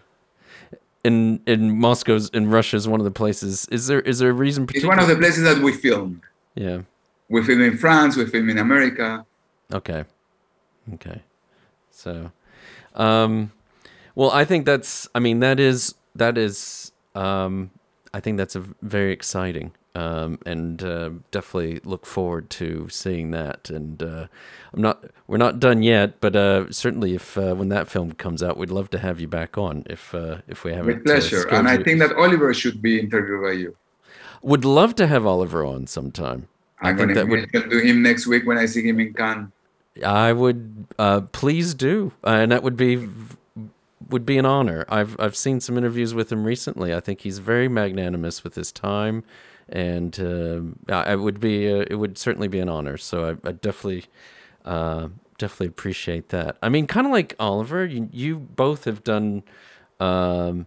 In 1.05 1.41
in 1.47 1.79
Moscow's 1.79 2.29
in 2.31 2.51
Russia 2.51 2.77
is 2.77 2.87
one 2.89 3.01
of 3.01 3.05
the 3.05 3.11
places. 3.11 3.67
Is 3.71 3.87
there 3.87 4.01
is 4.01 4.19
there 4.19 4.31
a 4.31 4.33
reason? 4.35 4.67
Particular- 4.67 4.93
It's 4.95 5.01
one 5.01 5.11
of 5.11 5.17
the 5.17 5.21
places 5.21 5.45
that 5.45 5.59
we 5.63 5.73
filmed. 5.73 6.23
Yeah. 6.55 6.83
We 7.29 7.43
film 7.45 7.61
in 7.63 7.79
France. 7.79 8.17
We 8.17 8.27
film 8.27 8.51
in 8.51 8.59
America. 8.59 9.25
Okay. 9.73 10.05
Okay. 10.95 11.23
So, 11.93 12.33
um, 12.95 13.53
well, 14.15 14.31
I 14.31 14.45
think 14.45 14.67
that's. 14.67 15.09
I 15.15 15.19
mean, 15.19 15.41
that 15.41 15.61
is 15.61 15.95
that 16.15 16.39
is. 16.39 16.93
Um, 17.15 17.71
I 18.13 18.21
think 18.21 18.39
that's 18.39 18.57
a 18.57 18.65
very 18.83 19.13
exciting 19.13 19.73
um, 19.95 20.39
and 20.47 20.83
uh, 20.83 21.11
definitely 21.31 21.81
look 21.85 22.07
forward 22.07 22.49
to 22.51 22.89
seeing 22.91 23.31
that. 23.33 23.71
And 23.71 24.03
uh, 24.03 24.27
I'm 24.73 24.83
not, 24.83 25.05
we're 25.27 25.39
not 25.39 25.59
done 25.59 25.83
yet, 25.83 26.21
but 26.21 26.37
uh, 26.37 26.71
certainly 26.71 27.15
if 27.15 27.37
uh, 27.37 27.55
when 27.55 27.69
that 27.71 27.89
film 27.89 28.13
comes 28.13 28.43
out, 28.43 28.57
we'd 28.57 28.71
love 28.71 28.91
to 28.91 28.99
have 28.99 29.21
you 29.21 29.29
back 29.29 29.59
on 29.59 29.85
if 29.89 30.15
uh, 30.15 30.39
if 30.49 30.65
we 30.65 30.73
have 30.73 30.87
with 30.87 31.05
pleasure. 31.05 31.49
and 31.49 31.69
I 31.69 31.83
think 31.83 31.99
that 32.01 32.13
Oliver 32.15 32.55
should 32.55 32.81
be 32.81 33.01
interviewed 33.01 33.43
by 33.43 33.53
you. 33.53 33.77
Would 34.43 34.65
love 34.65 34.95
to 34.97 35.07
have 35.07 35.27
Oliver 35.27 35.65
on 35.65 35.87
sometime. 35.87 36.49
I'm 36.81 36.97
going 36.97 37.15
to 37.15 37.25
would... 37.25 37.53
to 37.53 37.79
him 37.81 38.03
next 38.03 38.27
week 38.27 38.47
when 38.47 38.57
I 38.57 38.67
see 38.67 38.87
him 38.87 39.01
in 39.01 39.13
Cannes. 39.13 39.53
I 40.03 40.33
would 40.33 40.87
uh, 40.99 41.23
please 41.33 41.75
do, 41.75 42.13
and 42.25 42.53
that 42.53 42.63
would 42.63 42.77
be 42.77 43.09
would 44.09 44.27
be 44.27 44.39
an 44.39 44.47
honor. 44.47 44.85
I've 44.89 45.19
I've 45.21 45.37
seen 45.37 45.61
some 45.61 45.77
interviews 45.79 46.15
with 46.15 46.33
him 46.33 46.45
recently. 46.45 46.95
I 46.95 47.01
think 47.01 47.21
he's 47.21 47.39
very 47.39 47.69
magnanimous 47.69 48.43
with 48.43 48.55
his 48.55 48.73
time 48.73 49.25
and 49.71 50.19
uh, 50.21 51.05
it 51.07 51.21
would 51.21 51.41
be 51.41 51.73
uh, 51.73 51.85
it 51.89 51.95
would 51.95 52.19
certainly 52.19 52.49
be 52.49 52.59
an 52.59 52.69
honor. 52.69 52.97
So 52.97 53.31
I, 53.31 53.49
I 53.49 53.53
definitely 53.53 54.07
uh, 54.65 55.09
definitely 55.39 55.69
appreciate 55.69 56.29
that. 56.31 56.57
I 56.63 56.69
mean, 56.69 56.87
kind 56.87 57.07
of 57.07 57.13
like 57.13 57.35
Oliver, 57.39 57.87
you, 57.87 58.09
you 58.13 58.39
both 58.39 58.85
have 58.85 59.05
done 59.05 59.45
um, 60.01 60.67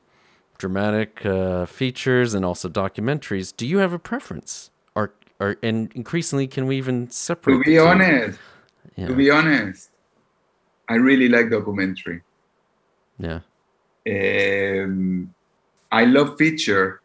dramatic 0.57 1.25
uh, 1.25 1.65
features 1.65 2.33
and 2.33 2.45
also 2.45 2.69
documentaries. 2.69 3.55
Do 3.55 3.67
you 3.67 3.79
have 3.79 3.93
a 3.93 3.99
preference? 3.99 4.71
Or, 4.95 5.13
or 5.39 5.57
and 5.61 5.91
increasingly, 5.93 6.47
can 6.47 6.65
we 6.65 6.77
even 6.77 7.09
separate? 7.09 7.57
To 7.57 7.63
be 7.63 7.77
honest, 7.77 8.39
yeah. 8.95 9.07
to 9.07 9.15
be 9.15 9.29
honest, 9.29 9.89
I 10.87 10.95
really 10.95 11.29
like 11.29 11.49
documentary. 11.49 12.21
Yeah. 13.19 13.39
Um, 14.05 15.33
I 15.91 16.05
love 16.05 16.37
feature 16.37 17.01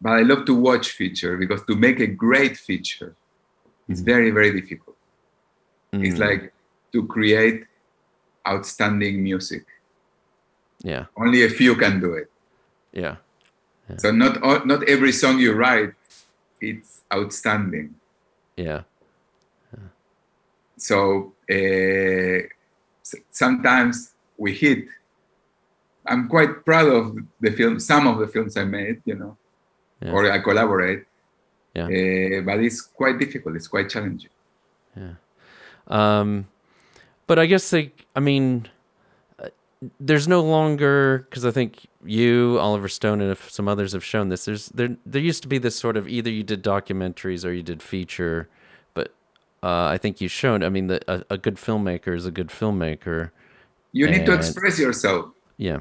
but 0.00 0.12
I 0.12 0.22
love 0.22 0.44
to 0.46 0.54
watch 0.54 0.90
feature 0.90 1.36
because 1.36 1.62
to 1.64 1.74
make 1.74 2.00
a 2.00 2.06
great 2.06 2.56
feature 2.56 3.14
is 3.88 4.02
mm. 4.02 4.04
very, 4.04 4.30
very 4.30 4.60
difficult. 4.60 4.96
Mm. 5.92 6.06
It's 6.06 6.18
like 6.18 6.52
to 6.92 7.06
create 7.06 7.64
outstanding 8.46 9.22
music. 9.22 9.64
Yeah. 10.82 11.06
Only 11.16 11.44
a 11.44 11.48
few 11.48 11.74
can 11.76 12.00
do 12.00 12.12
it. 12.12 12.30
Yeah. 12.92 13.16
yeah. 13.88 13.96
So 13.96 14.10
not 14.10 14.66
not 14.66 14.88
every 14.88 15.12
song 15.12 15.38
you 15.38 15.54
write, 15.54 15.94
it's 16.60 17.00
outstanding. 17.12 17.94
Yeah. 18.56 18.82
So 20.78 21.32
uh, 21.50 22.46
sometimes 23.30 24.14
we 24.36 24.54
hit. 24.54 24.86
I'm 26.06 26.28
quite 26.28 26.64
proud 26.64 26.88
of 26.88 27.16
the 27.40 27.50
film, 27.50 27.80
some 27.80 28.06
of 28.06 28.18
the 28.18 28.28
films 28.28 28.56
I 28.56 28.64
made, 28.64 29.02
you 29.04 29.16
know 29.16 29.36
yeah. 30.02 30.12
or 30.12 30.30
I 30.30 30.38
collaborate. 30.38 31.04
Yeah. 31.74 31.84
Uh, 31.84 32.40
but 32.42 32.60
it's 32.60 32.80
quite 32.80 33.18
difficult. 33.18 33.56
It's 33.56 33.68
quite 33.68 33.88
challenging. 33.88 34.30
Yeah. 34.96 35.14
Um, 35.88 36.48
but 37.26 37.38
I 37.38 37.46
guess 37.46 37.72
like 37.72 38.06
I 38.14 38.20
mean, 38.20 38.68
uh, 39.38 39.48
there's 40.00 40.26
no 40.26 40.42
longer 40.42 41.26
because 41.28 41.44
I 41.44 41.50
think 41.50 41.86
you, 42.04 42.58
Oliver 42.60 42.88
Stone, 42.88 43.20
and 43.20 43.36
some 43.38 43.68
others 43.68 43.92
have 43.92 44.04
shown 44.04 44.30
this. 44.30 44.46
There's 44.46 44.68
there 44.70 44.96
there 45.04 45.22
used 45.22 45.42
to 45.42 45.48
be 45.48 45.58
this 45.58 45.76
sort 45.76 45.96
of 45.96 46.08
either 46.08 46.30
you 46.30 46.42
did 46.42 46.62
documentaries 46.62 47.44
or 47.44 47.52
you 47.52 47.62
did 47.62 47.82
feature, 47.82 48.48
uh, 49.62 49.86
I 49.86 49.98
think 49.98 50.20
you've 50.20 50.32
shown. 50.32 50.62
I 50.62 50.68
mean, 50.68 50.86
the, 50.88 51.00
a, 51.10 51.24
a 51.30 51.38
good 51.38 51.56
filmmaker 51.56 52.14
is 52.14 52.26
a 52.26 52.30
good 52.30 52.48
filmmaker. 52.48 53.30
You 53.92 54.10
need 54.10 54.26
to 54.26 54.34
express 54.34 54.78
yourself. 54.78 55.30
Yeah. 55.56 55.80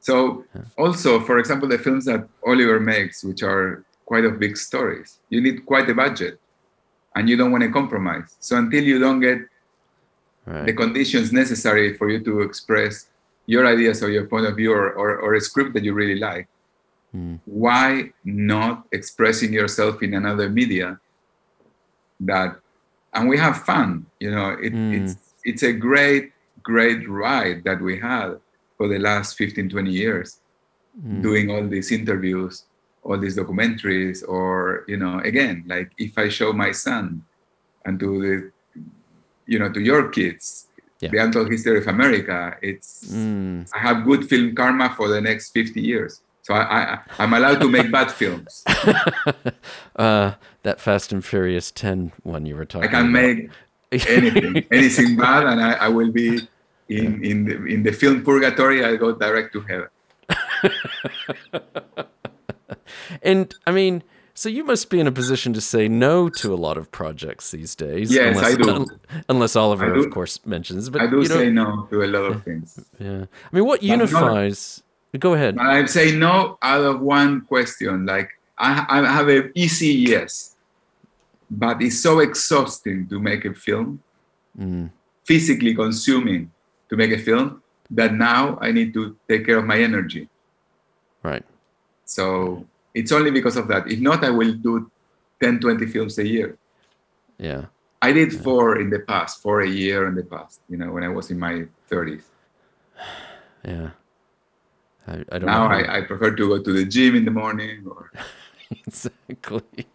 So 0.00 0.44
also, 0.76 1.18
for 1.20 1.38
example, 1.38 1.66
the 1.66 1.78
films 1.78 2.04
that 2.04 2.28
Oliver 2.46 2.78
makes, 2.78 3.24
which 3.24 3.42
are 3.42 3.84
quite 4.04 4.24
of 4.26 4.38
big 4.38 4.56
stories, 4.56 5.18
you 5.30 5.40
need 5.40 5.64
quite 5.64 5.88
a 5.88 5.94
budget, 5.94 6.38
and 7.16 7.28
you 7.28 7.36
don't 7.38 7.50
want 7.50 7.62
to 7.62 7.70
compromise. 7.70 8.36
So 8.38 8.58
until 8.58 8.84
you 8.84 8.98
don't 8.98 9.20
get 9.20 9.38
right. 10.44 10.66
the 10.66 10.74
conditions 10.74 11.32
necessary 11.32 11.94
for 11.94 12.10
you 12.10 12.22
to 12.24 12.42
express 12.42 13.08
your 13.46 13.66
ideas 13.66 14.02
or 14.02 14.10
your 14.10 14.26
point 14.26 14.46
of 14.46 14.56
view 14.56 14.72
or, 14.72 14.92
or, 14.92 15.16
or 15.16 15.34
a 15.34 15.40
script 15.40 15.72
that 15.74 15.84
you 15.84 15.94
really 15.94 16.18
like, 16.18 16.48
mm. 17.16 17.40
why 17.46 18.10
not 18.24 18.86
expressing 18.92 19.52
yourself 19.52 20.02
in 20.02 20.14
another 20.14 20.50
media 20.50 21.00
that 22.20 22.56
and 23.14 23.28
we 23.28 23.38
have 23.38 23.62
fun 23.62 24.06
you 24.20 24.30
know 24.30 24.50
it, 24.50 24.72
mm. 24.72 25.00
it's 25.00 25.16
it's 25.44 25.62
a 25.62 25.72
great 25.72 26.32
great 26.64 27.08
ride 27.08 27.62
that 27.62 27.80
we 27.80 28.00
had 28.00 28.40
for 28.76 28.88
the 28.88 28.98
last 28.98 29.36
15, 29.36 29.68
20 29.68 29.90
years, 29.90 30.40
mm. 31.00 31.22
doing 31.22 31.50
all 31.50 31.66
these 31.68 31.92
interviews, 31.92 32.64
all 33.04 33.18
these 33.18 33.36
documentaries, 33.36 34.26
or, 34.26 34.84
you 34.88 34.96
know, 34.96 35.20
again, 35.20 35.62
like 35.66 35.92
if 35.98 36.18
I 36.18 36.28
show 36.28 36.52
my 36.52 36.72
son 36.72 37.22
and 37.84 38.00
to 38.00 38.20
the, 38.20 38.82
you 39.46 39.58
know, 39.58 39.70
to 39.70 39.80
your 39.80 40.08
kids, 40.08 40.66
yeah. 41.00 41.10
the 41.10 41.18
untold 41.18 41.50
history 41.50 41.78
of 41.78 41.86
America, 41.86 42.56
it's, 42.62 43.12
mm. 43.12 43.68
I 43.74 43.78
have 43.78 44.04
good 44.04 44.28
film 44.28 44.54
karma 44.54 44.94
for 44.96 45.08
the 45.08 45.20
next 45.20 45.50
50 45.50 45.80
years. 45.80 46.20
So 46.44 46.54
I, 46.54 46.98
I, 47.18 47.24
am 47.24 47.32
allowed 47.32 47.60
to 47.60 47.68
make 47.68 47.90
bad 47.90 48.10
films. 48.12 48.64
uh, 49.96 50.32
that 50.62 50.80
Fast 50.80 51.12
and 51.12 51.24
Furious 51.24 51.70
10 51.70 52.12
one 52.22 52.46
you 52.46 52.54
were 52.54 52.64
talking 52.64 52.88
about. 52.88 52.98
I 52.98 53.02
can 53.02 53.10
about. 53.10 53.22
make 53.92 54.08
anything, 54.08 54.66
anything 54.70 55.16
bad, 55.16 55.46
and 55.46 55.60
I, 55.60 55.72
I 55.72 55.88
will 55.88 56.12
be 56.12 56.46
in 56.88 57.24
in 57.24 57.44
the, 57.44 57.64
in 57.64 57.82
the 57.82 57.92
film 57.92 58.22
purgatory 58.22 58.84
i 58.84 58.96
go 58.96 59.12
direct 59.12 59.52
to 59.52 59.60
heaven 59.60 59.88
and 63.22 63.54
i 63.66 63.70
mean 63.70 64.02
so 64.34 64.48
you 64.48 64.64
must 64.64 64.90
be 64.90 64.98
in 65.00 65.06
a 65.06 65.12
position 65.12 65.52
to 65.52 65.60
say 65.60 65.88
no 65.88 66.28
to 66.28 66.52
a 66.52 66.56
lot 66.56 66.76
of 66.76 66.90
projects 66.90 67.50
these 67.52 67.74
days 67.74 68.12
yes 68.12 68.36
unless, 68.36 68.52
i 68.52 68.56
do 68.56 68.86
unless 69.28 69.56
oliver 69.56 69.94
do. 69.94 70.00
of 70.00 70.10
course 70.10 70.44
mentions 70.44 70.90
but 70.90 71.00
i 71.00 71.06
do 71.06 71.24
say 71.24 71.48
no 71.50 71.86
to 71.90 72.02
a 72.02 72.06
lot 72.06 72.24
of 72.24 72.42
things 72.44 72.78
yeah 72.98 73.24
i 73.52 73.56
mean 73.56 73.64
what 73.64 73.82
unifies 73.82 74.78
not, 74.78 74.83
go 75.18 75.34
ahead 75.34 75.56
i 75.58 75.84
say 75.84 76.16
no 76.16 76.58
out 76.62 76.82
of 76.82 77.00
one 77.00 77.40
question 77.42 78.06
like 78.06 78.30
i, 78.58 78.84
I 78.88 79.12
have 79.12 79.28
an 79.28 79.52
easy 79.54 79.88
yes 79.88 80.54
but 81.50 81.82
it's 81.82 82.00
so 82.00 82.20
exhausting 82.20 83.06
to 83.08 83.20
make 83.20 83.44
a 83.44 83.54
film 83.54 84.02
mm. 84.58 84.90
physically 85.24 85.74
consuming 85.74 86.50
to 86.88 86.96
make 86.96 87.12
a 87.12 87.18
film 87.18 87.62
that 87.90 88.14
now 88.14 88.58
I 88.60 88.72
need 88.72 88.92
to 88.94 89.16
take 89.28 89.46
care 89.46 89.58
of 89.58 89.64
my 89.64 89.78
energy. 89.78 90.28
Right. 91.22 91.44
So 92.04 92.66
it's 92.94 93.12
only 93.12 93.30
because 93.30 93.56
of 93.56 93.68
that. 93.68 93.90
If 93.90 94.00
not, 94.00 94.24
I 94.24 94.30
will 94.30 94.52
do 94.52 94.90
10, 95.40 95.60
20 95.60 95.86
films 95.86 96.18
a 96.18 96.26
year. 96.26 96.58
Yeah. 97.38 97.66
I 98.02 98.12
did 98.12 98.32
yeah. 98.32 98.40
four 98.40 98.80
in 98.80 98.90
the 98.90 99.00
past, 99.00 99.40
four 99.40 99.62
a 99.62 99.68
year 99.68 100.08
in 100.08 100.14
the 100.14 100.24
past, 100.24 100.60
you 100.68 100.76
know, 100.76 100.92
when 100.92 101.04
I 101.04 101.08
was 101.08 101.30
in 101.30 101.38
my 101.38 101.66
30s. 101.90 102.24
Yeah. 103.66 103.96
I, 105.06 105.24
I 105.32 105.38
don't 105.38 105.46
now 105.46 105.66
I, 105.66 105.98
I 105.98 106.00
prefer 106.02 106.34
to 106.34 106.48
go 106.48 106.62
to 106.62 106.72
the 106.72 106.84
gym 106.84 107.16
in 107.16 107.24
the 107.24 107.30
morning 107.30 107.84
or 107.86 108.10
exactly. 108.70 109.86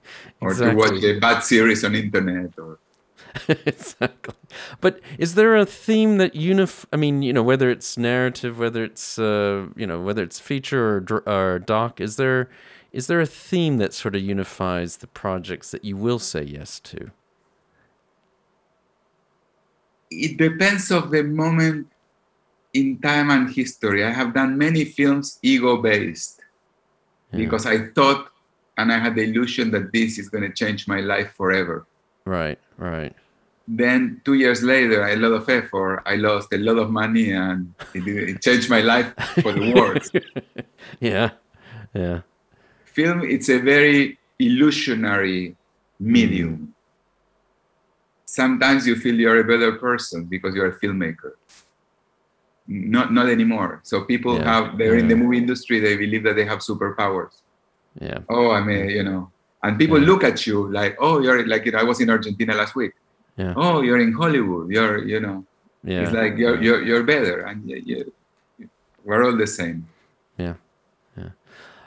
or 0.41 0.51
exactly. 0.51 0.71
to 0.71 0.75
watch 0.75 1.03
a 1.03 1.19
bad 1.19 1.39
series 1.41 1.83
on 1.83 1.95
internet 1.95 2.51
or 2.57 2.79
exactly. 3.47 4.35
But 4.81 4.99
is 5.17 5.35
there 5.35 5.55
a 5.55 5.65
theme 5.65 6.17
that 6.17 6.33
unif? 6.33 6.85
I 6.91 6.97
mean, 6.97 7.21
you 7.21 7.33
know, 7.33 7.43
whether 7.43 7.69
it's 7.69 7.97
narrative, 7.97 8.57
whether 8.57 8.83
it's 8.83 9.19
uh, 9.19 9.67
you 9.75 9.85
know, 9.85 10.01
whether 10.01 10.23
it's 10.23 10.39
feature 10.39 11.03
or, 11.09 11.23
or 11.27 11.59
doc, 11.59 12.01
is 12.01 12.15
there 12.15 12.49
is 12.91 13.07
there 13.07 13.21
a 13.21 13.25
theme 13.25 13.77
that 13.77 13.93
sort 13.93 14.15
of 14.15 14.21
unifies 14.21 14.97
the 14.97 15.07
projects 15.07 15.71
that 15.71 15.85
you 15.85 15.95
will 15.95 16.19
say 16.19 16.43
yes 16.43 16.79
to? 16.81 17.11
It 20.09 20.37
depends 20.37 20.89
of 20.91 21.11
the 21.11 21.23
moment 21.23 21.87
in 22.73 22.99
time 22.99 23.31
and 23.31 23.49
history. 23.49 24.03
I 24.03 24.11
have 24.11 24.33
done 24.33 24.57
many 24.57 24.85
films 24.85 25.39
ego 25.41 25.77
based 25.77 26.39
yeah. 27.31 27.39
because 27.39 27.65
I 27.65 27.87
thought 27.87 28.29
and 28.79 28.93
I 28.93 28.97
had 28.97 29.15
the 29.15 29.23
illusion 29.23 29.71
that 29.71 29.91
this 29.91 30.17
is 30.17 30.29
going 30.29 30.43
to 30.43 30.53
change 30.53 30.87
my 30.87 31.01
life 31.01 31.33
forever. 31.35 31.85
Right, 32.23 32.57
right. 32.77 33.13
then 33.67 34.21
two 34.23 34.35
years 34.35 34.63
later, 34.63 35.05
a 35.05 35.15
lot 35.17 35.33
of 35.33 35.49
effort, 35.49 36.01
I 36.05 36.15
lost 36.15 36.53
a 36.53 36.57
lot 36.57 36.77
of 36.77 36.89
money, 36.89 37.31
and 37.31 37.73
it, 37.93 38.07
it 38.07 38.41
changed 38.41 38.69
my 38.69 38.81
life 38.81 39.13
for 39.43 39.51
the 39.51 39.73
worse. 39.73 40.09
yeah, 40.99 41.31
yeah. 41.93 42.21
Film, 42.85 43.21
it's 43.23 43.49
a 43.49 43.59
very 43.59 44.17
illusionary 44.39 45.57
medium. 45.99 46.55
Hmm. 46.55 46.65
Sometimes 48.25 48.87
you 48.87 48.95
feel 48.95 49.15
you're 49.15 49.39
a 49.39 49.43
better 49.43 49.73
person 49.73 50.25
because 50.25 50.55
you're 50.55 50.69
a 50.69 50.79
filmmaker. 50.79 51.33
Not 52.69 53.11
not 53.11 53.27
anymore. 53.29 53.81
So 53.81 54.03
people 54.03 54.37
Yeah, 54.37 54.45
have 54.53 54.77
they're 54.77 54.95
in 54.95 55.07
the 55.07 55.15
movie 55.15 55.39
industry. 55.39 55.79
They 55.79 55.97
believe 55.97 56.23
that 56.23 56.35
they 56.35 56.45
have 56.45 56.59
superpowers. 56.59 57.41
Yeah. 57.99 58.19
Oh, 58.29 58.51
I 58.51 58.61
mean, 58.61 58.89
you 58.89 59.01
know, 59.01 59.31
and 59.63 59.77
people 59.79 59.99
Yeah. 59.99 60.05
look 60.05 60.23
at 60.23 60.45
you 60.45 60.71
like, 60.71 60.95
oh, 60.99 61.19
you're 61.19 61.47
like 61.47 61.65
I 61.73 61.83
was 61.83 61.99
in 61.99 62.11
Argentina 62.11 62.53
last 62.53 62.75
week. 62.75 62.93
Yeah. 63.37 63.53
Oh, 63.57 63.81
you're 63.81 63.99
in 63.99 64.13
Hollywood. 64.13 64.69
You're 64.69 64.99
you 65.03 65.19
know. 65.19 65.45
Yeah. 65.83 66.01
It's 66.01 66.11
like 66.11 66.37
you're 66.37 66.57
yeah. 66.57 66.61
you're 66.61 66.81
you're 66.83 67.03
better, 67.03 67.41
and 67.41 67.67
you, 67.67 67.81
you, 67.89 68.69
we're 69.03 69.25
all 69.25 69.35
the 69.35 69.47
same. 69.47 69.87
Yeah, 70.37 70.55
yeah. 71.17 71.31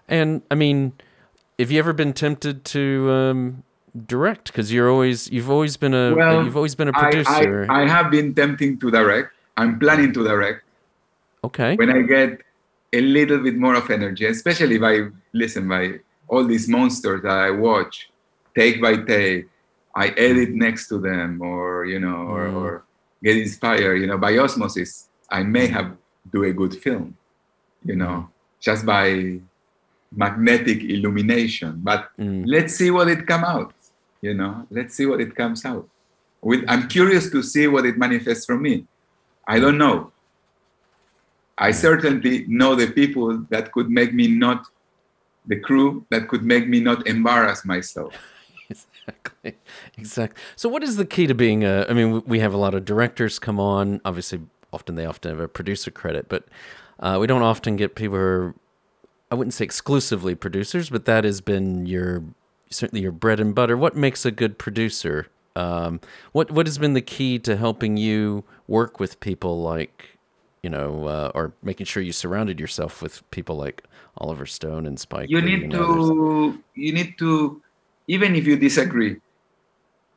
And 0.09 0.43
I 0.51 0.57
mean, 0.57 0.95
have 1.61 1.71
you 1.71 1.79
ever 1.79 1.93
been 1.93 2.13
tempted 2.13 2.65
to 2.75 3.11
um, 3.11 3.63
direct? 3.95 4.51
Because 4.51 4.73
you're 4.73 4.91
always 4.91 5.31
you've 5.31 5.51
always 5.51 5.77
been 5.77 5.95
a 5.95 6.15
Well, 6.15 6.43
you've 6.43 6.57
always 6.57 6.75
been 6.75 6.89
a 6.89 6.93
producer. 6.93 7.67
I, 7.71 7.83
I 7.83 7.87
have 7.87 8.11
been 8.11 8.35
tempting 8.35 8.81
to 8.81 8.91
direct. 8.91 9.31
I'm 9.57 9.79
planning 9.79 10.13
to 10.15 10.25
direct 10.25 10.65
okay. 11.45 11.77
when 11.77 11.91
I 11.91 12.03
get 12.03 12.41
a 12.93 13.01
little 13.01 13.39
bit 13.39 13.57
more 13.57 13.75
of 13.75 13.91
energy, 13.91 14.27
especially 14.27 14.77
if 14.77 14.83
I 14.83 15.09
listen 15.33 15.69
by 15.69 16.01
all 16.29 16.45
these 16.45 16.69
monsters 16.69 17.23
that 17.23 17.39
I 17.39 17.51
watch, 17.51 18.11
take 18.55 18.81
by 18.81 18.97
take. 18.97 19.49
I 19.95 20.09
edit 20.17 20.51
next 20.51 20.89
to 20.89 20.99
them, 20.99 21.43
or 21.43 21.85
you 21.85 22.01
know, 22.01 22.17
or, 22.33 22.49
Mm. 22.49 22.55
or 22.57 22.85
get 23.23 23.37
inspired. 23.37 23.97
You 23.97 24.07
know, 24.07 24.17
by 24.17 24.39
osmosis, 24.39 25.09
I 25.31 25.43
may 25.43 25.67
have 25.67 25.97
do 26.33 26.45
a 26.45 26.53
good 26.53 26.75
film. 26.77 27.17
You 27.85 27.97
know, 27.97 28.31
just 28.61 28.87
by 28.87 29.41
magnetic 30.15 30.85
illumination. 30.85 31.81
But 31.83 32.11
Mm. 32.19 32.45
let's 32.47 32.75
see 32.75 32.91
what 32.91 33.09
it 33.09 33.27
come 33.27 33.45
out. 33.45 33.75
You 34.21 34.35
know, 34.35 34.67
let's 34.71 34.95
see 34.95 35.07
what 35.07 35.21
it 35.21 35.35
comes 35.35 35.65
out. 35.65 35.89
With, 36.41 36.65
I'm 36.69 36.89
curious 36.89 37.29
to 37.31 37.43
see 37.43 37.67
what 37.67 37.85
it 37.87 37.99
manifests 37.99 38.47
from 38.47 38.63
me. 38.63 38.87
I 39.47 39.59
don't 39.59 39.79
know. 39.79 40.12
I 41.63 41.71
certainly 41.71 42.45
know 42.49 42.75
the 42.75 42.89
people 42.91 43.39
that 43.51 43.73
could 43.73 43.89
make 43.89 44.13
me 44.13 44.27
not 44.29 44.67
the 45.47 45.59
crew 45.59 46.05
that 46.11 46.29
could 46.29 46.43
make 46.43 46.69
me 46.69 46.81
not 46.81 47.07
embarrass 47.07 47.65
myself. 47.65 48.15
exactly. 48.71 49.57
Exactly. 49.97 50.43
So, 50.57 50.69
what 50.69 50.83
is 50.83 50.97
the 50.97 51.05
key 51.05 51.27
to 51.27 51.35
being 51.35 51.65
a? 51.65 51.87
I 51.89 51.93
mean, 51.93 52.23
we- 52.27 52.41
have 52.41 52.55
a 52.55 52.57
lot 52.57 52.75
of 52.75 52.85
directors 52.85 53.39
come 53.39 53.61
on. 53.61 54.01
Obviously, 54.05 54.41
often 54.73 54.95
they 54.95 55.07
often 55.07 55.31
have 55.31 55.41
a 55.41 55.49
producer 55.49 55.91
credit, 55.91 56.29
but 56.29 56.45
uh, 57.01 57.19
we 57.21 57.27
don't 57.27 57.43
often 57.43 57.77
get 57.77 57.95
people 57.95 58.17
who 58.17 58.23
are. 58.23 58.55
I 59.31 59.35
wouldn't 59.35 59.55
say 59.55 59.65
exclusively 59.65 60.35
producers, 60.35 60.91
but 60.91 61.07
that 61.07 61.25
has 61.25 61.41
been 61.41 61.87
your 61.87 62.23
certainly 62.71 63.03
your 63.03 63.13
bread 63.13 63.41
and 63.41 63.55
butter. 63.55 63.77
What 63.77 63.97
makes 63.97 64.25
a 64.25 64.31
good 64.31 64.59
producer? 64.59 65.29
Um, 65.57 66.01
what 66.33 66.51
what 66.51 66.67
has 66.67 66.79
been 66.79 66.95
the 66.95 67.03
key 67.03 67.39
to 67.41 67.57
helping 67.57 67.97
you 67.97 68.45
work 68.67 68.99
with 69.01 69.21
people 69.21 69.63
like, 69.63 70.12
you 70.63 70.71
know, 70.71 71.07
uh, 71.07 71.31
or 71.35 71.53
making 71.63 71.87
sure 71.87 72.03
you 72.03 72.13
surrounded 72.13 72.61
yourself 72.61 73.03
with 73.03 73.29
people 73.31 73.57
like 73.57 73.83
Oliver 74.19 74.47
Stone 74.47 74.87
and 74.87 74.99
Spike? 74.99 75.29
You 75.29 75.41
Lee 75.41 75.57
need 75.57 75.63
and 75.65 75.75
others? 75.75 76.09
to 76.09 76.63
you 76.75 76.93
need 76.93 77.19
to 77.19 77.61
even 78.07 78.35
if 78.37 78.47
you 78.47 78.57
disagree. 78.57 79.17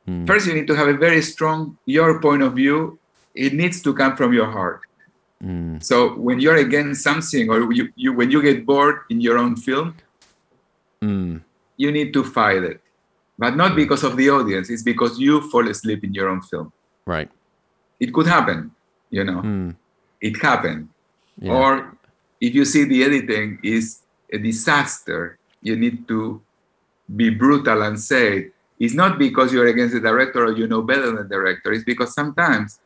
Hmm. 0.06 0.26
First 0.26 0.48
you 0.48 0.54
need 0.54 0.68
to 0.68 0.76
have 0.76 0.88
a 0.88 0.94
very 0.98 1.22
strong 1.22 1.78
your 1.86 2.22
point 2.22 2.42
of 2.44 2.54
view. 2.54 3.00
It 3.34 3.54
needs 3.54 3.82
to 3.82 3.94
come 3.94 4.16
from 4.16 4.34
your 4.34 4.50
heart. 4.50 4.82
Mm, 5.44 5.84
So 5.84 6.16
when 6.16 6.40
you're 6.40 6.56
against 6.56 7.04
something 7.04 7.50
or 7.50 7.74
you, 7.74 7.92
you 7.96 8.14
when 8.14 8.32
you 8.32 8.42
get 8.42 8.66
bored 8.66 9.02
in 9.10 9.20
your 9.20 9.38
own 9.38 9.58
film, 9.58 9.96
mm, 11.02 11.42
you 11.76 11.92
need 11.92 12.14
to 12.14 12.24
fight 12.24 12.64
it. 12.64 12.82
But 13.38 13.58
not 13.58 13.76
because 13.76 14.04
of 14.06 14.16
the 14.16 14.30
audience, 14.30 14.70
it's 14.70 14.82
because 14.84 15.20
you 15.20 15.42
fall 15.52 15.68
asleep 15.68 16.04
in 16.06 16.14
your 16.14 16.30
own 16.30 16.42
film. 16.42 16.72
right. 17.06 17.30
It 18.00 18.14
could 18.14 18.28
happen, 18.28 18.72
you 19.10 19.24
know. 19.24 19.42
It 20.22 20.42
happened. 20.42 20.90
yeah. 21.40 21.54
Or 21.54 21.98
if 22.42 22.54
you 22.56 22.66
see 22.66 22.84
the 22.86 23.04
editing 23.04 23.60
is 23.64 24.02
a 24.32 24.38
disaster, 24.38 25.38
you 25.62 25.76
need 25.76 26.08
to 26.08 26.42
be 27.16 27.30
brutal 27.30 27.82
and 27.84 28.00
say 28.00 28.50
it's 28.80 28.94
not 28.94 29.18
because 29.20 29.54
you're 29.54 29.68
against 29.68 29.94
the 29.94 30.00
director 30.02 30.46
or 30.46 30.52
you 30.52 30.68
know 30.68 30.82
better 30.82 31.06
than 31.08 31.16
the 31.16 31.24
director. 31.24 31.72
It's 31.72 31.84
because 31.84 32.14
sometimes 32.14 32.80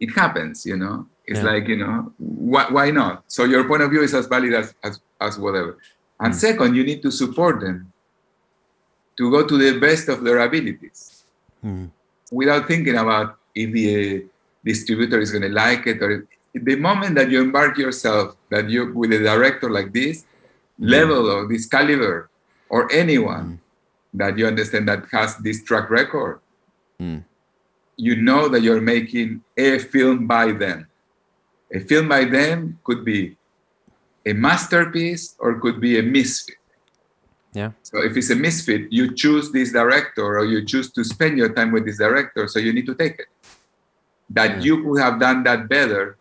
it 0.00 0.10
happens, 0.14 0.64
you 0.64 0.76
know. 0.76 1.06
It's 1.26 1.40
Yeah. 1.40 1.46
like, 1.52 1.68
you 1.68 1.76
know, 1.76 2.12
why, 2.18 2.66
why 2.70 2.90
not? 2.90 3.24
So 3.26 3.44
your 3.44 3.64
point 3.66 3.82
of 3.82 3.90
view 3.90 4.02
is 4.02 4.14
as 4.14 4.26
valid 4.26 4.54
as, 4.54 4.74
as, 4.82 5.00
as 5.20 5.38
whatever. 5.38 5.78
And 6.20 6.32
Mm. 6.32 6.36
second, 6.36 6.76
you 6.76 6.84
need 6.84 7.02
to 7.02 7.10
support 7.10 7.60
them 7.60 7.92
to 9.18 9.30
go 9.30 9.46
to 9.46 9.56
the 9.58 9.78
best 9.78 10.08
of 10.08 10.22
their 10.24 10.38
abilities 10.38 11.24
Mm, 11.64 11.90
without 12.30 12.68
thinking 12.68 12.96
about 12.96 13.38
if 13.54 13.72
the 13.72 14.26
distributor 14.66 15.18
is 15.20 15.30
going 15.30 15.46
to 15.48 15.54
like 15.64 15.86
it 15.86 16.02
or 16.02 16.26
the 16.52 16.76
moment 16.76 17.14
that 17.14 17.30
you 17.30 17.40
embark 17.40 17.78
yourself 17.78 18.36
that 18.50 18.68
you 18.68 18.92
with 18.92 19.12
a 19.12 19.22
director 19.32 19.70
like 19.70 19.92
this 19.92 20.24
level 20.78 21.30
or 21.30 21.46
this 21.46 21.66
caliber 21.66 22.28
or 22.68 22.90
anyone 22.92 23.60
that 24.12 24.36
you 24.38 24.46
understand 24.46 24.88
that 24.88 25.04
has 25.12 25.36
this 25.38 25.62
track 25.62 25.88
record 25.90 26.40
Mm. 26.98 27.24
you 27.98 28.16
know 28.16 28.48
that 28.48 28.62
you're 28.64 28.80
making 28.80 29.44
a 29.54 29.78
film 29.78 30.26
by 30.26 30.46
them 30.62 30.88
a 31.78 31.80
film 31.80 32.08
by 32.08 32.24
them 32.24 32.80
could 32.84 33.04
be 33.04 33.36
a 34.24 34.32
masterpiece 34.32 35.36
or 35.38 35.60
could 35.60 35.78
be 35.78 35.98
a 35.98 36.02
misfit 36.02 36.56
yeah. 37.56 37.70
so 37.82 38.04
if 38.04 38.14
it's 38.18 38.28
a 38.28 38.36
misfit, 38.36 38.92
you 38.92 39.14
choose 39.14 39.50
this 39.50 39.72
director 39.72 40.24
or 40.38 40.44
you 40.44 40.62
choose 40.62 40.92
to 40.92 41.02
spend 41.02 41.38
your 41.38 41.54
time 41.54 41.72
with 41.72 41.86
this 41.86 41.96
director, 41.96 42.46
so 42.48 42.58
you 42.58 42.70
need 42.70 42.84
to 42.84 42.94
take 42.94 43.18
it. 43.18 43.28
That 44.30 44.56
Yeah. 44.58 44.62
you 44.66 44.82
could 44.84 45.00
have 45.00 45.20
done 45.20 45.44
that 45.44 45.68
better, 45.68 46.16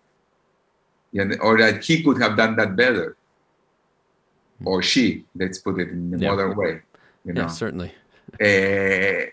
or 1.41 1.57
that 1.57 1.83
he 1.83 2.03
could 2.03 2.21
have 2.21 2.37
done 2.37 2.55
that 2.57 2.75
better, 2.75 3.15
or 4.63 4.81
she. 4.81 5.25
Let's 5.35 5.57
put 5.57 5.79
it 5.79 5.89
in 5.89 6.11
the 6.11 6.19
Yeah. 6.19 6.29
modern 6.31 6.55
way. 6.55 6.81
You 7.25 7.33
Yeah, 7.33 7.41
know, 7.43 7.47
certainly. 7.47 7.93
Eh, 8.39 9.25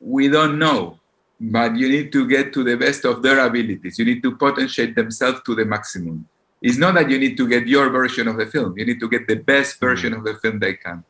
we 0.00 0.28
don't 0.28 0.58
know, 0.58 0.98
but 1.40 1.76
you 1.76 1.88
need 1.88 2.12
to 2.12 2.26
get 2.28 2.52
to 2.52 2.62
the 2.64 2.76
best 2.76 3.04
of 3.04 3.22
their 3.22 3.38
abilities. 3.40 3.98
You 3.98 4.04
need 4.04 4.22
to 4.24 4.36
potentiate 4.36 4.94
themselves 4.94 5.40
to 5.46 5.54
the 5.54 5.64
maximum. 5.64 6.28
It's 6.60 6.76
not 6.78 6.94
that 6.94 7.08
you 7.10 7.18
need 7.18 7.36
to 7.38 7.48
get 7.48 7.66
your 7.66 7.88
version 7.90 8.28
of 8.28 8.36
the 8.36 8.46
film. 8.46 8.76
You 8.78 8.84
need 8.84 9.00
to 9.00 9.08
get 9.08 9.26
the 9.26 9.36
best 9.36 9.80
version 9.80 10.12
of 10.12 10.22
the 10.24 10.34
film 10.34 10.58
they 10.58 10.74
can. 10.74 11.02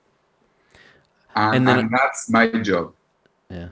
And, 1.35 1.57
And 1.57 1.69
then- 1.69 1.79
and 1.81 1.91
that's 1.93 2.29
my 2.31 2.47
job. 2.49 2.95
Yeah. 3.51 3.69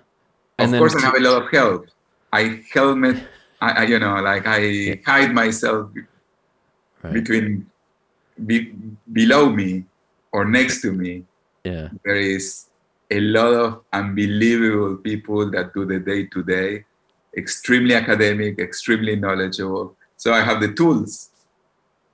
Of 0.59 0.70
then 0.70 0.78
course, 0.78 0.94
I 0.96 1.01
have 1.01 1.14
a 1.14 1.20
lot 1.20 1.42
of 1.42 1.51
help. 1.51 1.86
I 2.33 2.62
helmet, 2.72 3.16
I, 3.61 3.70
I 3.70 3.83
you 3.85 3.99
know, 3.99 4.14
like 4.22 4.45
I 4.47 5.01
hide 5.05 5.33
myself 5.35 5.91
right. 7.03 7.12
between 7.12 7.66
be, 8.47 8.72
below 9.12 9.51
me 9.51 9.85
or 10.33 10.45
next 10.45 10.81
to 10.83 10.93
me 10.93 11.24
Yeah. 11.64 11.89
there 12.05 12.16
is 12.16 12.66
a 13.11 13.20
lot 13.20 13.53
of 13.55 13.81
unbelievable 13.93 14.97
people 14.97 15.51
that 15.51 15.74
do 15.74 15.85
the 15.85 15.99
day 15.99 16.26
to 16.26 16.43
day, 16.45 16.85
extremely 17.37 17.95
academic, 17.95 18.59
extremely 18.59 19.16
knowledgeable. 19.16 19.97
So 20.16 20.33
I 20.33 20.41
have 20.43 20.61
the 20.61 20.72
tools 20.72 21.31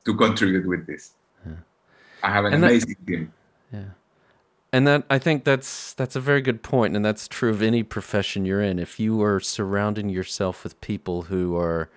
to 0.07 0.14
contribute 0.17 0.67
with 0.67 0.87
this. 0.87 1.12
Yeah. 1.47 1.53
I 2.23 2.31
have 2.31 2.45
an 2.47 2.55
And 2.55 2.62
that- 2.62 2.71
amazing 2.71 2.97
team. 3.07 3.33
Yeah. 3.73 3.91
And 4.77 4.87
that 4.87 5.05
I 5.09 5.18
think 5.18 5.45
that's 5.45 5.95
that's 5.95 6.16
a 6.16 6.20
very 6.20 6.43
good 6.43 6.62
point, 6.62 6.95
and 6.95 7.03
that's 7.03 7.27
true 7.29 7.49
of 7.49 7.62
any 7.62 7.83
profession 7.83 8.45
you're 8.45 8.61
in. 8.61 8.79
If 8.79 9.01
you 9.01 9.22
are 9.22 9.41
surrounding 9.41 10.11
yourself 10.11 10.64
with 10.64 10.79
people 10.83 11.22
who 11.22 11.57
are 11.57 11.89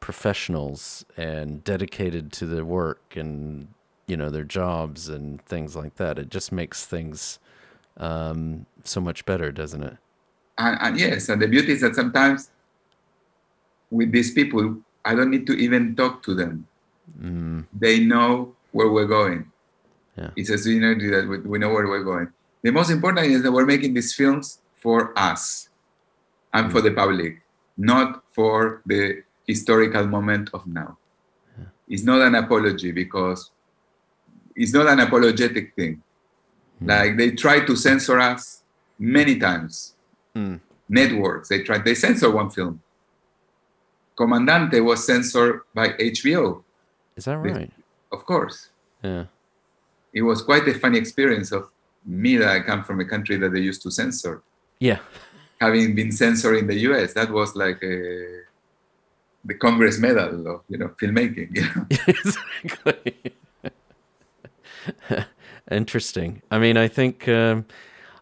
professionals 0.00 1.04
and 1.16 1.62
dedicated 1.62 2.32
to 2.32 2.46
their 2.46 2.64
work 2.64 3.14
and 3.14 3.68
you 4.08 4.16
know 4.16 4.30
their 4.30 4.42
jobs 4.42 5.08
and 5.08 5.40
things 5.46 5.76
like 5.76 5.94
that, 5.94 6.18
it 6.18 6.28
just 6.28 6.50
makes 6.50 6.84
things 6.84 7.38
um, 7.98 8.66
so 8.82 9.00
much 9.00 9.24
better, 9.24 9.52
doesn't 9.52 9.84
it? 9.84 9.96
And, 10.58 10.78
and 10.80 10.98
yes, 10.98 11.28
and 11.28 11.40
the 11.40 11.46
beauty 11.46 11.70
is 11.70 11.82
that 11.82 11.94
sometimes 11.94 12.50
with 13.92 14.10
these 14.10 14.32
people, 14.32 14.76
I 15.04 15.14
don't 15.14 15.30
need 15.30 15.46
to 15.46 15.52
even 15.52 15.94
talk 15.94 16.24
to 16.24 16.34
them. 16.34 16.66
Mm, 17.20 17.66
They 17.72 18.00
know 18.00 18.56
where 18.72 18.90
we're 18.90 19.06
going. 19.06 19.51
Yeah. 20.16 20.30
It's 20.36 20.50
a 20.50 20.54
synergy 20.54 21.10
that 21.10 21.28
we, 21.28 21.38
we 21.38 21.58
know 21.58 21.70
where 21.70 21.86
we're 21.86 22.04
going. 22.04 22.28
The 22.62 22.70
most 22.70 22.90
important 22.90 23.26
is 23.26 23.42
that 23.42 23.52
we're 23.52 23.66
making 23.66 23.94
these 23.94 24.14
films 24.14 24.60
for 24.76 25.18
us 25.18 25.68
and 26.52 26.70
for 26.70 26.80
the 26.80 26.90
public, 26.92 27.42
not 27.76 28.22
for 28.32 28.82
the 28.86 29.22
historical 29.46 30.06
moment 30.06 30.50
of 30.52 30.66
now. 30.66 30.98
It's 31.88 32.04
not 32.04 32.22
an 32.22 32.34
apology 32.34 32.92
because 32.92 33.50
it's 34.54 34.72
not 34.72 34.86
an 34.86 35.00
apologetic 35.00 35.74
thing. 35.74 36.02
Like 36.80 37.16
they 37.16 37.32
try 37.32 37.64
to 37.64 37.76
censor 37.76 38.18
us 38.18 38.62
many 38.98 39.38
times. 39.38 39.94
Mm. 40.34 40.60
networks. 40.88 41.48
They 41.48 41.62
tried. 41.62 41.84
They 41.84 41.94
censored 41.94 42.32
one 42.34 42.50
film. 42.50 42.80
Comandante 44.16 44.80
was 44.80 45.04
censored 45.04 45.62
by 45.74 45.88
HBO. 45.88 46.62
Is 47.16 47.24
that 47.24 47.38
right? 47.38 47.70
Of 48.12 48.24
course. 48.26 48.68
Yeah. 49.02 49.24
It 50.12 50.22
was 50.22 50.42
quite 50.42 50.66
a 50.68 50.74
funny 50.74 50.98
experience 50.98 51.52
of 51.52 51.68
me 52.04 52.36
that 52.36 52.48
I 52.48 52.60
come 52.60 52.84
from 52.84 53.00
a 53.00 53.04
country 53.04 53.36
that 53.38 53.52
they 53.52 53.60
used 53.60 53.82
to 53.82 53.90
censor. 53.90 54.42
Yeah. 54.78 54.98
Having 55.60 55.94
been 55.94 56.12
censored 56.12 56.58
in 56.58 56.66
the 56.66 56.78
US, 56.90 57.14
that 57.14 57.30
was 57.30 57.54
like 57.54 57.82
a, 57.82 58.42
the 59.44 59.54
Congress 59.54 59.98
Medal 59.98 60.46
of 60.48 60.62
you 60.68 60.78
know 60.78 60.88
filmmaking. 61.00 61.54
You 61.56 61.62
know? 61.62 61.86
exactly. 62.06 63.34
Interesting. 65.70 66.42
I 66.50 66.58
mean, 66.58 66.76
I 66.76 66.88
think 66.88 67.28
um, 67.28 67.66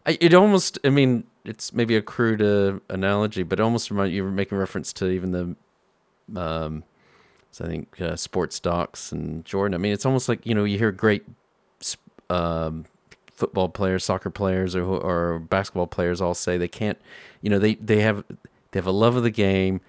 I, 0.05 0.17
it 0.21 0.33
almost. 0.33 0.79
I 0.83 0.89
mean, 0.89 1.25
it's 1.43 1.73
maybe 1.73 1.95
a 1.95 2.01
crude 2.01 2.41
uh, 2.41 2.79
analogy, 2.89 3.43
but 3.43 3.59
almost 3.59 3.89
remind 3.89 4.13
you 4.13 4.23
were 4.23 4.31
making 4.31 4.57
reference 4.57 4.93
to 4.93 5.09
even 5.09 5.31
the, 5.31 6.39
um, 6.39 6.83
so 7.51 7.65
I 7.65 7.67
think 7.67 7.99
uh, 7.99 8.15
sports 8.15 8.59
docs 8.59 9.11
and 9.11 9.43
Jordan. 9.43 9.73
I 9.75 9.77
mean, 9.79 9.93
it's 9.93 10.05
almost 10.05 10.29
like 10.29 10.45
you 10.45 10.53
know 10.53 10.63
you 10.63 10.77
hear 10.77 10.91
great 10.91 11.25
um, 12.31 12.85
football 13.33 13.69
players, 13.69 14.03
soccer 14.03 14.29
players, 14.29 14.75
or 14.75 14.83
or 14.83 15.39
basketball 15.39 15.87
players 15.87 16.21
all 16.21 16.33
say 16.33 16.57
they 16.57 16.67
can't. 16.67 16.97
You 17.41 17.49
know, 17.49 17.59
they 17.59 17.75
they 17.75 18.01
have 18.01 18.23
they 18.71 18.79
have 18.79 18.87
a 18.87 18.91
love 18.91 19.15
of 19.15 19.23
the 19.23 19.31
game. 19.31 19.81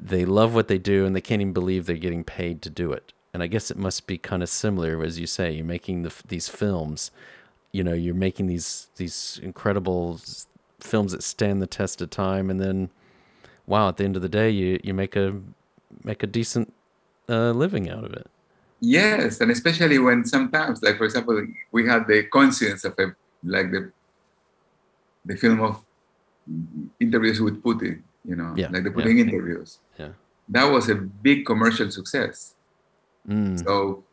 They 0.00 0.24
love 0.24 0.54
what 0.54 0.68
they 0.68 0.78
do, 0.78 1.06
and 1.06 1.14
they 1.14 1.20
can't 1.20 1.40
even 1.40 1.52
believe 1.52 1.86
they're 1.86 1.96
getting 1.96 2.24
paid 2.24 2.62
to 2.62 2.70
do 2.70 2.92
it. 2.92 3.12
And 3.32 3.42
I 3.42 3.46
guess 3.46 3.70
it 3.70 3.76
must 3.76 4.06
be 4.06 4.18
kind 4.18 4.42
of 4.42 4.48
similar, 4.48 5.04
as 5.04 5.18
you 5.20 5.26
say. 5.26 5.52
You're 5.52 5.64
making 5.64 6.02
the, 6.02 6.12
these 6.26 6.48
films. 6.48 7.10
You 7.70 7.84
know, 7.84 7.92
you're 7.92 8.14
making 8.14 8.46
these 8.46 8.88
these 8.96 9.38
incredible 9.42 10.20
films 10.80 11.12
that 11.12 11.22
stand 11.22 11.60
the 11.60 11.66
test 11.66 12.00
of 12.00 12.10
time, 12.10 12.50
and 12.50 12.58
then, 12.58 12.90
wow, 13.66 13.88
at 13.88 13.98
the 13.98 14.04
end 14.04 14.16
of 14.16 14.22
the 14.22 14.28
day, 14.28 14.50
you 14.50 14.80
you 14.82 14.94
make 14.94 15.14
a 15.16 15.40
make 16.02 16.22
a 16.22 16.26
decent 16.26 16.72
uh, 17.28 17.50
living 17.50 17.90
out 17.90 18.04
of 18.04 18.12
it. 18.14 18.26
Yes, 18.80 19.40
and 19.40 19.50
especially 19.50 19.98
when 19.98 20.24
sometimes, 20.24 20.82
like 20.82 20.98
for 20.98 21.04
example, 21.04 21.46
we 21.72 21.86
had 21.86 22.06
the 22.06 22.24
coincidence 22.24 22.84
of 22.84 22.94
a, 22.98 23.14
like 23.42 23.70
the 23.72 23.90
the 25.24 25.36
film 25.36 25.60
of 25.60 25.84
interviews 27.00 27.40
with 27.40 27.62
Putin, 27.62 28.02
you 28.24 28.36
know, 28.36 28.54
Yeah, 28.56 28.68
like 28.70 28.84
the 28.84 28.90
yeah. 28.90 28.96
Putin 28.96 29.18
interviews. 29.18 29.78
Yeah. 29.98 30.12
That 30.48 30.64
was 30.64 30.88
a 30.88 30.94
big 30.94 31.44
commercial 31.44 31.90
success. 31.90 32.54
Mm, 33.28 33.62
So, 33.62 34.04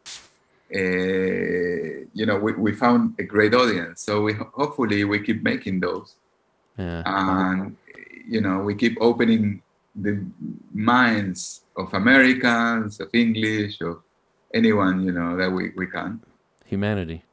uh, 0.76 2.07
you 2.13 2.26
know, 2.26 2.38
we, 2.38 2.53
we 2.53 2.74
found 2.74 3.16
a 3.20 3.24
great 3.24 3.53
audience. 3.53 4.01
So 4.01 4.22
we 4.24 4.34
hopefully 4.34 5.03
we 5.05 5.20
keep 5.22 5.43
making 5.43 5.80
those, 5.80 6.16
yeah. 6.78 7.03
and 7.05 7.78
you 8.28 8.41
know, 8.41 8.59
we 8.59 8.76
keep 8.76 8.97
opening 8.99 9.61
the 9.95 10.26
minds 10.74 11.61
of 11.78 11.93
Americans, 11.93 12.99
of 12.99 13.09
English, 13.13 13.80
of 13.80 14.01
anyone 14.56 15.03
you 15.06 15.12
know 15.12 15.38
that 15.38 15.51
we, 15.51 15.72
we 15.76 15.86
can. 15.88 16.22
Humanity. 16.66 17.24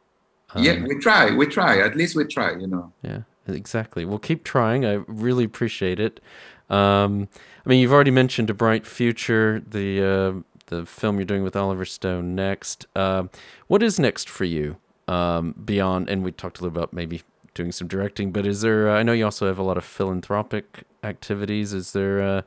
yeah, 0.56 0.72
Um, 0.72 0.82
we 0.84 0.98
try. 0.98 1.34
We 1.34 1.46
try. 1.46 1.80
At 1.80 1.96
least 1.96 2.14
we 2.16 2.24
try. 2.24 2.50
You 2.58 2.66
know. 2.66 2.92
Yeah, 3.02 3.22
exactly. 3.48 4.04
Well, 4.04 4.18
keep 4.18 4.44
trying. 4.44 4.84
I 4.84 4.94
really 5.06 5.44
appreciate 5.44 5.98
it. 5.98 6.20
Um, 6.68 7.28
I 7.64 7.68
mean, 7.68 7.80
you've 7.80 7.92
already 7.92 8.10
mentioned 8.10 8.50
a 8.50 8.54
bright 8.54 8.86
future, 8.86 9.62
the 9.66 10.02
uh, 10.02 10.32
the 10.66 10.84
film 10.86 11.16
you're 11.16 11.24
doing 11.24 11.42
with 11.44 11.56
Oliver 11.56 11.84
Stone 11.84 12.34
next. 12.34 12.86
Um 12.96 13.30
what 13.68 13.82
is 13.82 13.98
next 13.98 14.28
for 14.28 14.44
you 14.44 14.76
um, 15.08 15.54
beyond? 15.64 16.10
And 16.10 16.22
we 16.24 16.32
talked 16.32 16.58
a 16.58 16.62
little 16.62 16.76
about 16.76 16.92
maybe 16.92 17.22
doing 17.54 17.72
some 17.72 17.88
directing, 17.88 18.32
but 18.32 18.46
is 18.46 18.60
there? 18.62 18.90
Uh, 18.90 18.98
I 18.98 19.02
know 19.02 19.12
you 19.12 19.24
also 19.24 19.46
have 19.46 19.58
a 19.58 19.62
lot 19.62 19.76
of 19.78 19.84
philanthropic 19.84 20.84
activities. 21.02 21.72
Is 21.72 21.92
there? 21.92 22.44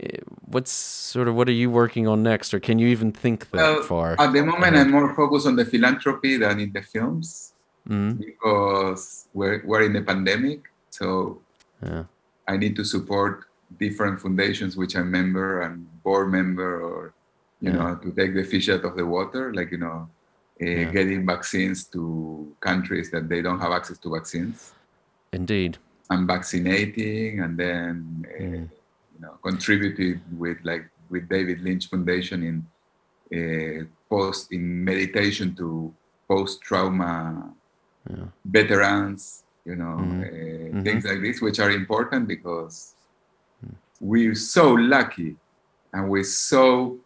Eh, 0.00 0.18
what's 0.46 0.70
sort 0.70 1.26
of 1.28 1.34
what 1.34 1.48
are 1.48 1.52
you 1.62 1.70
working 1.70 2.06
on 2.06 2.22
next, 2.22 2.54
or 2.54 2.60
can 2.60 2.78
you 2.78 2.86
even 2.88 3.10
think 3.10 3.50
that 3.50 3.56
Well, 3.56 3.82
far? 3.82 4.14
At 4.18 4.32
the 4.32 4.42
moment, 4.44 4.74
ahead? 4.74 4.86
I'm 4.86 4.90
more 4.92 5.12
focused 5.14 5.46
on 5.46 5.56
the 5.56 5.64
philanthropy 5.64 6.36
than 6.36 6.60
in 6.60 6.72
the 6.72 6.82
films 6.82 7.52
Mhm. 7.88 8.18
because 8.18 9.26
we're 9.34 9.62
we're 9.66 9.82
in 9.82 9.96
a 9.96 10.02
pandemic. 10.02 10.60
So 10.90 11.40
Yeah. 11.82 12.04
I 12.46 12.56
need 12.56 12.76
to 12.76 12.84
support 12.84 13.44
different 13.78 14.20
foundations 14.20 14.76
which 14.76 14.94
I'm 14.96 15.10
member 15.10 15.60
and 15.62 15.86
board 16.04 16.30
member, 16.30 16.80
or 16.80 17.12
you 17.60 17.70
Yeah. 17.70 17.78
know, 17.78 17.90
to 17.96 18.08
take 18.12 18.34
the 18.34 18.44
fish 18.44 18.68
out 18.68 18.84
of 18.84 18.94
the 18.94 19.04
water, 19.06 19.52
like 19.52 19.70
you 19.74 19.78
know, 19.78 20.06
uh, 20.62 20.64
Yeah. 20.64 20.90
getting 20.94 21.26
vaccines 21.26 21.84
to 21.94 22.00
countries 22.60 23.10
that 23.10 23.28
they 23.28 23.42
don't 23.42 23.58
have 23.58 23.72
access 23.72 23.98
to 23.98 24.08
vaccines, 24.10 24.74
Indeed. 25.32 25.78
and 26.10 26.26
vaccinating, 26.28 27.40
and 27.42 27.58
then 27.58 27.96
uh. 28.38 28.77
You 29.18 29.26
know, 29.26 29.38
contributed 29.42 30.20
with 30.38 30.58
like 30.62 30.88
with 31.10 31.28
David 31.28 31.60
Lynch 31.60 31.88
Foundation 31.88 32.42
in 32.42 32.56
uh, 33.36 33.84
post 34.08 34.52
in 34.52 34.84
meditation 34.84 35.54
to 35.56 35.94
post 36.28 36.60
trauma 36.62 37.52
Yeah. 38.08 38.28
veterans, 38.44 39.44
you 39.64 39.76
know, 39.76 39.96
Mhm. 39.98 40.22
uh, 40.22 40.74
Mhm. 40.74 40.84
things 40.84 41.04
like 41.04 41.20
this, 41.20 41.40
which 41.42 41.58
are 41.58 41.70
important 41.70 42.28
because 42.28 42.94
we're 44.00 44.34
so 44.34 44.72
lucky 44.74 45.36
and 45.92 46.08
we're 46.08 46.24
so 46.24 47.00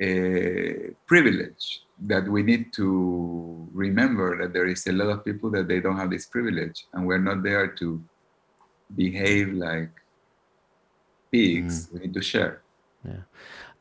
uh, 0.00 0.92
privileged 1.06 1.70
that 2.06 2.28
we 2.28 2.42
need 2.42 2.70
to 2.74 3.68
remember 3.72 4.36
that 4.38 4.52
there 4.52 4.66
is 4.66 4.86
a 4.86 4.92
lot 4.92 5.08
of 5.08 5.24
people 5.24 5.50
that 5.50 5.66
they 5.68 5.80
don't 5.80 5.96
have 5.96 6.10
this 6.10 6.26
privilege 6.26 6.86
and 6.92 7.06
we're 7.06 7.18
not 7.30 7.42
there 7.42 7.68
to 7.68 8.04
behave 8.94 9.52
like 9.54 9.90
pigs. 11.36 11.88
We 11.92 12.00
need 12.00 12.14
to 12.14 12.22
share. 12.22 12.62
Yeah, 13.04 13.20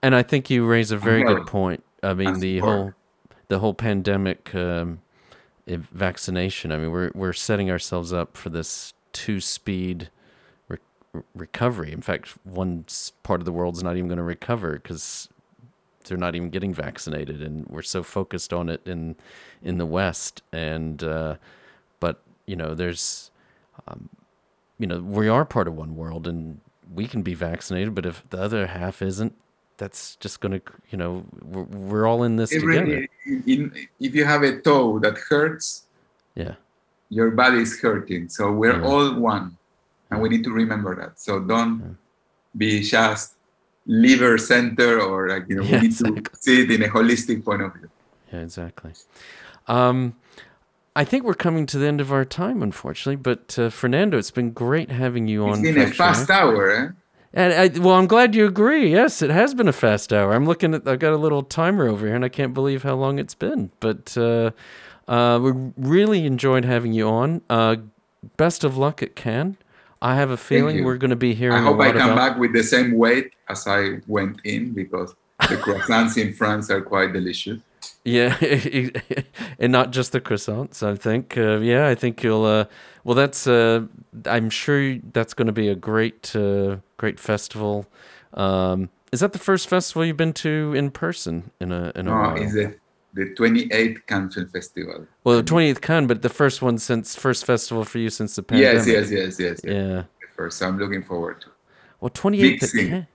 and 0.01 0.15
I 0.15 0.23
think 0.23 0.49
you 0.49 0.65
raise 0.65 0.91
a 0.91 0.97
very 0.97 1.23
good 1.23 1.47
point. 1.47 1.83
I 2.03 2.13
mean, 2.13 2.39
the 2.39 2.59
whole 2.59 2.93
the 3.47 3.59
whole 3.59 3.73
pandemic 3.73 4.53
um, 4.55 5.01
vaccination. 5.67 6.71
I 6.71 6.77
mean, 6.77 6.91
we're 6.91 7.11
we're 7.13 7.33
setting 7.33 7.69
ourselves 7.71 8.13
up 8.13 8.37
for 8.37 8.49
this 8.49 8.93
two 9.13 9.39
speed 9.39 10.09
re- 10.67 10.77
recovery. 11.33 11.91
In 11.91 12.01
fact, 12.01 12.33
one 12.43 12.85
part 13.23 13.41
of 13.41 13.45
the 13.45 13.51
world's 13.51 13.83
not 13.83 13.95
even 13.95 14.07
going 14.07 14.17
to 14.17 14.23
recover 14.23 14.73
because 14.73 15.29
they're 16.05 16.17
not 16.17 16.35
even 16.35 16.49
getting 16.49 16.73
vaccinated, 16.73 17.41
and 17.41 17.65
we're 17.67 17.81
so 17.81 18.03
focused 18.03 18.53
on 18.53 18.69
it 18.69 18.81
in 18.85 19.15
in 19.63 19.77
the 19.77 19.85
West. 19.85 20.43
And 20.51 21.03
uh, 21.03 21.35
but 21.99 22.21
you 22.45 22.55
know, 22.55 22.75
there's 22.75 23.31
um, 23.87 24.09
you 24.77 24.87
know, 24.87 24.99
we 24.99 25.27
are 25.27 25.45
part 25.45 25.67
of 25.67 25.75
one 25.75 25.95
world, 25.95 26.27
and 26.27 26.59
we 26.93 27.07
can 27.07 27.21
be 27.21 27.33
vaccinated. 27.33 27.95
But 27.95 28.05
if 28.05 28.23
the 28.29 28.38
other 28.41 28.67
half 28.67 29.01
isn't, 29.01 29.33
that's 29.77 30.15
just 30.17 30.39
going 30.39 30.59
to 30.59 30.61
you 30.89 30.97
know, 30.97 31.25
we're, 31.41 31.63
we're 31.63 32.07
all 32.07 32.23
in 32.23 32.36
this 32.38 32.51
It 32.51 32.61
together. 32.61 32.86
really- 32.86 33.09
in, 33.53 33.71
if 33.99 34.15
you 34.15 34.23
have 34.25 34.43
a 34.43 34.61
toe 34.61 34.99
that 34.99 35.17
hurts, 35.17 35.83
Yeah. 36.36 36.55
your 37.09 37.31
body 37.31 37.59
is 37.59 37.79
hurting. 37.81 38.29
So 38.29 38.51
we're 38.51 38.79
Yeah. 38.79 38.88
all 38.88 39.13
one, 39.19 39.57
and 40.11 40.21
we 40.21 40.29
need 40.29 40.43
to 40.45 40.51
remember 40.51 40.95
that. 40.95 41.19
So 41.19 41.39
don't 41.39 41.97
be 42.55 42.81
just 42.81 43.33
liver 43.86 44.38
center 44.38 44.99
or 45.01 45.29
like 45.29 45.45
you 45.47 45.55
know 45.57 45.63
Yeah, 45.63 45.81
we 45.81 45.88
need 45.88 45.97
to 45.97 46.23
see 46.39 46.63
it 46.63 46.71
in 46.71 46.83
a 46.83 46.88
holistic 46.88 47.43
point 47.45 47.61
of 47.61 47.73
view. 47.73 47.89
Yeah, 48.31 48.39
exactly. 48.41 48.93
Um, 49.67 50.15
I 50.95 51.03
think 51.03 51.25
we're 51.25 51.33
coming 51.33 51.65
to 51.67 51.77
the 51.77 51.87
end 51.87 51.99
of 51.99 52.11
our 52.11 52.23
time, 52.23 52.63
unfortunately. 52.63 53.17
But 53.17 53.57
uh, 53.59 53.69
Fernando, 53.69 54.17
it's 54.17 54.31
been 54.31 54.51
great 54.51 54.91
having 54.91 55.27
you 55.27 55.47
It's 55.47 55.57
on. 55.57 55.65
It's 55.65 55.75
been 55.75 55.89
a 55.89 55.91
fast 55.91 56.29
hour, 56.29 56.71
eh? 56.71 56.87
And 57.33 57.53
I, 57.53 57.79
well, 57.79 57.95
I'm 57.95 58.07
glad 58.07 58.33
you 58.33 58.45
agree. 58.45 58.91
Yes, 58.91 59.21
it 59.21 59.29
has 59.29 59.53
been 59.53 59.67
a 59.67 59.73
fast 59.73 60.13
hour. 60.13 60.33
I'm 60.33 60.45
looking 60.45 60.73
at. 60.73 60.87
I've 60.87 60.99
got 60.99 61.11
a 61.11 61.17
little 61.17 61.43
timer 61.43 61.87
over 61.87 62.05
here, 62.05 62.15
and 62.15 62.23
I 62.23 62.29
can't 62.29 62.53
believe 62.53 62.83
how 62.83 62.95
long 62.95 63.19
it's 63.19 63.35
been. 63.35 63.71
But 63.81 64.17
uh, 64.17 64.51
uh, 65.09 65.39
we 65.41 65.51
really 65.75 66.25
enjoyed 66.25 66.63
having 66.63 66.93
you 66.93 67.09
on. 67.09 67.41
Uh, 67.49 67.75
best 68.37 68.63
of 68.63 68.77
luck 68.77 69.03
at 69.03 69.17
Cannes. 69.17 69.57
I 70.01 70.15
have 70.15 70.29
a 70.29 70.37
feeling 70.37 70.83
we're 70.83 70.97
going 70.97 71.09
to 71.09 71.15
be 71.15 71.33
hearing 71.33 71.57
I 71.57 71.61
hope 71.61 71.79
I 71.79 71.91
come 71.91 72.11
about. 72.11 72.15
back 72.15 72.37
with 72.37 72.53
the 72.53 72.63
same 72.63 72.93
weight 72.93 73.33
as 73.49 73.65
I 73.67 74.01
went 74.07 74.39
in 74.43 74.71
because 74.71 75.15
the 75.39 75.55
croissants 75.55 76.17
in 76.21 76.33
France 76.33 76.69
are 76.69 76.81
quite 76.81 77.11
delicious. 77.11 77.59
Yeah, 78.05 78.37
and 79.59 79.71
not 79.71 79.91
just 79.91 80.11
the 80.11 80.21
croissants. 80.21 80.83
I 80.83 80.95
think. 80.95 81.37
Uh, 81.37 81.57
yeah, 81.57 81.87
I 81.87 81.95
think 81.95 82.23
you'll. 82.23 82.45
Uh, 82.45 82.65
well, 83.03 83.15
that's. 83.15 83.47
Uh, 83.47 83.87
I'm 84.25 84.51
sure 84.51 84.97
that's 85.11 85.33
going 85.33 85.47
to 85.47 85.53
be 85.53 85.67
a 85.67 85.75
great, 85.75 86.35
uh, 86.35 86.77
great 86.97 87.19
festival. 87.19 87.87
Um, 88.35 88.89
is 89.11 89.21
that 89.21 89.33
the 89.33 89.39
first 89.39 89.67
festival 89.67 90.05
you've 90.05 90.17
been 90.17 90.33
to 90.33 90.73
in 90.75 90.91
person 90.91 91.49
in 91.59 91.71
a 91.71 91.91
in 91.95 92.07
a? 92.07 92.11
No, 92.11 92.15
while? 92.15 92.73
the 93.15 93.33
28th 93.33 94.05
Cannes 94.07 94.33
Film 94.33 94.47
Festival. 94.49 95.07
Well, 95.23 95.37
the 95.37 95.43
28th 95.43 95.81
Cannes, 95.81 96.07
but 96.07 96.21
the 96.21 96.29
first 96.29 96.61
one 96.61 96.77
since 96.77 97.15
first 97.15 97.45
festival 97.45 97.85
for 97.85 97.97
you 97.97 98.09
since 98.09 98.35
the 98.35 98.43
pandemic. 98.43 98.85
Yes, 98.85 98.87
yes, 98.87 99.11
yes, 99.11 99.39
yes. 99.39 99.61
yes. 99.63 99.73
Yeah. 99.73 100.03
First, 100.35 100.57
so 100.59 100.67
I'm 100.67 100.77
looking 100.77 101.01
forward 101.01 101.41
to. 101.41 101.47
Well, 102.01 102.09
28th. 102.09 103.07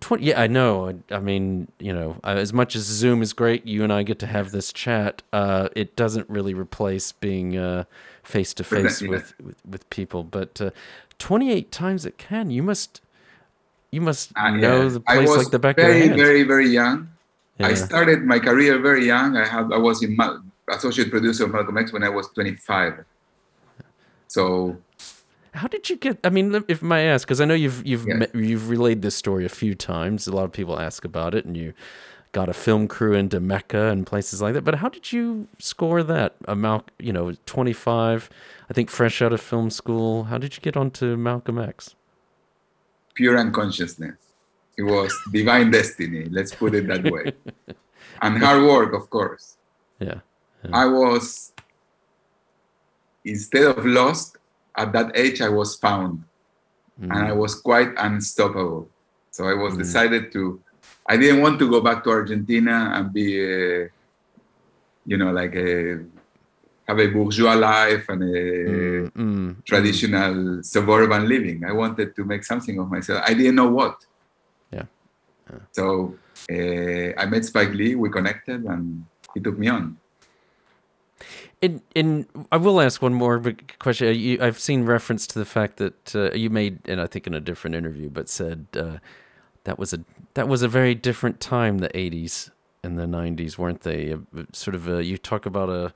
20, 0.00 0.24
yeah, 0.24 0.40
I 0.40 0.46
know. 0.46 0.88
I, 0.88 1.14
I 1.14 1.18
mean, 1.20 1.68
you 1.78 1.92
know, 1.92 2.16
uh, 2.24 2.36
as 2.38 2.52
much 2.52 2.74
as 2.74 2.82
Zoom 2.82 3.22
is 3.22 3.32
great, 3.32 3.66
you 3.66 3.84
and 3.84 3.92
I 3.92 4.02
get 4.02 4.18
to 4.20 4.26
have 4.26 4.50
this 4.50 4.72
chat. 4.72 5.22
Uh, 5.32 5.68
it 5.76 5.96
doesn't 5.96 6.28
really 6.28 6.54
replace 6.54 7.12
being 7.12 7.56
uh, 7.56 7.84
face 8.22 8.54
to 8.54 8.64
face 8.64 9.02
with 9.02 9.34
with 9.68 9.88
people. 9.90 10.22
But 10.24 10.60
uh, 10.60 10.70
28 11.18 11.70
times 11.70 12.06
it 12.06 12.18
can. 12.18 12.50
you 12.50 12.62
must 12.62 13.00
you 13.90 14.00
must 14.00 14.32
uh, 14.36 14.50
know 14.50 14.82
yeah. 14.82 14.88
the 14.88 15.00
place 15.00 15.36
like 15.36 15.50
the 15.50 15.58
back 15.58 15.76
very, 15.76 15.90
of 15.90 15.96
your 15.98 16.06
hand. 16.08 16.20
Very, 16.20 16.42
very 16.44 16.68
young. 16.68 17.08
Yeah. 17.58 17.68
I 17.68 17.74
started 17.74 18.24
my 18.24 18.38
career 18.38 18.78
very 18.78 19.06
young. 19.06 19.36
I 19.36 19.46
have 19.46 19.70
I 19.72 19.76
was 19.76 20.02
in 20.02 20.16
associate 20.68 21.10
producer 21.10 21.44
of 21.44 21.52
Malcolm 21.52 21.76
X 21.76 21.92
when 21.92 22.02
I 22.02 22.08
was 22.08 22.28
25. 22.28 23.04
So 24.28 24.76
how 25.52 25.68
did 25.68 25.90
you 25.90 25.96
get? 25.96 26.18
I 26.24 26.30
mean, 26.30 26.64
if 26.68 26.82
I 26.82 27.00
ask, 27.00 27.26
because 27.26 27.40
I 27.40 27.44
know 27.44 27.54
you've 27.54 27.84
you've 27.86 28.06
yeah. 28.06 28.14
met, 28.14 28.34
you've 28.34 28.68
relayed 28.68 29.02
this 29.02 29.16
story 29.16 29.44
a 29.44 29.48
few 29.48 29.74
times. 29.74 30.26
A 30.26 30.32
lot 30.32 30.44
of 30.44 30.52
people 30.52 30.78
ask 30.78 31.04
about 31.04 31.34
it, 31.34 31.44
and 31.44 31.56
you 31.56 31.72
got 32.32 32.48
a 32.48 32.52
film 32.52 32.86
crew 32.86 33.14
into 33.14 33.40
Mecca 33.40 33.88
and 33.88 34.06
places 34.06 34.40
like 34.40 34.54
that. 34.54 34.62
But 34.62 34.76
how 34.76 34.88
did 34.88 35.12
you 35.12 35.48
score 35.58 36.02
that? 36.04 36.36
Amount, 36.46 36.90
you 36.98 37.12
know, 37.12 37.34
twenty 37.46 37.72
five. 37.72 38.30
I 38.68 38.72
think 38.72 38.90
fresh 38.90 39.20
out 39.20 39.32
of 39.32 39.40
film 39.40 39.70
school. 39.70 40.24
How 40.24 40.38
did 40.38 40.56
you 40.56 40.62
get 40.62 40.76
onto 40.76 41.16
Malcolm 41.16 41.58
X? 41.58 41.96
Pure 43.14 43.38
unconsciousness. 43.38 44.16
It 44.78 44.84
was 44.84 45.12
divine 45.32 45.70
destiny. 45.72 46.26
Let's 46.30 46.54
put 46.54 46.74
it 46.74 46.86
that 46.86 47.04
way. 47.04 47.32
and 48.22 48.38
hard 48.38 48.62
work, 48.62 48.94
of 48.94 49.10
course. 49.10 49.56
Yeah. 49.98 50.20
yeah. 50.64 50.70
I 50.72 50.86
was 50.86 51.52
instead 53.24 53.64
of 53.64 53.84
lost 53.84 54.36
at 54.76 54.92
that 54.92 55.16
age, 55.16 55.40
I 55.40 55.48
was 55.48 55.76
found, 55.76 56.24
mm. 57.00 57.10
and 57.10 57.28
I 57.28 57.32
was 57.32 57.54
quite 57.54 57.92
unstoppable. 57.96 58.88
So 59.30 59.44
I 59.44 59.54
was 59.54 59.74
mm. 59.74 59.78
decided 59.78 60.32
to. 60.32 60.60
I 61.06 61.16
didn't 61.16 61.40
want 61.40 61.58
to 61.58 61.68
go 61.68 61.80
back 61.80 62.04
to 62.04 62.10
Argentina 62.10 62.92
and 62.94 63.12
be, 63.12 63.40
a, 63.42 63.88
you 65.06 65.16
know, 65.16 65.32
like 65.32 65.54
a 65.56 66.04
have 66.90 66.98
a 66.98 67.06
bourgeois 67.06 67.54
life 67.54 68.08
and 68.08 68.22
a 68.22 68.26
mm, 68.26 69.10
mm, 69.12 69.64
traditional 69.64 70.34
mm. 70.34 70.64
suburban 70.64 71.28
living. 71.28 71.64
I 71.64 71.72
wanted 71.72 72.14
to 72.16 72.24
make 72.24 72.42
something 72.44 72.78
of 72.78 72.90
myself. 72.90 73.22
I 73.26 73.34
didn't 73.34 73.54
know 73.54 73.70
what. 73.70 73.96
Yeah. 74.72 74.86
yeah. 75.50 75.58
So 75.72 76.16
uh, 76.50 77.20
I 77.20 77.26
met 77.26 77.44
Spike 77.44 77.74
Lee. 77.80 77.94
We 77.94 78.10
connected, 78.10 78.64
and 78.64 79.04
he 79.34 79.40
took 79.40 79.56
me 79.58 79.68
on. 79.68 79.96
In 81.60 81.82
in 81.94 82.26
I 82.50 82.56
will 82.56 82.80
ask 82.80 83.02
one 83.02 83.12
more 83.12 83.54
question. 83.78 84.08
Uh, 84.08 84.12
you, 84.12 84.38
I've 84.40 84.58
seen 84.58 84.84
reference 84.84 85.26
to 85.26 85.38
the 85.38 85.44
fact 85.44 85.76
that 85.76 86.16
uh, 86.16 86.32
you 86.32 86.48
made, 86.48 86.78
and 86.88 87.00
I 87.00 87.06
think 87.06 87.26
in 87.26 87.34
a 87.34 87.40
different 87.40 87.76
interview, 87.76 88.08
but 88.08 88.30
said 88.30 88.66
uh, 88.74 88.96
that 89.64 89.78
was 89.78 89.92
a 89.92 90.00
that 90.34 90.48
was 90.48 90.62
a 90.62 90.68
very 90.68 90.94
different 90.94 91.38
time, 91.38 91.78
the 91.78 91.90
'80s 91.90 92.50
and 92.82 92.98
the 92.98 93.04
'90s, 93.04 93.58
weren't 93.58 93.82
they? 93.82 94.16
sort 94.52 94.74
of 94.74 94.88
a, 94.88 95.04
you 95.04 95.18
talk 95.18 95.44
about 95.44 95.68
a 95.68 95.92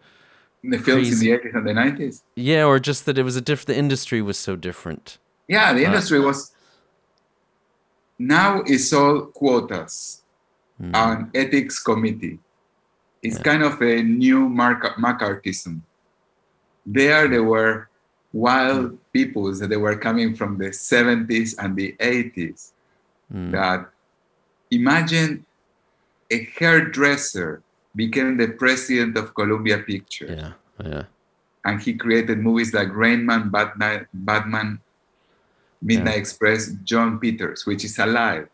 the 0.62 0.78
films 0.78 1.08
crazy, 1.08 1.30
in 1.30 1.40
the 1.40 1.48
'80s 1.48 1.56
and 1.56 1.66
the 1.66 1.72
'90s. 1.72 2.22
Yeah, 2.36 2.64
or 2.64 2.78
just 2.78 3.06
that 3.06 3.16
it 3.16 3.22
was 3.22 3.36
a 3.36 3.40
different. 3.40 3.68
The 3.68 3.78
industry 3.78 4.20
was 4.20 4.36
so 4.36 4.56
different. 4.56 5.16
Yeah, 5.48 5.72
the 5.72 5.84
uh, 5.84 5.88
industry 5.88 6.18
uh, 6.18 6.24
was. 6.24 6.52
Now 8.18 8.62
it's 8.66 8.92
all 8.92 9.22
quotas, 9.22 10.22
mm. 10.80 10.94
an 10.94 11.30
ethics 11.34 11.82
committee 11.82 12.38
it's 13.24 13.38
yeah. 13.38 13.42
kind 13.42 13.62
of 13.62 13.80
a 13.80 14.02
new 14.02 14.48
Mark- 14.48 14.96
McCarthyism. 14.96 15.80
There, 16.84 17.26
there 17.26 17.42
were 17.42 17.88
wild 18.32 18.92
mm. 18.92 18.98
peoples 19.12 19.58
that 19.60 19.70
they 19.70 19.78
were 19.78 19.96
coming 19.96 20.36
from 20.36 20.58
the 20.58 20.68
70s 20.68 21.56
and 21.58 21.74
the 21.74 21.96
80s. 21.98 22.72
Mm. 23.32 23.52
That 23.52 23.88
imagine 24.70 25.46
a 26.30 26.44
hairdresser 26.58 27.62
became 27.96 28.36
the 28.36 28.48
president 28.48 29.16
of 29.16 29.34
Columbia 29.34 29.78
Pictures. 29.78 30.36
Yeah, 30.36 30.52
yeah. 30.84 31.04
And 31.64 31.80
he 31.80 31.94
created 31.94 32.38
movies 32.38 32.74
like 32.74 32.94
Rain 32.94 33.24
Man, 33.24 33.48
Batman, 33.48 34.06
Batman 34.12 34.80
Midnight 35.80 36.12
yeah. 36.12 36.20
Express, 36.20 36.72
Jon 36.84 37.18
Peters, 37.18 37.64
which 37.64 37.84
is 37.84 37.98
alive. 37.98 38.48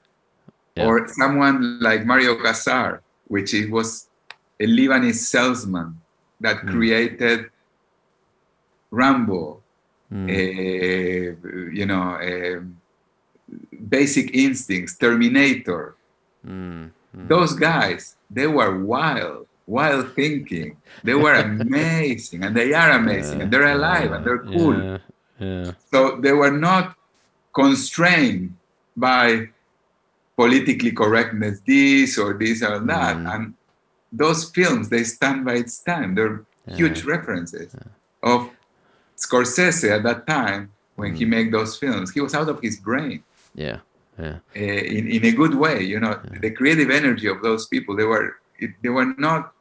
Yeah. 0.76 0.86
Or 0.86 1.08
someone 1.08 1.80
like 1.80 2.06
Mario 2.06 2.36
Kassar, 2.36 3.00
which 3.26 3.52
was 3.68 4.09
a 4.60 4.66
Lebanese 4.66 5.24
salesman 5.24 5.98
that 6.40 6.56
mm. 6.56 6.70
created 6.70 7.50
Rambo, 8.90 9.62
mm. 10.12 10.28
uh, 10.28 11.70
you 11.72 11.86
know, 11.86 12.14
uh, 12.20 12.60
Basic 13.88 14.34
Instincts, 14.34 14.96
Terminator. 14.96 15.96
Mm. 16.46 16.90
Those 17.14 17.54
guys, 17.54 18.16
they 18.30 18.46
were 18.46 18.84
wild, 18.84 19.46
wild 19.66 20.14
thinking. 20.14 20.76
They 21.02 21.14
were 21.14 21.34
amazing, 21.60 22.44
and 22.44 22.54
they 22.54 22.72
are 22.74 22.90
amazing, 22.90 23.38
yeah, 23.38 23.44
and 23.44 23.52
they're 23.52 23.72
alive, 23.72 24.12
and 24.12 24.24
they're 24.24 24.44
cool. 24.44 24.82
Yeah, 24.82 24.98
yeah. 25.38 25.72
So 25.90 26.20
they 26.20 26.32
were 26.32 26.52
not 26.52 26.96
constrained 27.52 28.56
by 28.96 29.48
politically 30.36 30.92
correctness, 30.92 31.60
this 31.66 32.18
or 32.18 32.34
this 32.34 32.62
or 32.62 32.78
that, 32.78 33.16
mm. 33.16 33.34
and 33.34 33.54
those 34.12 34.50
films 34.50 34.88
they 34.88 35.04
stand 35.04 35.44
by 35.44 35.54
its 35.54 35.78
time. 35.78 36.14
They're 36.14 36.44
yeah. 36.66 36.76
huge 36.76 37.04
references 37.04 37.74
yeah. 37.74 38.32
of 38.32 38.50
Scorsese 39.16 39.90
at 39.90 40.02
that 40.02 40.26
time 40.26 40.72
when 40.96 41.14
mm. 41.14 41.18
he 41.18 41.24
made 41.24 41.52
those 41.52 41.76
films. 41.76 42.12
He 42.12 42.20
was 42.20 42.34
out 42.34 42.48
of 42.48 42.60
his 42.60 42.78
brain. 42.78 43.22
Yeah, 43.54 43.78
yeah. 44.18 44.38
Uh, 44.56 44.60
in 44.60 45.08
in 45.08 45.24
a 45.24 45.32
good 45.32 45.54
way, 45.54 45.82
you 45.82 46.00
know, 46.00 46.20
yeah. 46.24 46.38
the 46.40 46.50
creative 46.50 46.90
energy 46.90 47.26
of 47.26 47.42
those 47.42 47.66
people. 47.66 47.96
They 47.96 48.04
were 48.04 48.36
it, 48.58 48.70
they 48.82 48.88
were 48.88 49.14
not 49.18 49.52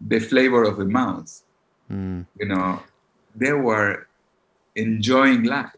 the 0.00 0.20
flavor 0.20 0.64
of 0.64 0.76
the 0.76 0.84
mouth. 0.84 1.42
Mm. 1.90 2.26
You 2.38 2.46
know, 2.46 2.82
they 3.34 3.52
were 3.52 4.06
enjoying 4.74 5.44
life. 5.44 5.72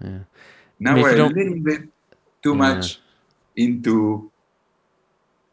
Yeah. 0.00 0.18
Now 0.78 0.92
I 0.92 0.94
mean, 0.94 1.02
we're 1.02 1.20
a 1.20 1.28
little 1.28 1.60
bit 1.60 1.82
too 2.42 2.54
much 2.54 3.00
into 3.56 4.30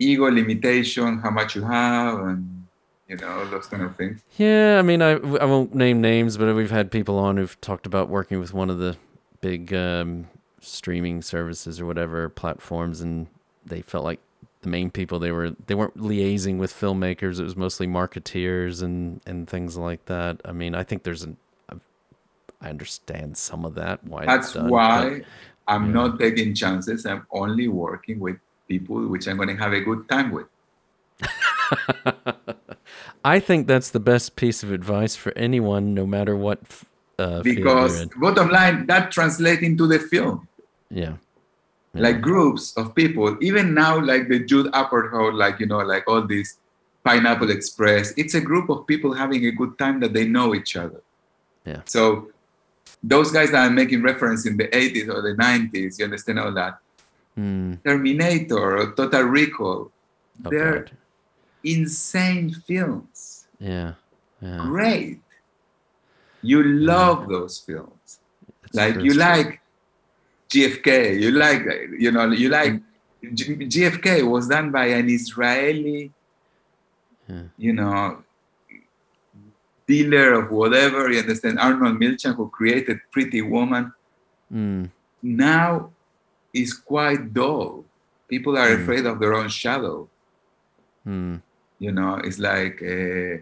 ego 0.01 0.29
limitation, 0.29 1.19
how 1.19 1.29
much 1.29 1.55
you 1.55 1.63
have, 1.63 2.19
and 2.19 2.67
you 3.07 3.17
know 3.17 3.45
those 3.49 3.67
kind 3.67 3.83
of 3.83 3.95
things. 3.95 4.21
Yeah, 4.37 4.77
I 4.79 4.81
mean, 4.81 5.01
I 5.01 5.11
I 5.11 5.45
won't 5.45 5.75
name 5.75 6.01
names, 6.01 6.37
but 6.37 6.53
we've 6.55 6.71
had 6.71 6.91
people 6.91 7.17
on 7.17 7.37
who've 7.37 7.59
talked 7.61 7.85
about 7.85 8.09
working 8.09 8.39
with 8.39 8.53
one 8.53 8.69
of 8.69 8.79
the 8.79 8.97
big 9.41 9.73
um, 9.73 10.27
streaming 10.59 11.21
services 11.21 11.79
or 11.79 11.85
whatever 11.85 12.29
platforms, 12.29 13.01
and 13.01 13.27
they 13.65 13.81
felt 13.81 14.03
like 14.03 14.19
the 14.61 14.69
main 14.69 14.91
people 14.91 15.17
they 15.19 15.31
were 15.31 15.51
they 15.67 15.75
weren't 15.75 15.97
liaising 15.97 16.57
with 16.57 16.73
filmmakers. 16.73 17.39
It 17.39 17.43
was 17.43 17.55
mostly 17.55 17.87
marketeers 17.87 18.81
and 18.81 19.21
and 19.25 19.47
things 19.47 19.77
like 19.77 20.05
that. 20.05 20.41
I 20.45 20.51
mean, 20.51 20.75
I 20.75 20.83
think 20.83 21.03
there's 21.03 21.23
an 21.23 21.37
I 22.61 22.69
understand 22.69 23.37
some 23.37 23.65
of 23.65 23.75
that. 23.75 24.03
Why 24.03 24.25
that's 24.25 24.53
done, 24.53 24.69
why 24.69 25.09
but, 25.09 25.27
I'm 25.67 25.87
yeah. 25.87 25.93
not 25.93 26.19
taking 26.19 26.53
chances. 26.53 27.05
I'm 27.05 27.25
only 27.31 27.67
working 27.67 28.19
with 28.19 28.37
people 28.67 29.07
which 29.07 29.27
I'm 29.27 29.37
going 29.37 29.49
to 29.49 29.55
have 29.55 29.73
a 29.73 29.81
good 29.81 30.07
time 30.09 30.31
with. 30.31 30.47
I 33.23 33.39
think 33.39 33.67
that's 33.67 33.91
the 33.91 33.99
best 33.99 34.35
piece 34.35 34.63
of 34.63 34.71
advice 34.71 35.15
for 35.15 35.31
anyone, 35.35 35.93
no 35.93 36.05
matter 36.05 36.35
what. 36.35 36.59
Uh, 37.19 37.41
because 37.43 38.07
bottom 38.19 38.49
line, 38.49 38.87
that 38.87 39.11
translates 39.11 39.61
into 39.61 39.85
the 39.85 39.99
film. 39.99 40.47
Yeah. 40.89 41.17
yeah. 41.93 42.01
Like 42.01 42.21
groups 42.21 42.75
of 42.77 42.95
people, 42.95 43.37
even 43.41 43.73
now, 43.73 43.99
like 43.99 44.27
the 44.27 44.39
Judd 44.39 44.67
Apatow, 44.67 45.33
like 45.33 45.59
you 45.59 45.67
know, 45.67 45.79
like 45.79 46.07
all 46.07 46.25
these 46.25 46.57
Pineapple 47.03 47.51
Express. 47.51 48.13
It's 48.17 48.33
a 48.33 48.41
group 48.41 48.69
of 48.69 48.87
people 48.87 49.13
having 49.13 49.45
a 49.45 49.51
good 49.51 49.77
time 49.77 49.99
that 49.99 50.13
they 50.13 50.27
know 50.27 50.55
each 50.55 50.75
other. 50.75 51.01
Yeah. 51.65 51.81
So 51.85 52.31
those 53.03 53.31
guys 53.31 53.51
that 53.51 53.65
I'm 53.65 53.75
making 53.75 54.01
reference 54.01 54.45
in 54.45 54.57
the 54.57 54.67
80s 54.67 55.09
or 55.09 55.21
the 55.21 55.35
90s, 55.35 55.99
you 55.99 56.05
understand 56.05 56.39
all 56.39 56.51
that 56.53 56.79
mm. 57.37 57.83
Terminator 57.83 58.77
or 58.77 58.93
Total 58.93 59.23
Recall. 59.23 59.91
Oh, 60.45 60.49
They're 60.49 60.79
God. 60.79 60.91
insane 61.63 62.51
films. 62.51 63.47
Yeah. 63.59 63.93
yeah. 64.41 64.57
Great. 64.57 65.19
You 66.41 66.63
love 66.63 67.21
yeah. 67.21 67.37
those 67.37 67.59
films. 67.59 68.19
It's 68.63 68.75
like 68.75 69.01
you 69.01 69.13
like 69.13 69.61
JFK, 70.49 71.19
You 71.19 71.31
like 71.31 71.63
you 71.97 72.11
know 72.11 72.31
you 72.31 72.49
like 72.49 72.81
JFK 73.23 74.27
was 74.29 74.47
done 74.47 74.71
by 74.71 74.87
an 74.87 75.09
Israeli, 75.09 76.11
yeah. 77.27 77.43
you 77.57 77.73
know, 77.73 78.23
dealer 79.87 80.33
of 80.33 80.51
whatever. 80.51 81.11
You 81.11 81.19
understand? 81.19 81.59
Arnon 81.59 81.97
Milchan, 81.97 82.35
who 82.35 82.49
created 82.49 82.99
Pretty 83.11 83.41
Woman. 83.41 83.93
Mm. 84.51 84.89
Now 85.21 85.91
is 86.53 86.73
quite 86.73 87.33
dull. 87.33 87.85
People 88.27 88.57
are 88.57 88.69
mm. 88.69 88.81
afraid 88.81 89.05
of 89.05 89.19
their 89.19 89.33
own 89.33 89.49
shadow. 89.49 90.07
Mm. 91.05 91.41
You 91.79 91.91
know, 91.91 92.15
it's 92.23 92.39
like, 92.39 92.81
uh, 92.81 93.41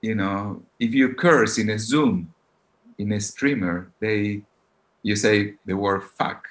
you 0.00 0.14
know, 0.14 0.62
if 0.78 0.94
you 0.94 1.14
curse 1.14 1.58
in 1.58 1.70
a 1.70 1.78
Zoom, 1.78 2.32
in 2.98 3.12
a 3.12 3.20
streamer, 3.20 3.90
they, 4.00 4.42
you 5.02 5.16
say 5.16 5.54
the 5.66 5.76
word 5.76 6.04
fuck, 6.04 6.48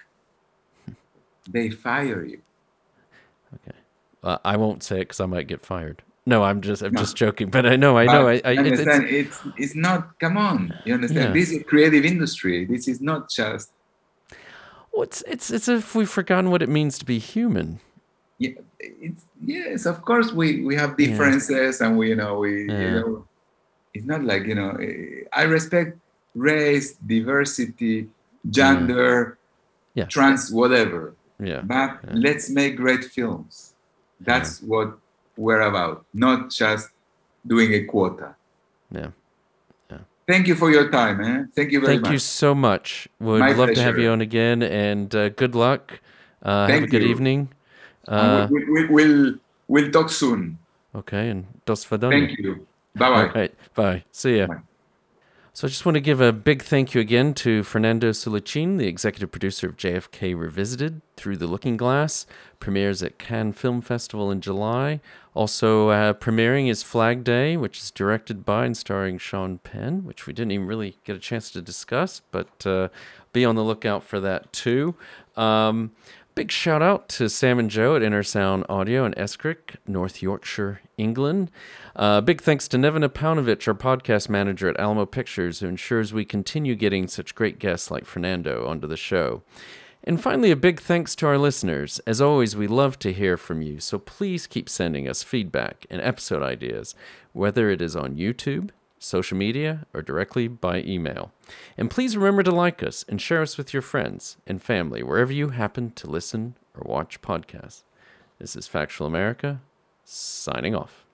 they 1.50 1.70
fire 1.70 2.24
you. 2.26 2.42
Okay. 3.56 3.78
Uh, 4.24 4.38
I 4.44 4.58
won't 4.58 4.84
say 4.84 4.98
it 4.98 5.00
because 5.00 5.20
I 5.20 5.26
might 5.26 5.48
get 5.48 5.66
fired. 5.66 6.04
no, 6.26 6.44
I'm 6.44 6.62
just 6.62 6.84
I'm 6.84 6.94
no. 6.94 7.02
just 7.02 7.16
joking, 7.16 7.50
but 7.50 7.66
I 7.66 7.76
know, 7.76 7.98
I 7.98 8.06
know, 8.06 8.28
I, 8.28 8.42
I 8.46 8.56
understand. 8.58 9.06
It's, 9.06 9.40
it's, 9.46 9.54
it's 9.58 9.76
not. 9.76 10.20
Come 10.20 10.38
on, 10.38 10.74
you 10.86 10.94
understand? 10.94 11.30
Yeah. 11.30 11.34
This 11.34 11.52
is 11.52 11.64
creative 11.64 12.06
industry. 12.06 12.66
This 12.66 12.88
is 12.88 13.02
not 13.02 13.30
just. 13.30 13.72
Well, 15.00 15.06
it's 15.06 15.22
it's 15.22 15.50
it's 15.50 15.70
if 15.70 15.96
we've 15.96 16.10
forgotten 16.10 16.52
what 16.52 16.62
it 16.62 16.68
means 16.68 17.00
to 17.00 17.06
be 17.06 17.20
human. 17.20 17.80
Yeah, 18.38 18.60
it's 18.82 19.24
yes, 19.40 19.86
of 19.86 20.02
course 20.02 20.34
we 20.34 20.66
we 20.66 20.76
have 20.76 20.98
differences, 20.98 21.80
yeah. 21.80 21.88
and 21.88 21.98
we 21.98 22.10
you 22.10 22.18
know 22.18 22.40
we 22.40 22.68
yeah. 22.68 22.82
you 22.82 22.92
know, 22.92 23.28
it's 23.94 24.06
not 24.06 24.26
like 24.26 24.44
you 24.44 24.56
know 24.56 24.78
I 25.32 25.44
respect 25.44 25.98
race, 26.36 26.96
diversity, 26.96 28.10
gender, 28.50 29.38
yeah. 29.94 30.04
trans, 30.04 30.52
whatever. 30.52 31.16
Yeah. 31.40 31.62
But 31.62 32.00
let's 32.12 32.50
make 32.50 32.76
great 32.76 33.06
films. 33.06 33.76
That's 34.20 34.62
what 34.62 34.98
we're 35.38 35.62
about, 35.62 36.04
not 36.14 36.50
just 36.50 36.90
doing 37.48 37.74
a 37.74 37.86
quota. 37.86 38.36
Yeah. 38.92 39.12
Thank 40.30 40.46
you 40.48 40.54
for 40.54 40.70
your 40.70 40.92
time, 40.92 41.18
man. 41.18 41.50
Thank 41.56 41.72
you 41.72 41.80
very 41.80 41.94
Thank 41.94 42.02
much. 42.04 42.10
Thank 42.10 42.14
you 42.14 42.20
so 42.20 42.54
much. 42.54 43.08
Would 43.20 43.40
My 43.40 43.48
love 43.48 43.70
pleasure. 43.70 43.74
to 43.74 43.82
have 43.82 43.98
you 43.98 44.12
on 44.12 44.22
again, 44.22 44.62
and 44.62 45.14
uh, 45.16 45.30
good 45.30 45.56
luck. 45.56 46.02
Uh, 46.44 46.68
have 46.68 46.84
a 46.84 46.88
good 46.88 47.02
you. 47.02 47.10
evening. 47.10 47.50
Uh, 48.08 48.48
we, 48.52 48.64
we, 48.70 48.86
we'll, 48.86 49.34
we'll 49.68 49.90
talk 49.90 50.12
soon. 50.12 50.60
Okay, 50.94 51.30
and 51.30 51.48
dos 51.66 51.84
vidania. 51.84 52.12
Thank 52.12 52.38
you. 52.38 52.68
Bye 52.96 53.10
bye. 53.10 53.28
All 53.28 53.34
right, 53.34 53.56
bye. 53.74 54.04
See 54.12 54.38
ya. 54.38 54.46
Bye. 54.46 54.62
So 55.54 55.68
I 55.68 55.70
just 55.70 55.84
want 55.84 55.96
to 55.96 56.00
give 56.00 56.22
a 56.22 56.32
big 56.32 56.62
thank 56.62 56.94
you 56.94 57.02
again 57.02 57.34
to 57.34 57.64
Fernando 57.64 58.12
Sulichin, 58.12 58.78
the 58.78 58.88
executive 58.88 59.32
producer 59.32 59.68
of 59.68 59.78
JFK 59.78 60.40
Revisited, 60.40 61.02
Through 61.18 61.38
the 61.38 61.48
Looking 61.48 61.76
Glass, 61.76 62.28
premieres 62.60 63.02
at 63.02 63.18
Cannes 63.18 63.54
Film 63.54 63.82
Festival 63.82 64.30
in 64.30 64.42
July. 64.42 65.02
Also 65.40 65.88
uh, 65.88 66.12
premiering 66.12 66.70
is 66.70 66.84
Flag 66.84 67.24
Day, 67.24 67.56
which 67.56 67.78
is 67.78 67.92
directed 67.92 68.44
by 68.44 68.66
and 68.66 68.76
starring 68.76 69.18
Sean 69.18 69.58
Penn, 69.58 70.04
which 70.04 70.28
we 70.28 70.34
didn't 70.34 70.52
even 70.52 70.68
really 70.68 70.98
get 71.06 71.16
a 71.16 71.20
chance 71.20 71.50
to 71.52 71.62
discuss, 71.62 72.22
but 72.30 72.68
uh, 72.68 72.90
be 73.32 73.46
on 73.46 73.56
the 73.56 73.64
lookout 73.64 74.04
for 74.04 74.20
that 74.20 74.52
too. 74.52 74.96
Um, 75.38 75.92
Big 76.36 76.52
shout 76.52 76.82
out 76.82 77.10
to 77.10 77.30
Sam 77.30 77.58
and 77.60 77.70
Joe 77.70 77.96
at 77.96 78.02
Intersound 78.02 78.66
Audio 78.70 79.04
in 79.06 79.18
Escrick, 79.18 79.76
North 79.88 80.22
Yorkshire, 80.22 80.82
England. 80.98 81.52
Uh, 81.96 82.22
big 82.22 82.42
thanks 82.42 82.68
to 82.70 82.78
Nevena 82.78 83.10
Paunovic, 83.10 83.68
our 83.68 83.74
podcast 83.74 84.30
manager 84.30 84.70
at 84.70 84.80
Alamo 84.80 85.06
Pictures, 85.06 85.60
who 85.60 85.68
ensures 85.68 86.14
we 86.14 86.24
continue 86.24 86.76
getting 86.76 87.08
such 87.08 87.36
great 87.36 87.60
guests 87.60 87.90
like 87.92 88.06
Fernando 88.06 88.68
onto 88.68 88.88
the 88.88 88.96
show. 88.96 89.42
And 90.10 90.20
finally, 90.20 90.50
a 90.50 90.56
big 90.56 90.82
thanks 90.82 91.16
to 91.18 91.28
our 91.28 91.38
listeners. 91.38 92.00
As 92.08 92.20
always, 92.20 92.56
we 92.56 92.66
love 92.66 92.98
to 92.98 93.14
hear 93.14 93.38
from 93.38 93.62
you, 93.62 93.80
so 93.80 94.00
please 94.00 94.48
keep 94.48 94.68
sending 94.68 95.08
us 95.08 95.22
feedback 95.22 95.86
and 95.88 96.02
episode 96.02 96.42
ideas, 96.42 96.96
whether 97.32 97.70
it 97.70 97.80
is 97.80 97.96
on 97.96 98.16
YouTube, 98.16 98.72
social 98.98 99.38
media, 99.38 99.86
or 99.94 100.02
directly 100.02 100.48
by 100.48 100.82
email. 100.82 101.32
And 101.78 101.92
please 101.92 102.18
remember 102.18 102.42
to 102.42 102.50
like 102.50 102.82
us 102.82 103.06
and 103.08 103.22
share 103.22 103.44
us 103.44 103.56
with 103.56 103.72
your 103.72 103.84
friends 103.84 104.38
and 104.48 104.60
family 104.60 105.04
wherever 105.04 105.32
you 105.32 105.50
happen 105.50 105.92
to 105.92 106.10
listen 106.10 106.56
or 106.74 106.92
watch 106.92 107.22
podcasts. 107.22 107.84
This 108.40 108.56
is 108.56 108.66
Factual 108.66 109.06
America, 109.06 109.62
signing 110.04 110.74
off. 110.74 111.06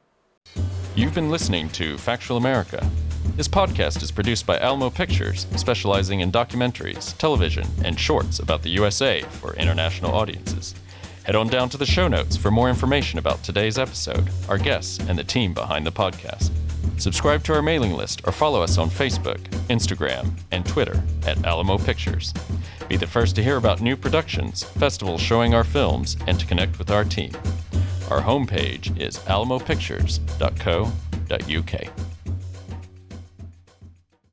You've 0.96 1.14
been 1.14 1.30
listening 1.30 1.68
to 1.72 1.98
Factual 1.98 2.38
America. 2.38 2.89
This 3.36 3.48
podcast 3.50 4.02
is 4.02 4.14
produced 4.14 4.46
by 4.46 4.58
Alamo 4.60 4.90
Pictures, 4.90 5.46
specializing 5.58 6.22
in 6.22 6.32
documentaries, 6.32 7.18
television, 7.18 7.68
and 7.84 8.00
shorts 8.00 8.40
about 8.40 8.62
the 8.62 8.70
USA 8.70 9.24
for 9.24 9.54
international 9.56 10.16
audiences. 10.16 10.74
Head 11.24 11.36
on 11.36 11.50
down 11.50 11.68
to 11.70 11.78
the 11.78 11.86
show 11.86 12.08
notes 12.08 12.38
for 12.38 12.50
more 12.50 12.70
information 12.70 13.20
about 13.20 13.44
today's 13.44 13.78
episode, 13.78 14.30
our 14.48 14.58
guests, 14.58 15.00
and 15.00 15.20
the 15.20 15.24
team 15.26 15.54
behind 15.54 15.86
the 15.86 15.92
podcast. 15.92 16.50
Subscribe 16.98 17.44
to 17.44 17.54
our 17.54 17.62
mailing 17.62 17.92
list 17.92 18.22
or 18.26 18.32
follow 18.32 18.62
us 18.62 18.78
on 18.78 18.90
Facebook, 18.90 19.40
Instagram, 19.68 20.32
and 20.52 20.66
Twitter 20.66 21.04
at 21.28 21.44
Alamo 21.44 21.78
Pictures. 21.78 22.34
Be 22.88 22.96
the 22.96 23.06
first 23.06 23.36
to 23.36 23.44
hear 23.44 23.58
about 23.58 23.82
new 23.82 23.98
productions, 23.98 24.64
festivals 24.64 25.20
showing 25.20 25.54
our 25.54 25.66
films, 25.66 26.16
and 26.26 26.40
to 26.40 26.46
connect 26.46 26.80
with 26.80 26.90
our 26.90 27.04
team. 27.04 27.34
Our 28.10 28.22
homepage 28.22 28.98
is 28.98 29.18
alamopictures.co.uk. 29.18 32.14